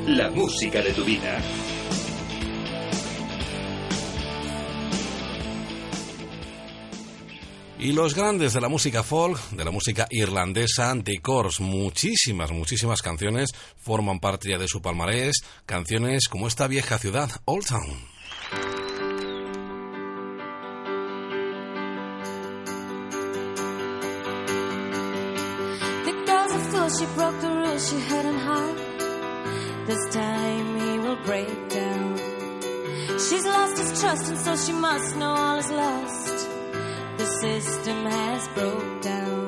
La 0.07 0.29
música 0.29 0.81
de 0.81 0.91
tu 0.91 1.05
vida. 1.05 1.41
Y 7.79 7.93
los 7.93 8.13
grandes 8.13 8.53
de 8.53 8.61
la 8.61 8.67
música 8.67 9.01
folk, 9.01 9.39
de 9.51 9.63
la 9.63 9.71
música 9.71 10.07
irlandesa, 10.09 10.93
Course, 11.21 11.63
muchísimas, 11.63 12.51
muchísimas 12.51 13.01
canciones 13.01 13.51
forman 13.77 14.19
parte 14.19 14.49
ya 14.49 14.57
de 14.57 14.67
su 14.67 14.81
palmarés, 14.81 15.43
canciones 15.65 16.27
como 16.27 16.47
esta 16.47 16.67
vieja 16.67 16.97
ciudad, 16.97 17.29
Old 17.45 17.65
Town. 17.65 18.13
The 26.05 26.11
girl's 26.25 26.51
a 26.51 26.59
fool, 26.71 26.89
she 26.89 27.05
broke 27.15 27.39
the 27.39 27.49
rules 27.49 27.89
she 27.89 27.99
hadn't 27.99 28.39
hide. 28.39 28.92
This 29.85 30.13
time 30.13 30.79
he 30.79 30.97
will 30.99 31.17
break 31.25 31.69
down. 31.69 32.17
She's 33.19 33.45
lost 33.45 33.77
his 33.77 33.99
trust, 33.99 34.29
and 34.29 34.37
so 34.37 34.55
she 34.55 34.71
must 34.71 35.17
know 35.17 35.31
all 35.31 35.57
is 35.57 35.69
lost. 35.69 36.49
The 37.17 37.25
system 37.41 38.05
has 38.05 38.47
broke 38.55 39.01
down. 39.01 39.47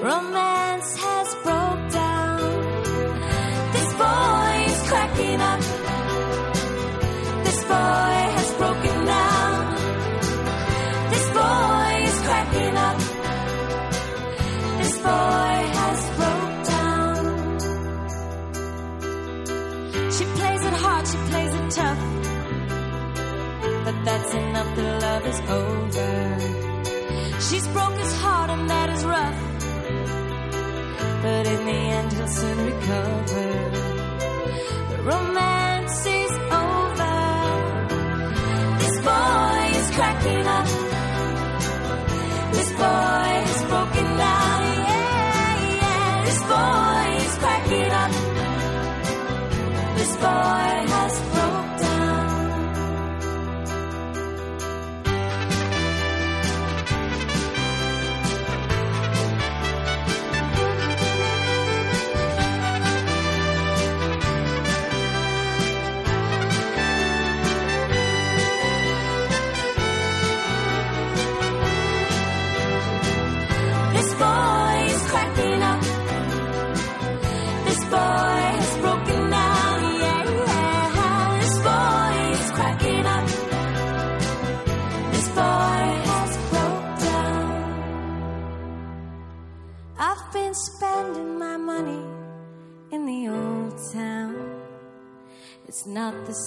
Romance 0.00 0.96
has 0.96 1.34
broke 1.44 1.92
down. 1.92 2.05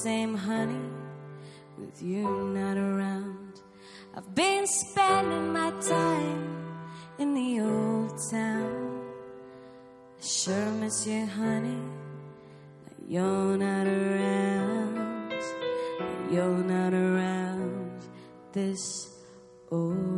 Same, 0.04 0.36
honey, 0.36 0.90
with 1.78 2.02
you 2.02 2.28
not 2.54 2.78
around. 2.78 3.62
I've 4.16 4.34
been 4.36 4.66
spending 4.68 5.54
my 5.54 5.72
time 5.72 6.76
in 7.18 7.34
the 7.34 7.62
old 7.62 8.14
town. 8.32 9.02
I 10.20 10.26
sure 10.26 10.72
miss 10.82 11.08
you, 11.08 11.26
honey. 11.26 11.82
But 12.84 13.10
you're 13.10 13.58
not 13.58 13.88
around. 13.88 15.34
You're 16.32 16.64
not 16.76 16.94
around 16.94 18.02
this 18.54 19.10
old 19.72 20.09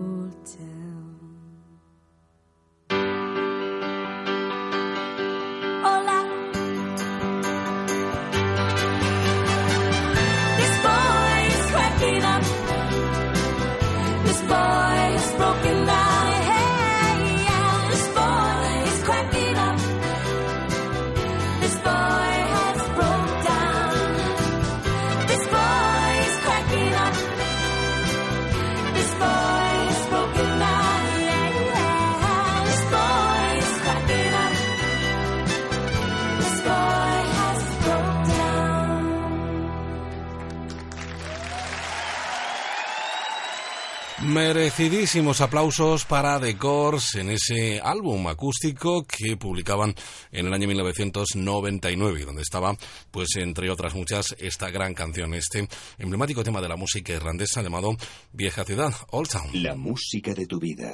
Merecidísimos 44.31 45.41
aplausos 45.41 46.05
para 46.05 46.39
The 46.39 46.55
Course 46.55 47.19
en 47.19 47.31
ese 47.31 47.81
álbum 47.83 48.29
acústico 48.29 49.03
que 49.03 49.35
publicaban 49.35 49.93
en 50.31 50.47
el 50.47 50.53
año 50.53 50.69
1999 50.69 52.21
y 52.21 52.23
donde 52.23 52.41
estaba, 52.41 52.73
pues 53.11 53.35
entre 53.35 53.69
otras 53.69 53.93
muchas, 53.93 54.33
esta 54.39 54.69
gran 54.69 54.93
canción, 54.93 55.33
este 55.33 55.67
emblemático 55.97 56.45
tema 56.45 56.61
de 56.61 56.69
la 56.69 56.77
música 56.77 57.11
irlandesa 57.11 57.61
llamado 57.61 57.97
Vieja 58.31 58.63
Ciudad, 58.63 58.93
Old 59.09 59.29
Town. 59.29 59.49
La 59.51 59.75
música 59.75 60.33
de 60.33 60.47
tu 60.47 60.59
vida. 60.59 60.93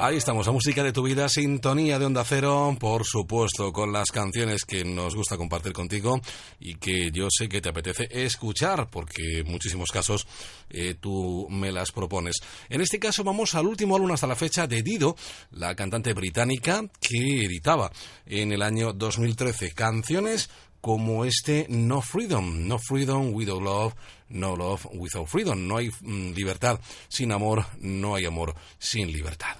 Ahí 0.00 0.16
estamos, 0.16 0.46
la 0.46 0.52
música 0.52 0.84
de 0.84 0.92
tu 0.92 1.02
vida, 1.02 1.28
sintonía 1.28 1.98
de 1.98 2.06
Onda 2.06 2.22
Cero, 2.22 2.76
por 2.78 3.04
supuesto, 3.04 3.72
con 3.72 3.92
las 3.92 4.12
canciones 4.12 4.64
que 4.64 4.84
nos 4.84 5.16
gusta 5.16 5.36
compartir 5.36 5.72
contigo 5.72 6.20
y 6.60 6.76
que 6.76 7.10
yo 7.10 7.26
sé 7.36 7.48
que 7.48 7.60
te 7.60 7.70
apetece 7.70 8.06
escuchar, 8.08 8.88
porque 8.90 9.40
en 9.40 9.50
muchísimos 9.50 9.90
casos 9.90 10.28
eh, 10.70 10.94
tú 10.94 11.48
me 11.50 11.72
las 11.72 11.90
propones. 11.90 12.36
En 12.68 12.80
este 12.80 13.00
caso 13.00 13.24
vamos 13.24 13.56
al 13.56 13.66
último 13.66 13.96
álbum 13.96 14.12
hasta 14.12 14.28
la 14.28 14.36
fecha 14.36 14.68
de 14.68 14.84
Dido, 14.84 15.16
la 15.50 15.74
cantante 15.74 16.12
británica 16.12 16.84
que 17.00 17.46
editaba 17.46 17.90
en 18.24 18.52
el 18.52 18.62
año 18.62 18.92
2013 18.92 19.72
canciones 19.72 20.48
como 20.80 21.24
este 21.24 21.66
No 21.68 22.02
Freedom, 22.02 22.66
No 22.66 22.78
Freedom 22.78 23.34
Without 23.34 23.62
Love, 23.62 23.94
No 24.28 24.56
Love 24.56 24.86
Without 24.92 25.26
Freedom. 25.26 25.66
No 25.66 25.76
hay 25.76 25.90
mm, 26.00 26.34
libertad 26.34 26.80
sin 27.08 27.32
amor, 27.32 27.64
no 27.80 28.14
hay 28.14 28.26
amor 28.26 28.54
sin 28.78 29.12
libertad. 29.12 29.56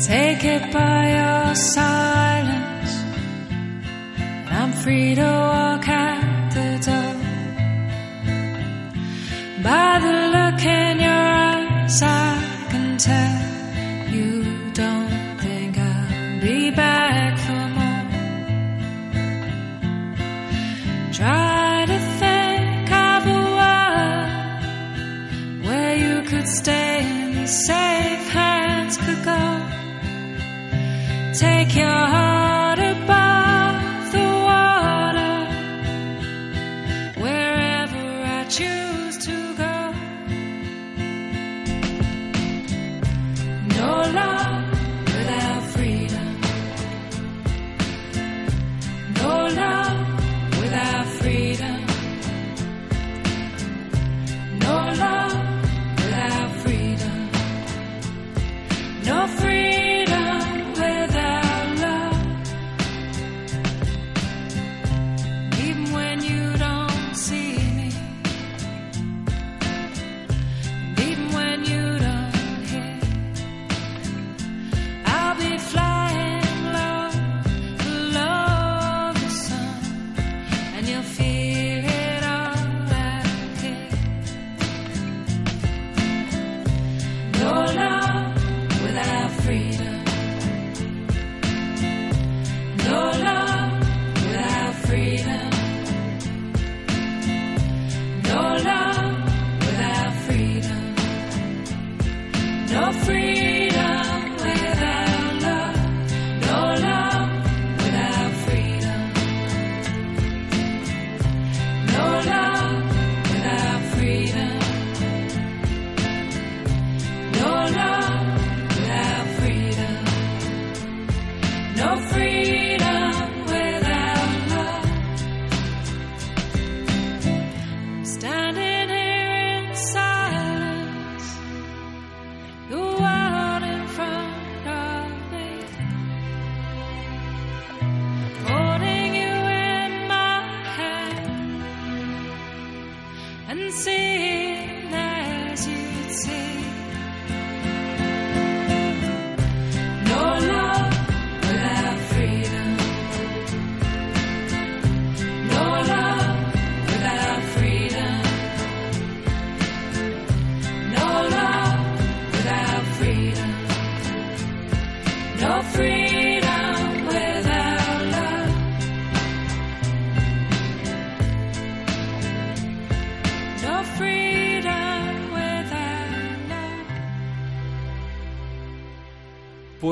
Take 0.00 0.42
it 0.42 0.72
by 0.72 1.10
your 1.10 1.54
silence. 1.54 3.04
I'm 4.50 4.72
free 4.72 5.14
to 5.14 5.22
walk 5.22 5.86
out 5.88 5.97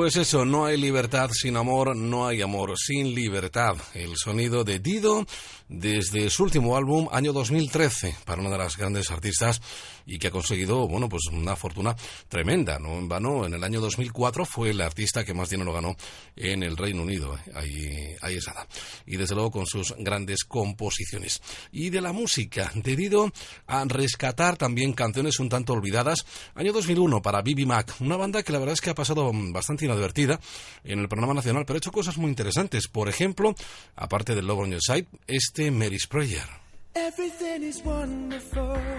Pues 0.07 0.15
eso, 0.15 0.45
no 0.45 0.65
hay 0.65 0.77
libertad 0.77 1.29
sin 1.33 1.57
amor, 1.57 1.93
no 1.93 2.25
hay 2.25 2.41
amor 2.41 2.75
sin 2.77 3.13
libertad. 3.13 3.75
El 3.93 4.15
sonido 4.15 4.63
de 4.63 4.79
Dido 4.79 5.27
desde 5.67 6.29
su 6.29 6.43
último 6.43 6.77
álbum, 6.77 7.09
año 7.11 7.33
2013, 7.33 8.15
para 8.23 8.39
una 8.39 8.51
de 8.51 8.57
las 8.57 8.77
grandes 8.77 9.11
artistas 9.11 9.61
y 10.07 10.17
que 10.17 10.27
ha 10.27 10.31
conseguido, 10.31 10.87
bueno, 10.87 11.09
pues 11.09 11.23
una 11.31 11.55
fortuna 11.55 11.95
tremenda. 12.29 12.79
No 12.79 12.97
en 12.97 13.09
vano, 13.09 13.45
en 13.45 13.53
el 13.53 13.63
año 13.63 13.81
2004 13.81 14.45
fue 14.45 14.69
el 14.69 14.81
artista 14.81 15.25
que 15.25 15.33
más 15.33 15.49
dinero 15.49 15.73
ganó 15.73 15.95
en 16.35 16.63
el 16.63 16.77
Reino 16.77 17.03
Unido. 17.03 17.37
Ahí, 17.53 18.15
ahí 18.21 18.35
es 18.35 18.47
nada. 18.47 18.65
Y 19.05 19.17
desde 19.17 19.35
luego 19.35 19.51
con 19.51 19.67
sus 19.67 19.93
grandes 19.99 20.45
composiciones. 20.45 21.41
Y 21.71 21.89
de 21.89 22.01
la 22.01 22.13
música, 22.13 22.71
de 22.73 22.95
Dido 22.95 23.31
a 23.67 23.83
rescatar 23.85 24.57
también 24.57 24.93
canciones 24.93 25.39
un 25.39 25.49
tanto 25.49 25.73
olvidadas. 25.73 26.25
Año 26.55 26.71
2001 26.71 27.21
para 27.21 27.41
Bibi 27.41 27.65
Mac, 27.65 27.93
una 27.99 28.15
banda 28.15 28.43
que 28.43 28.53
la 28.53 28.59
verdad 28.59 28.73
es 28.73 28.81
que 28.81 28.89
ha 28.89 28.95
pasado 28.95 29.29
bastante 29.33 29.85
inadvertida 29.85 30.39
en 30.85 30.99
el 30.99 31.09
panorama 31.09 31.33
nacional, 31.33 31.65
pero 31.65 31.75
ha 31.75 31.79
hecho 31.79 31.91
cosas 31.91 32.17
muy 32.17 32.29
interesantes. 32.29 32.87
Por 32.87 33.09
ejemplo, 33.09 33.53
aparte 33.95 34.35
del 34.35 34.47
Love 34.47 34.59
on 34.59 34.71
Your 34.71 34.81
Side, 34.81 35.07
este 35.27 35.69
Mary's 35.69 36.07
Prayer. 36.07 36.47
Everything 36.95 37.61
is 37.61 37.83
wonderful. 37.83 38.96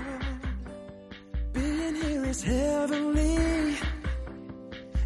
Is 2.28 2.42
heavenly. 2.42 3.74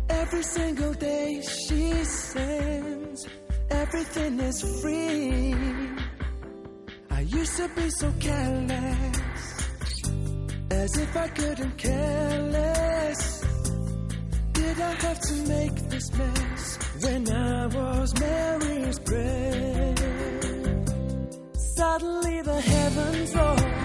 Every 0.08 0.42
single 0.42 0.92
day 0.94 1.40
she 1.40 2.04
sings. 2.04 3.28
Everything 3.70 4.40
is 4.40 4.80
free. 4.82 5.54
I 7.10 7.20
used 7.20 7.56
to 7.58 7.68
be 7.76 7.88
so 7.90 8.12
careless. 8.18 9.68
As 10.72 10.98
if 10.98 11.16
I 11.16 11.28
couldn't 11.28 11.76
care 11.78 12.42
less. 12.56 13.44
Did 14.54 14.80
I 14.80 14.92
have 15.04 15.20
to 15.20 15.34
make 15.46 15.76
this 15.90 16.12
mess 16.18 16.78
when 17.02 17.30
I 17.30 17.66
was 17.68 18.18
Mary's 18.18 18.98
prayer? 18.98 19.94
Suddenly 21.76 22.42
the 22.42 22.60
heavens 22.60 23.36
roared. 23.36 23.81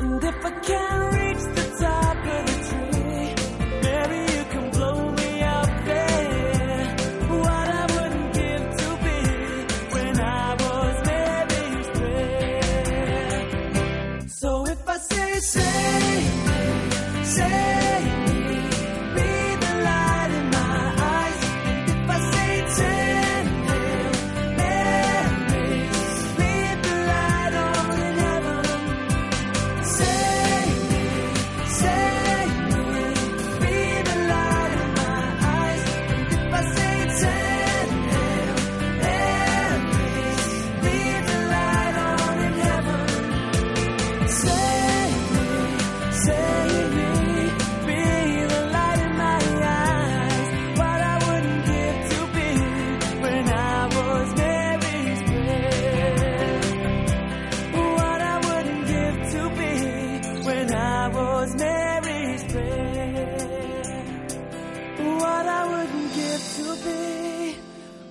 And 0.00 0.24
if 0.24 0.44
I 0.44 0.50
can't 0.68 1.13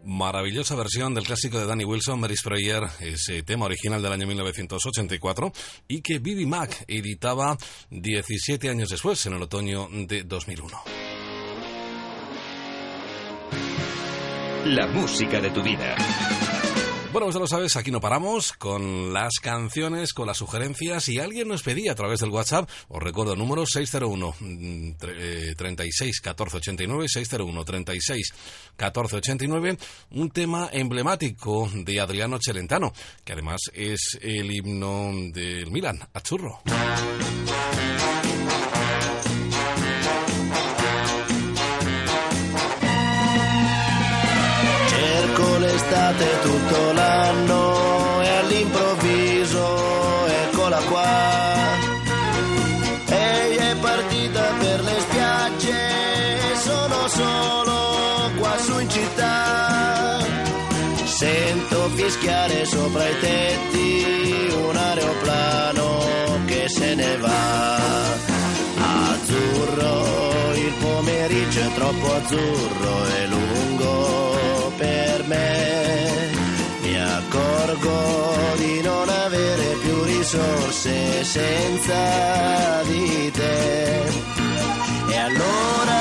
Maravillosa 0.05 0.75
versión 0.75 1.15
del 1.15 1.25
clásico 1.25 1.59
de 1.59 1.67
Danny 1.67 1.85
Wilson, 1.85 2.21
Mary's 2.21 2.43
Prayer, 2.43 2.83
ese 3.01 3.43
tema 3.43 3.65
original 3.67 4.03
del 4.03 4.13
año 4.13 4.27
1984 4.27 5.53
y 5.89 6.03
que 6.03 6.19
Bibi 6.19 6.47
Mac 6.47 6.85
editaba 6.87 7.57
17 7.91 8.69
años 8.69 8.91
después, 8.91 9.25
en 9.27 9.35
el 9.35 9.43
otoño 9.43 9.89
de 9.91 10.25
2001. 10.25 10.83
La 14.67 14.87
música 14.89 15.41
de 15.41 15.51
tu 15.51 15.63
vida. 15.63 15.97
Bueno, 17.13 17.27
pues 17.27 17.35
ya 17.35 17.41
lo 17.41 17.47
sabes, 17.49 17.75
aquí 17.75 17.91
no 17.91 18.01
paramos 18.01 18.53
con 18.53 19.13
las 19.13 19.41
canciones, 19.43 20.13
con 20.15 20.29
las 20.29 20.37
sugerencias. 20.37 21.09
Y 21.09 21.19
alguien 21.19 21.49
nos 21.49 21.65
pedía 21.65 21.91
a 21.91 21.95
través 21.97 22.21
del 22.21 22.31
WhatsApp, 22.31 22.71
os 22.89 23.03
recuerdo, 23.03 23.35
número 23.35 23.67
601 23.67 24.35
mm, 24.39 24.91
tre- 24.93 25.17
eh, 25.19 25.55
36 25.57 26.21
14 26.21 26.59
89, 26.59 27.09
601 27.09 27.65
36 27.65 28.33
14 28.77 29.17
89, 29.17 29.77
un 30.13 30.31
tema 30.31 30.69
emblemático 30.73 31.69
de 31.75 31.99
Adriano 32.01 32.39
Celentano, 32.41 32.93
que 33.25 33.33
además 33.33 33.61
es 33.75 34.17
el 34.23 34.53
himno 34.53 35.11
del 35.33 35.69
Milan, 35.73 35.99
Azzurro. 36.15 36.61
L'estate 46.21 46.41
tutto 46.43 46.93
l'anno 46.93 48.23
e 48.23 48.29
all'improvviso 48.29 50.27
eccola 50.27 50.77
qua. 50.89 51.29
Ehi 53.09 53.57
è 53.57 53.77
partita 53.81 54.43
per 54.59 54.81
le 54.83 55.01
spiagge 55.01 56.53
e 56.53 56.57
sono 56.57 57.09
solo 57.09 58.31
qua 58.39 58.57
su 58.59 58.79
in 58.79 58.91
città. 58.91 60.19
Sento 61.05 61.89
fischiare 61.95 62.65
sopra 62.65 63.07
i 63.09 63.19
tetti 63.19 64.55
un 64.55 64.77
aeroplano 64.77 66.45
che 66.47 66.69
se 66.69 66.95
ne 66.95 67.17
va. 67.17 67.79
Azzurro, 69.13 70.55
il 70.55 70.73
pomeriggio 70.81 71.61
è 71.61 71.73
troppo 71.75 72.15
azzurro 72.15 73.07
e 73.17 73.27
lungo 73.27 73.40
risorse 80.31 81.25
senza 81.25 82.83
di 82.85 83.31
te. 83.33 84.05
E 85.09 85.19
allora 85.19 85.99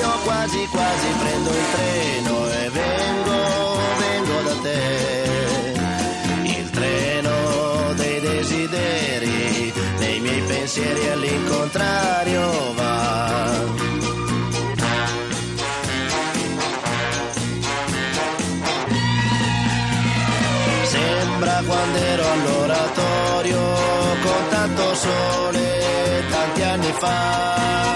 io 0.00 0.10
quasi 0.24 0.66
quasi 0.72 1.06
prendo 1.20 1.50
il 1.50 1.64
treno 1.74 2.50
e 2.50 2.70
vengo, 2.70 3.78
vengo 3.98 4.42
da 4.42 4.54
te. 4.62 4.82
Il 6.58 6.70
treno 6.70 7.92
dei 7.94 8.20
desideri, 8.20 9.72
dei 9.98 10.18
miei 10.18 10.42
pensieri 10.42 11.08
all'incontrario 11.08 12.72
va. 12.74 13.29
Tanto 24.74 24.94
sole 24.94 26.24
tanti 26.30 26.62
anni 26.62 26.92
fa. 26.98 27.89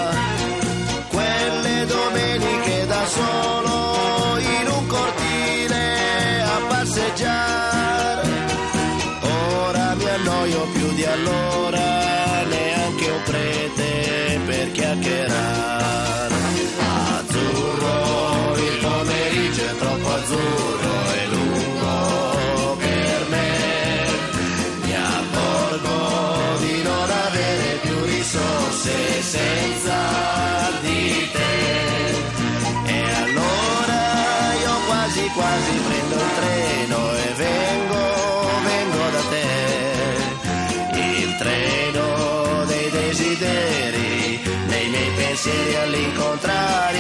encontrar 46.34 46.93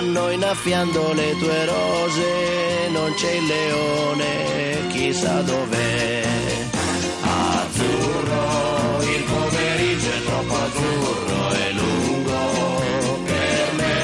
Stanno 0.00 0.30
innaffiando 0.30 1.12
le 1.12 1.36
tue 1.36 1.66
rose, 1.66 2.88
non 2.90 3.12
c'è 3.12 3.32
il 3.32 3.44
leone, 3.44 4.88
chissà 4.88 5.42
dov'è. 5.42 6.22
Azzurro, 7.20 9.02
il 9.02 9.22
pomeriggio 9.24 10.08
è 10.08 10.22
troppo 10.24 10.54
azzurro 10.54 11.52
e 11.52 11.72
lungo 11.72 13.18
per 13.26 13.72
me. 13.76 14.02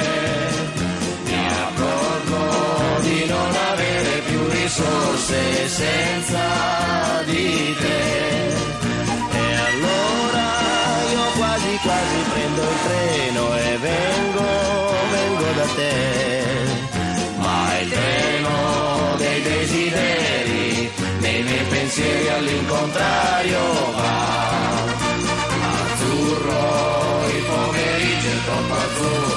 Mi 1.23 1.47
accorgo 1.65 3.01
di 3.01 3.25
non 3.25 3.55
avere 3.71 4.21
più 4.27 4.47
risorse 4.49 5.67
senza 5.67 7.23
di 7.25 7.75
te. 7.79 8.26
si 21.97 22.03
el 22.03 22.17
violín 22.23 22.65
contrario 22.65 23.59
va. 23.97 24.17
Azzurro, 25.81 26.61
il 27.35 27.43
pomeriggio 27.49 28.29
è 28.29 28.43
troppo 28.45 28.73
azzurro. 28.85 29.36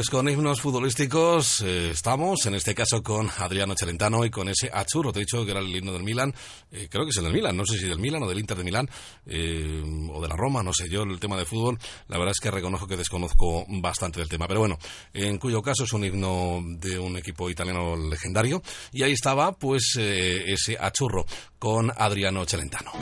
Pues 0.00 0.08
con 0.08 0.26
himnos 0.30 0.62
futbolísticos 0.62 1.60
eh, 1.60 1.90
estamos, 1.90 2.46
en 2.46 2.54
este 2.54 2.74
caso 2.74 3.02
con 3.02 3.28
Adriano 3.36 3.74
Celentano 3.78 4.24
y 4.24 4.30
con 4.30 4.48
ese 4.48 4.70
Azzurro, 4.72 5.12
te 5.12 5.18
he 5.18 5.24
dicho 5.24 5.44
que 5.44 5.50
era 5.50 5.60
el 5.60 5.76
himno 5.76 5.92
del 5.92 6.04
Milan, 6.04 6.32
eh, 6.72 6.88
creo 6.90 7.04
que 7.04 7.10
es 7.10 7.18
el 7.18 7.24
del 7.24 7.34
Milan, 7.34 7.54
no 7.54 7.66
sé 7.66 7.76
si 7.76 7.86
del 7.86 7.98
Milan 7.98 8.22
o 8.22 8.26
del 8.26 8.38
Inter 8.38 8.56
de 8.56 8.64
Milán 8.64 8.88
eh, 9.26 9.82
o 10.10 10.22
de 10.22 10.26
la 10.26 10.36
Roma, 10.36 10.62
no 10.62 10.72
sé, 10.72 10.88
yo 10.88 11.02
el 11.02 11.20
tema 11.20 11.36
de 11.36 11.44
fútbol, 11.44 11.78
la 12.08 12.16
verdad 12.16 12.32
es 12.32 12.40
que 12.40 12.50
reconozco 12.50 12.86
que 12.86 12.96
desconozco 12.96 13.66
bastante 13.68 14.20
del 14.20 14.30
tema, 14.30 14.48
pero 14.48 14.60
bueno, 14.60 14.78
en 15.12 15.36
cuyo 15.36 15.60
caso 15.60 15.84
es 15.84 15.92
un 15.92 16.02
himno 16.02 16.62
de 16.64 16.98
un 16.98 17.18
equipo 17.18 17.50
italiano 17.50 17.94
legendario 17.94 18.62
y 18.92 19.02
ahí 19.02 19.12
estaba 19.12 19.52
pues 19.52 19.96
ese 19.98 20.78
Azzurro 20.78 21.26
con 21.58 21.92
Adriano 21.94 22.46
Celentano. 22.46 22.92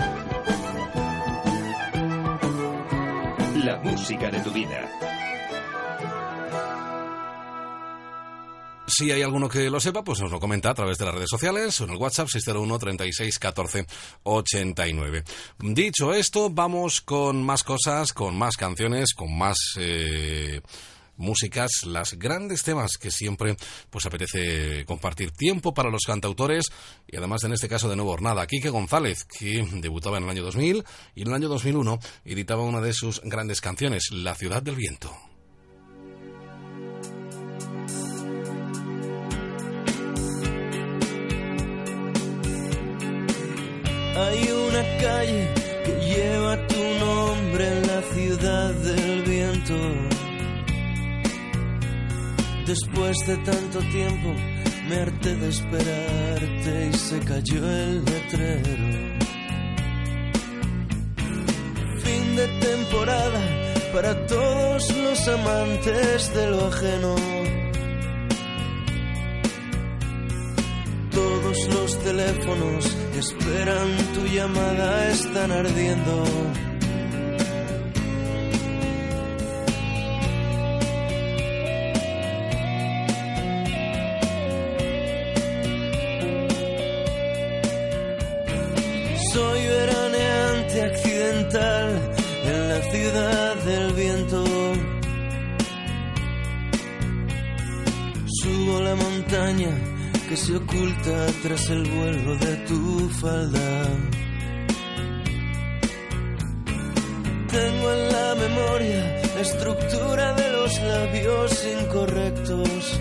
La 3.54 3.76
música 3.84 4.32
de 4.32 4.40
tu 4.40 4.50
vida. 4.50 5.07
Si 8.89 9.12
hay 9.12 9.20
alguno 9.20 9.51
que 9.51 9.69
lo 9.69 9.81
sepa, 9.81 10.02
pues 10.02 10.19
nos 10.20 10.31
lo 10.31 10.40
comenta 10.40 10.70
a 10.70 10.74
través 10.74 10.97
de 10.97 11.05
las 11.05 11.15
redes 11.15 11.28
sociales 11.28 11.78
o 11.81 11.85
en 11.85 11.90
el 11.90 11.98
WhatsApp 11.98 12.28
601 12.28 12.78
36 12.78 13.39
14 13.39 13.86
89. 14.23 15.24
Dicho 15.59 16.15
esto, 16.15 16.48
vamos 16.48 17.02
con 17.02 17.44
más 17.44 17.65
cosas, 17.65 18.15
con 18.15 18.36
más 18.39 18.56
canciones, 18.56 19.12
con 19.15 19.36
más 19.36 19.59
eh, 19.77 20.62
músicas, 21.19 21.70
las 21.85 22.15
grandes 22.15 22.62
temas 22.62 22.97
que 22.97 23.10
siempre 23.10 23.56
pues 23.90 24.06
apetece 24.06 24.86
compartir 24.86 25.32
tiempo 25.32 25.74
para 25.74 25.90
los 25.90 26.05
cantautores 26.06 26.65
y 27.06 27.16
además 27.19 27.44
en 27.44 27.52
este 27.52 27.69
caso 27.69 27.90
de 27.90 27.97
nuevo 27.97 28.12
Hornada, 28.12 28.47
Quique 28.47 28.70
González, 28.70 29.24
que 29.24 29.69
debutaba 29.82 30.16
en 30.16 30.24
el 30.24 30.31
año 30.31 30.44
2000 30.44 30.82
y 31.15 31.23
en 31.23 31.28
el 31.28 31.35
año 31.35 31.48
2001 31.48 31.98
editaba 32.24 32.62
una 32.62 32.81
de 32.81 32.94
sus 32.94 33.20
grandes 33.23 33.60
canciones, 33.60 34.05
La 34.12 34.35
ciudad 34.35 34.62
del 34.62 34.77
viento. 34.77 35.27
Hay 44.20 44.51
una 44.51 44.82
calle 45.01 45.49
que 45.85 45.93
lleva 46.11 46.66
tu 46.66 46.82
nombre 47.05 47.69
en 47.69 47.86
la 47.86 48.03
ciudad 48.03 48.74
del 48.74 49.23
viento. 49.23 49.74
Después 52.66 53.16
de 53.28 53.36
tanto 53.39 53.78
tiempo 53.78 54.35
me 54.89 54.97
harté 54.97 55.36
de 55.36 55.49
esperarte 55.49 56.90
y 56.93 56.97
se 56.97 57.19
cayó 57.20 57.70
el 57.70 58.05
letrero. 58.05 59.19
Fin 62.03 62.36
de 62.36 62.49
temporada 62.61 63.40
para 63.93 64.27
todos 64.27 64.97
los 64.97 65.28
amantes 65.28 66.35
de 66.35 66.51
lo 66.51 66.66
ajeno. 66.66 67.15
Todos 71.19 71.59
los 71.74 71.99
teléfonos 72.05 72.97
esperan 73.19 73.89
tu 74.15 74.24
llamada 74.27 75.11
están 75.11 75.51
ardiendo. 75.51 76.24
Soy 89.32 89.61
veraneante 89.66 90.82
accidental 90.85 92.12
en 92.45 92.69
la 92.69 92.81
ciudad 92.93 93.57
del 93.65 93.93
viento. 93.95 94.45
Subo 98.40 98.81
la 98.82 98.95
montaña 98.95 99.88
se 100.39 100.56
oculta 100.56 101.27
tras 101.43 101.69
el 101.70 101.82
vuelo 101.90 102.36
de 102.36 102.56
tu 102.69 103.09
falda. 103.20 103.70
Tengo 107.51 107.93
en 107.93 108.12
la 108.12 108.35
memoria 108.36 109.23
la 109.35 109.40
estructura 109.40 110.35
de 110.35 110.52
los 110.52 110.81
labios 110.81 111.66
incorrectos. 111.81 113.01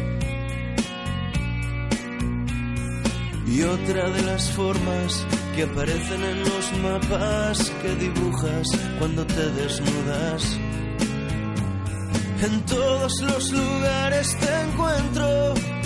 Y 3.47 3.61
otra 3.63 4.09
de 4.09 4.21
las 4.23 4.51
formas 4.51 5.25
que 5.55 5.63
aparecen 5.63 6.23
en 6.23 6.39
los 6.39 6.65
mapas 6.81 7.71
que 7.81 7.95
dibujas 7.95 8.67
cuando 8.99 9.25
te 9.25 9.45
desnudas. 9.51 10.57
En 12.41 12.65
todos 12.65 13.13
los 13.21 13.51
lugares 13.51 14.37
te 14.39 14.61
encuentro. 14.61 15.76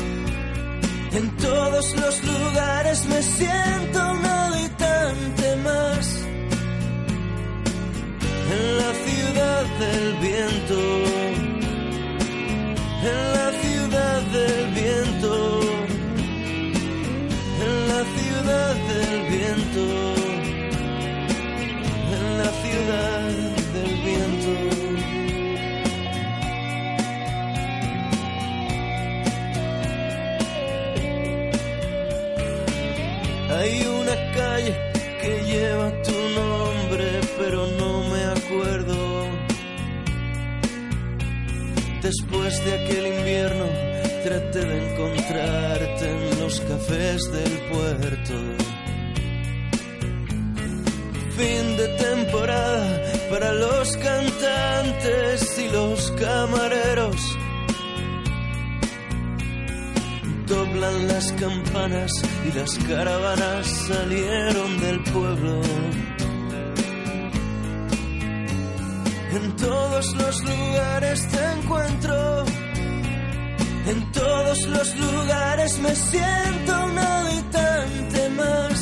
En 1.13 1.29
todos 1.37 1.95
los 1.95 2.23
lugares 2.23 3.05
me 3.07 3.21
siento 3.21 4.11
un 4.11 4.25
habitante 4.25 5.55
más. 5.57 6.25
En 8.53 8.77
la 8.77 8.93
ciudad 9.05 9.63
del 9.79 10.20
De 42.65 42.73
aquel 42.73 43.07
invierno, 43.07 43.65
traté 44.23 44.59
de 44.59 44.91
encontrarte 44.91 46.09
en 46.09 46.39
los 46.39 46.61
cafés 46.61 47.31
del 47.31 47.57
puerto. 47.71 48.33
Fin 51.37 51.77
de 51.77 51.87
temporada 51.97 53.01
para 53.31 53.51
los 53.53 53.97
cantantes 53.97 55.57
y 55.57 55.69
los 55.69 56.11
camareros. 56.11 57.37
Doblan 60.45 61.07
las 61.07 61.31
campanas 61.31 62.11
y 62.47 62.57
las 62.59 62.77
caravanas 62.77 63.67
salieron 63.87 64.79
del 64.81 65.03
pueblo. 65.05 65.61
En 69.33 69.55
todos 69.55 70.13
los 70.17 70.43
lugares 70.43 71.27
te 71.29 71.51
encuentro. 71.57 72.45
En 73.87 74.11
todos 74.11 74.67
los 74.67 74.95
lugares 74.97 75.79
me 75.79 75.95
siento 75.95 76.85
un 76.85 76.97
habitante 76.97 78.29
más. 78.41 78.79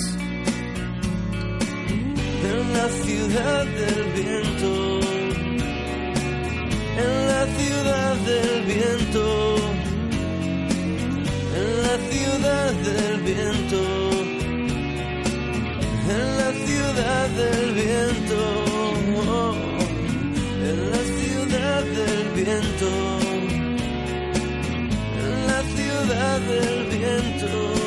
En 2.49 2.73
la 2.73 2.87
ciudad 3.05 3.65
del 3.65 4.03
viento. 4.19 4.99
En 7.03 7.27
la 7.31 7.45
ciudad 7.57 8.15
del 8.29 8.65
viento. 8.73 9.55
En 11.59 11.69
la 11.85 11.95
ciudad 12.09 12.71
del 12.87 13.21
viento. 13.21 13.81
En 16.09 16.37
la 16.39 16.51
ciudad 16.65 17.27
del 17.29 17.71
viento. 17.73 18.68
La 25.47 25.61
ciudad 25.75 26.39
del 26.41 26.85
viento. 26.87 27.78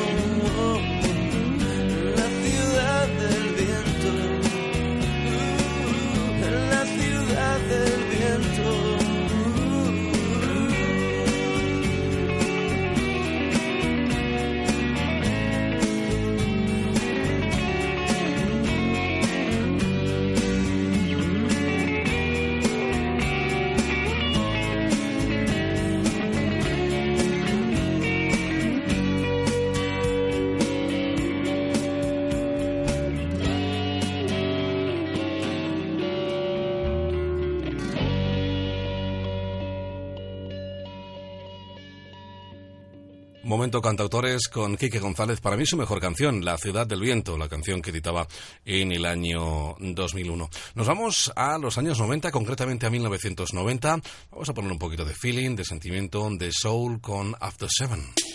cantautores 43.81 44.47
con 44.47 44.77
Quique 44.77 44.99
González. 44.99 45.39
Para 45.41 45.57
mí 45.57 45.65
su 45.65 45.77
mejor 45.77 45.99
canción, 45.99 46.43
La 46.43 46.57
ciudad 46.57 46.85
del 46.85 47.01
viento, 47.01 47.37
la 47.37 47.49
canción 47.49 47.81
que 47.81 47.91
editaba 47.91 48.27
en 48.65 48.91
el 48.91 49.05
año 49.05 49.75
2001. 49.79 50.49
Nos 50.75 50.87
vamos 50.87 51.31
a 51.35 51.57
los 51.57 51.77
años 51.77 51.99
90, 51.99 52.31
concretamente 52.31 52.85
a 52.85 52.89
1990. 52.89 54.01
Vamos 54.31 54.49
a 54.49 54.53
poner 54.53 54.71
un 54.71 54.79
poquito 54.79 55.05
de 55.05 55.13
feeling, 55.13 55.55
de 55.55 55.65
sentimiento, 55.65 56.29
de 56.31 56.51
soul 56.51 56.99
con 57.01 57.35
After 57.39 57.69
Seven. 57.69 58.32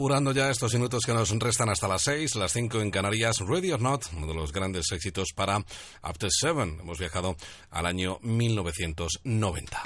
apurando 0.00 0.32
ya 0.32 0.48
estos 0.48 0.72
minutos 0.72 1.04
que 1.04 1.12
nos 1.12 1.28
restan 1.38 1.68
hasta 1.68 1.86
las 1.86 2.00
6, 2.04 2.36
las 2.36 2.52
5 2.54 2.80
en 2.80 2.90
Canarias. 2.90 3.36
Ready 3.46 3.72
or 3.72 3.82
Not, 3.82 4.06
uno 4.16 4.26
de 4.26 4.32
los 4.32 4.50
grandes 4.50 4.90
éxitos 4.92 5.28
para 5.36 5.62
After 6.00 6.30
Seven. 6.32 6.78
Hemos 6.80 6.98
viajado 6.98 7.36
al 7.70 7.84
año 7.84 8.18
1990. 8.22 9.82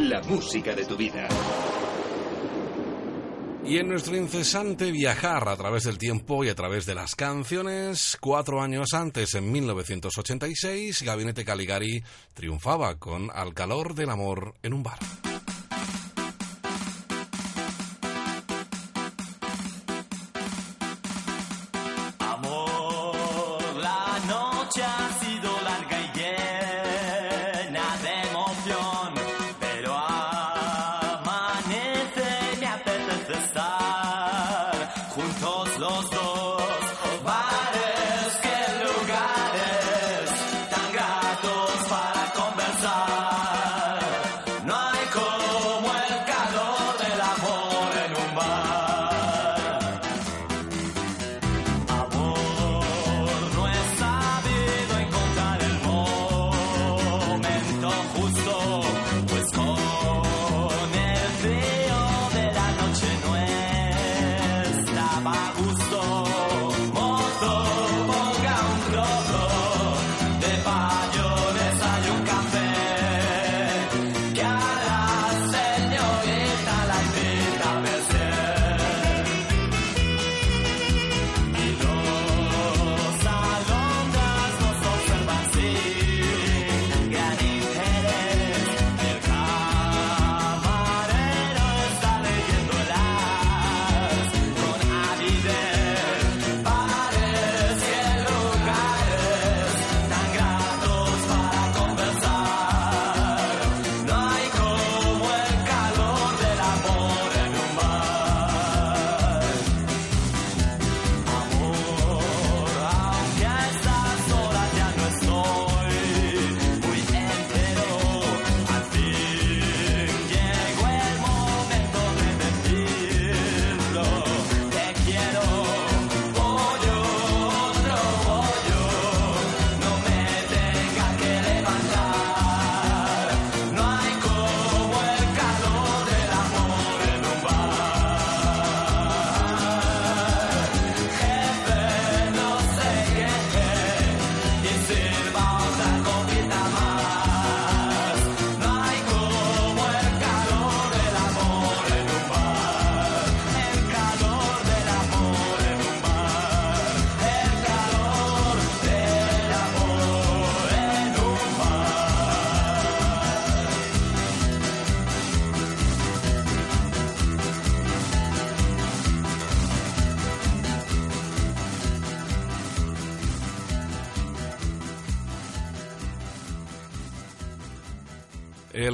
La 0.00 0.20
música 0.22 0.74
de 0.74 0.84
tu 0.84 0.96
vida. 0.96 1.28
Y 3.64 3.78
en 3.78 3.86
nuestro 3.86 4.16
incesante 4.16 4.90
viajar 4.90 5.48
a 5.48 5.54
través 5.54 5.84
del 5.84 5.96
tiempo 5.96 6.42
y 6.42 6.48
a 6.48 6.56
través 6.56 6.86
de 6.86 6.96
las 6.96 7.14
canciones, 7.14 8.18
cuatro 8.20 8.60
años 8.60 8.94
antes, 8.94 9.32
en 9.36 9.52
1986, 9.52 11.02
Gabinete 11.02 11.44
Caligari 11.44 12.02
triunfaba 12.34 12.96
con 12.96 13.30
Al 13.32 13.54
calor 13.54 13.94
del 13.94 14.10
amor 14.10 14.54
en 14.64 14.74
un 14.74 14.82
bar. 14.82 14.98
los 36.02 36.10
dos. 36.10 36.31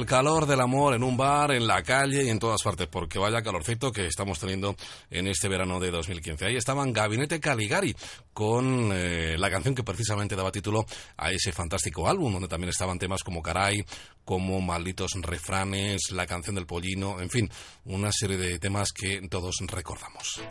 Calor 0.09 0.47
del 0.47 0.59
amor 0.59 0.95
en 0.95 1.03
un 1.03 1.15
bar, 1.15 1.51
en 1.51 1.67
la 1.67 1.83
calle 1.83 2.23
y 2.23 2.29
en 2.29 2.39
todas 2.39 2.63
partes, 2.63 2.87
porque 2.87 3.19
vaya 3.19 3.43
calorcito 3.43 3.91
que 3.91 4.07
estamos 4.07 4.39
teniendo 4.39 4.75
en 5.11 5.27
este 5.27 5.47
verano 5.47 5.79
de 5.79 5.91
2015. 5.91 6.47
Ahí 6.47 6.55
estaban 6.55 6.91
Gabinete 6.91 7.39
Caligari 7.39 7.95
con 8.33 8.89
eh, 8.91 9.37
la 9.37 9.51
canción 9.51 9.75
que 9.75 9.83
precisamente 9.83 10.35
daba 10.35 10.51
título 10.51 10.83
a 11.15 11.31
ese 11.31 11.51
fantástico 11.51 12.07
álbum, 12.07 12.33
donde 12.33 12.47
también 12.47 12.71
estaban 12.71 12.97
temas 12.97 13.21
como 13.21 13.43
Caray, 13.43 13.85
como 14.25 14.59
Malditos 14.61 15.11
Refranes, 15.21 16.09
la 16.11 16.25
canción 16.25 16.55
del 16.55 16.65
pollino, 16.65 17.21
en 17.21 17.29
fin, 17.29 17.47
una 17.85 18.11
serie 18.11 18.37
de 18.37 18.57
temas 18.57 18.91
que 18.91 19.21
todos 19.29 19.57
recordamos. 19.67 20.41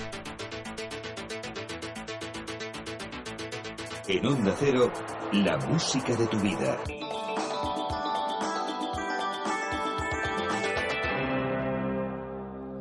En 4.06 4.24
Onda 4.24 4.56
Cero, 4.56 4.93
la 5.32 5.56
música 5.56 6.14
de 6.14 6.28
tu 6.28 6.39
vida. 6.39 6.78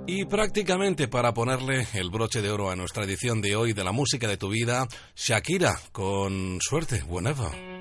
Y 0.09 0.23
prácticamente 0.23 1.09
para 1.09 1.34
ponerle 1.34 1.85
el 1.93 2.09
broche 2.09 2.41
de 2.41 2.49
oro 2.49 2.71
a 2.71 2.77
nuestra 2.77 3.03
edición 3.03 3.41
de 3.41 3.57
hoy 3.57 3.73
de 3.73 3.84
la 3.84 3.91
música 3.91 4.27
de 4.27 4.38
tu 4.38 4.47
vida, 4.47 4.88
Shakira, 5.15 5.77
con 5.91 6.59
suerte, 6.61 7.03
whenever. 7.09 7.76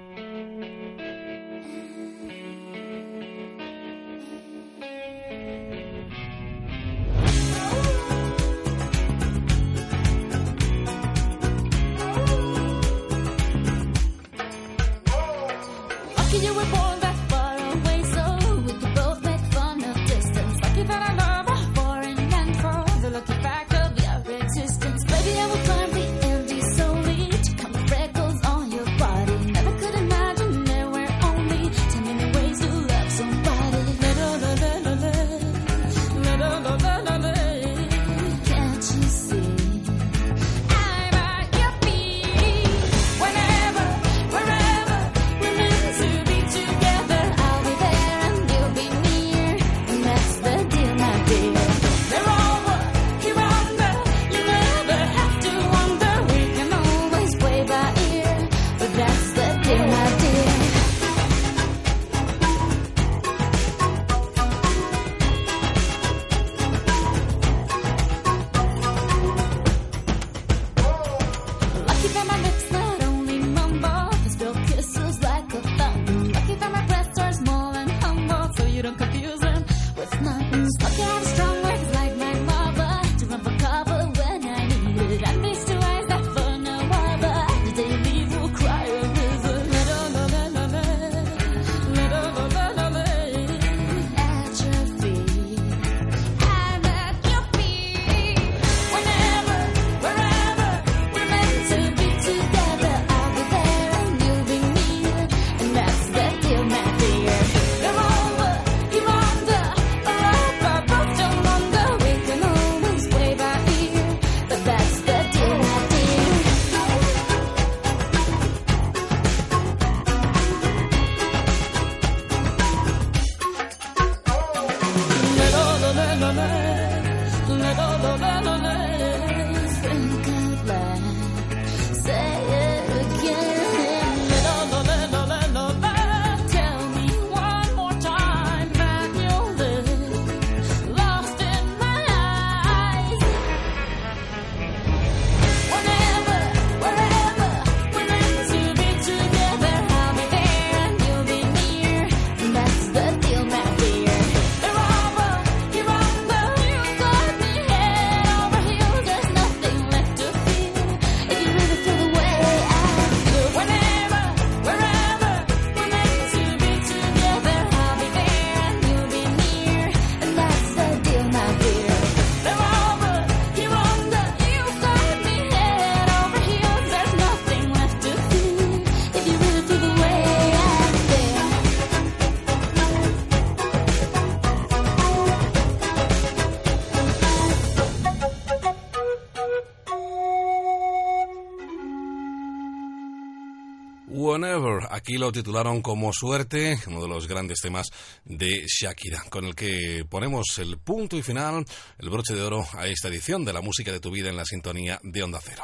Aquí 195.07 195.19
lo 195.19 195.31
titularon 195.31 195.83
como 195.83 196.13
Suerte, 196.13 196.81
uno 196.89 197.01
de 197.01 197.07
los 197.07 197.29
grandes 197.29 197.61
temas 197.61 197.87
de 198.25 198.67
Shakira, 198.67 199.23
con 199.31 199.45
el 199.45 199.55
que 199.55 200.05
ponemos 200.09 200.59
el 200.59 200.79
punto 200.79 201.17
y 201.17 201.23
final, 201.23 201.65
el 201.99 202.11
broche 202.11 202.35
de 202.35 202.43
oro 202.43 202.67
a 202.73 202.89
esta 202.89 203.07
edición 203.07 203.45
de 203.45 203.53
la 203.53 203.61
música 203.61 203.93
de 203.93 204.01
tu 204.01 204.11
vida 204.11 204.31
en 204.31 204.37
la 204.37 204.45
sintonía 204.45 204.99
de 205.05 205.23
Onda 205.23 205.39
Cero. 205.41 205.63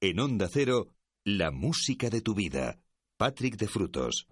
En 0.00 0.18
Onda 0.18 0.48
Cero, 0.52 0.88
la 1.22 1.52
música 1.52 2.10
de 2.10 2.22
tu 2.22 2.34
vida. 2.34 2.80
Patrick 3.16 3.56
de 3.56 3.68
Frutos. 3.68 4.26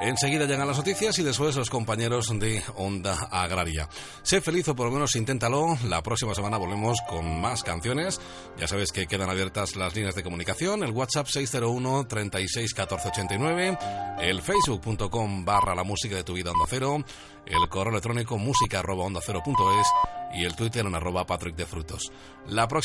Enseguida 0.00 0.46
llegan 0.46 0.66
las 0.66 0.78
noticias 0.78 1.16
y 1.20 1.22
después 1.22 1.54
los 1.54 1.70
compañeros 1.70 2.36
de 2.38 2.60
Onda 2.74 3.14
Agraria. 3.30 3.88
Sé 4.32 4.40
feliz 4.40 4.66
o 4.68 4.74
por 4.74 4.86
lo 4.86 4.92
menos 4.94 5.14
inténtalo. 5.14 5.76
La 5.88 6.02
próxima 6.02 6.34
semana 6.34 6.56
volvemos 6.56 6.96
con 7.06 7.38
más 7.42 7.62
canciones. 7.62 8.18
Ya 8.56 8.66
sabes 8.66 8.90
que 8.90 9.06
quedan 9.06 9.28
abiertas 9.28 9.76
las 9.76 9.94
líneas 9.94 10.14
de 10.14 10.22
comunicación. 10.22 10.82
El 10.82 10.92
WhatsApp 10.92 11.26
601 11.26 12.06
36 12.06 12.72
14 12.72 13.08
89. 13.08 13.78
El 14.22 14.40
facebook.com 14.40 15.44
barra 15.44 15.74
la 15.74 15.84
música 15.84 16.16
de 16.16 16.24
tu 16.24 16.32
vida 16.32 16.50
Onda 16.50 16.64
Cero. 16.66 17.04
El 17.44 17.68
correo 17.68 17.90
electrónico 17.90 18.38
música 18.38 18.78
arroba 18.78 19.04
onda 19.04 19.20
cero. 19.22 19.42
Y 20.32 20.46
el 20.46 20.56
Twitter 20.56 20.86
en 20.86 20.94
arroba 20.94 21.26
Patrick 21.26 21.54
de 21.54 21.66
Frutos. 21.66 22.10
La 22.46 22.66
próxima 22.66 22.80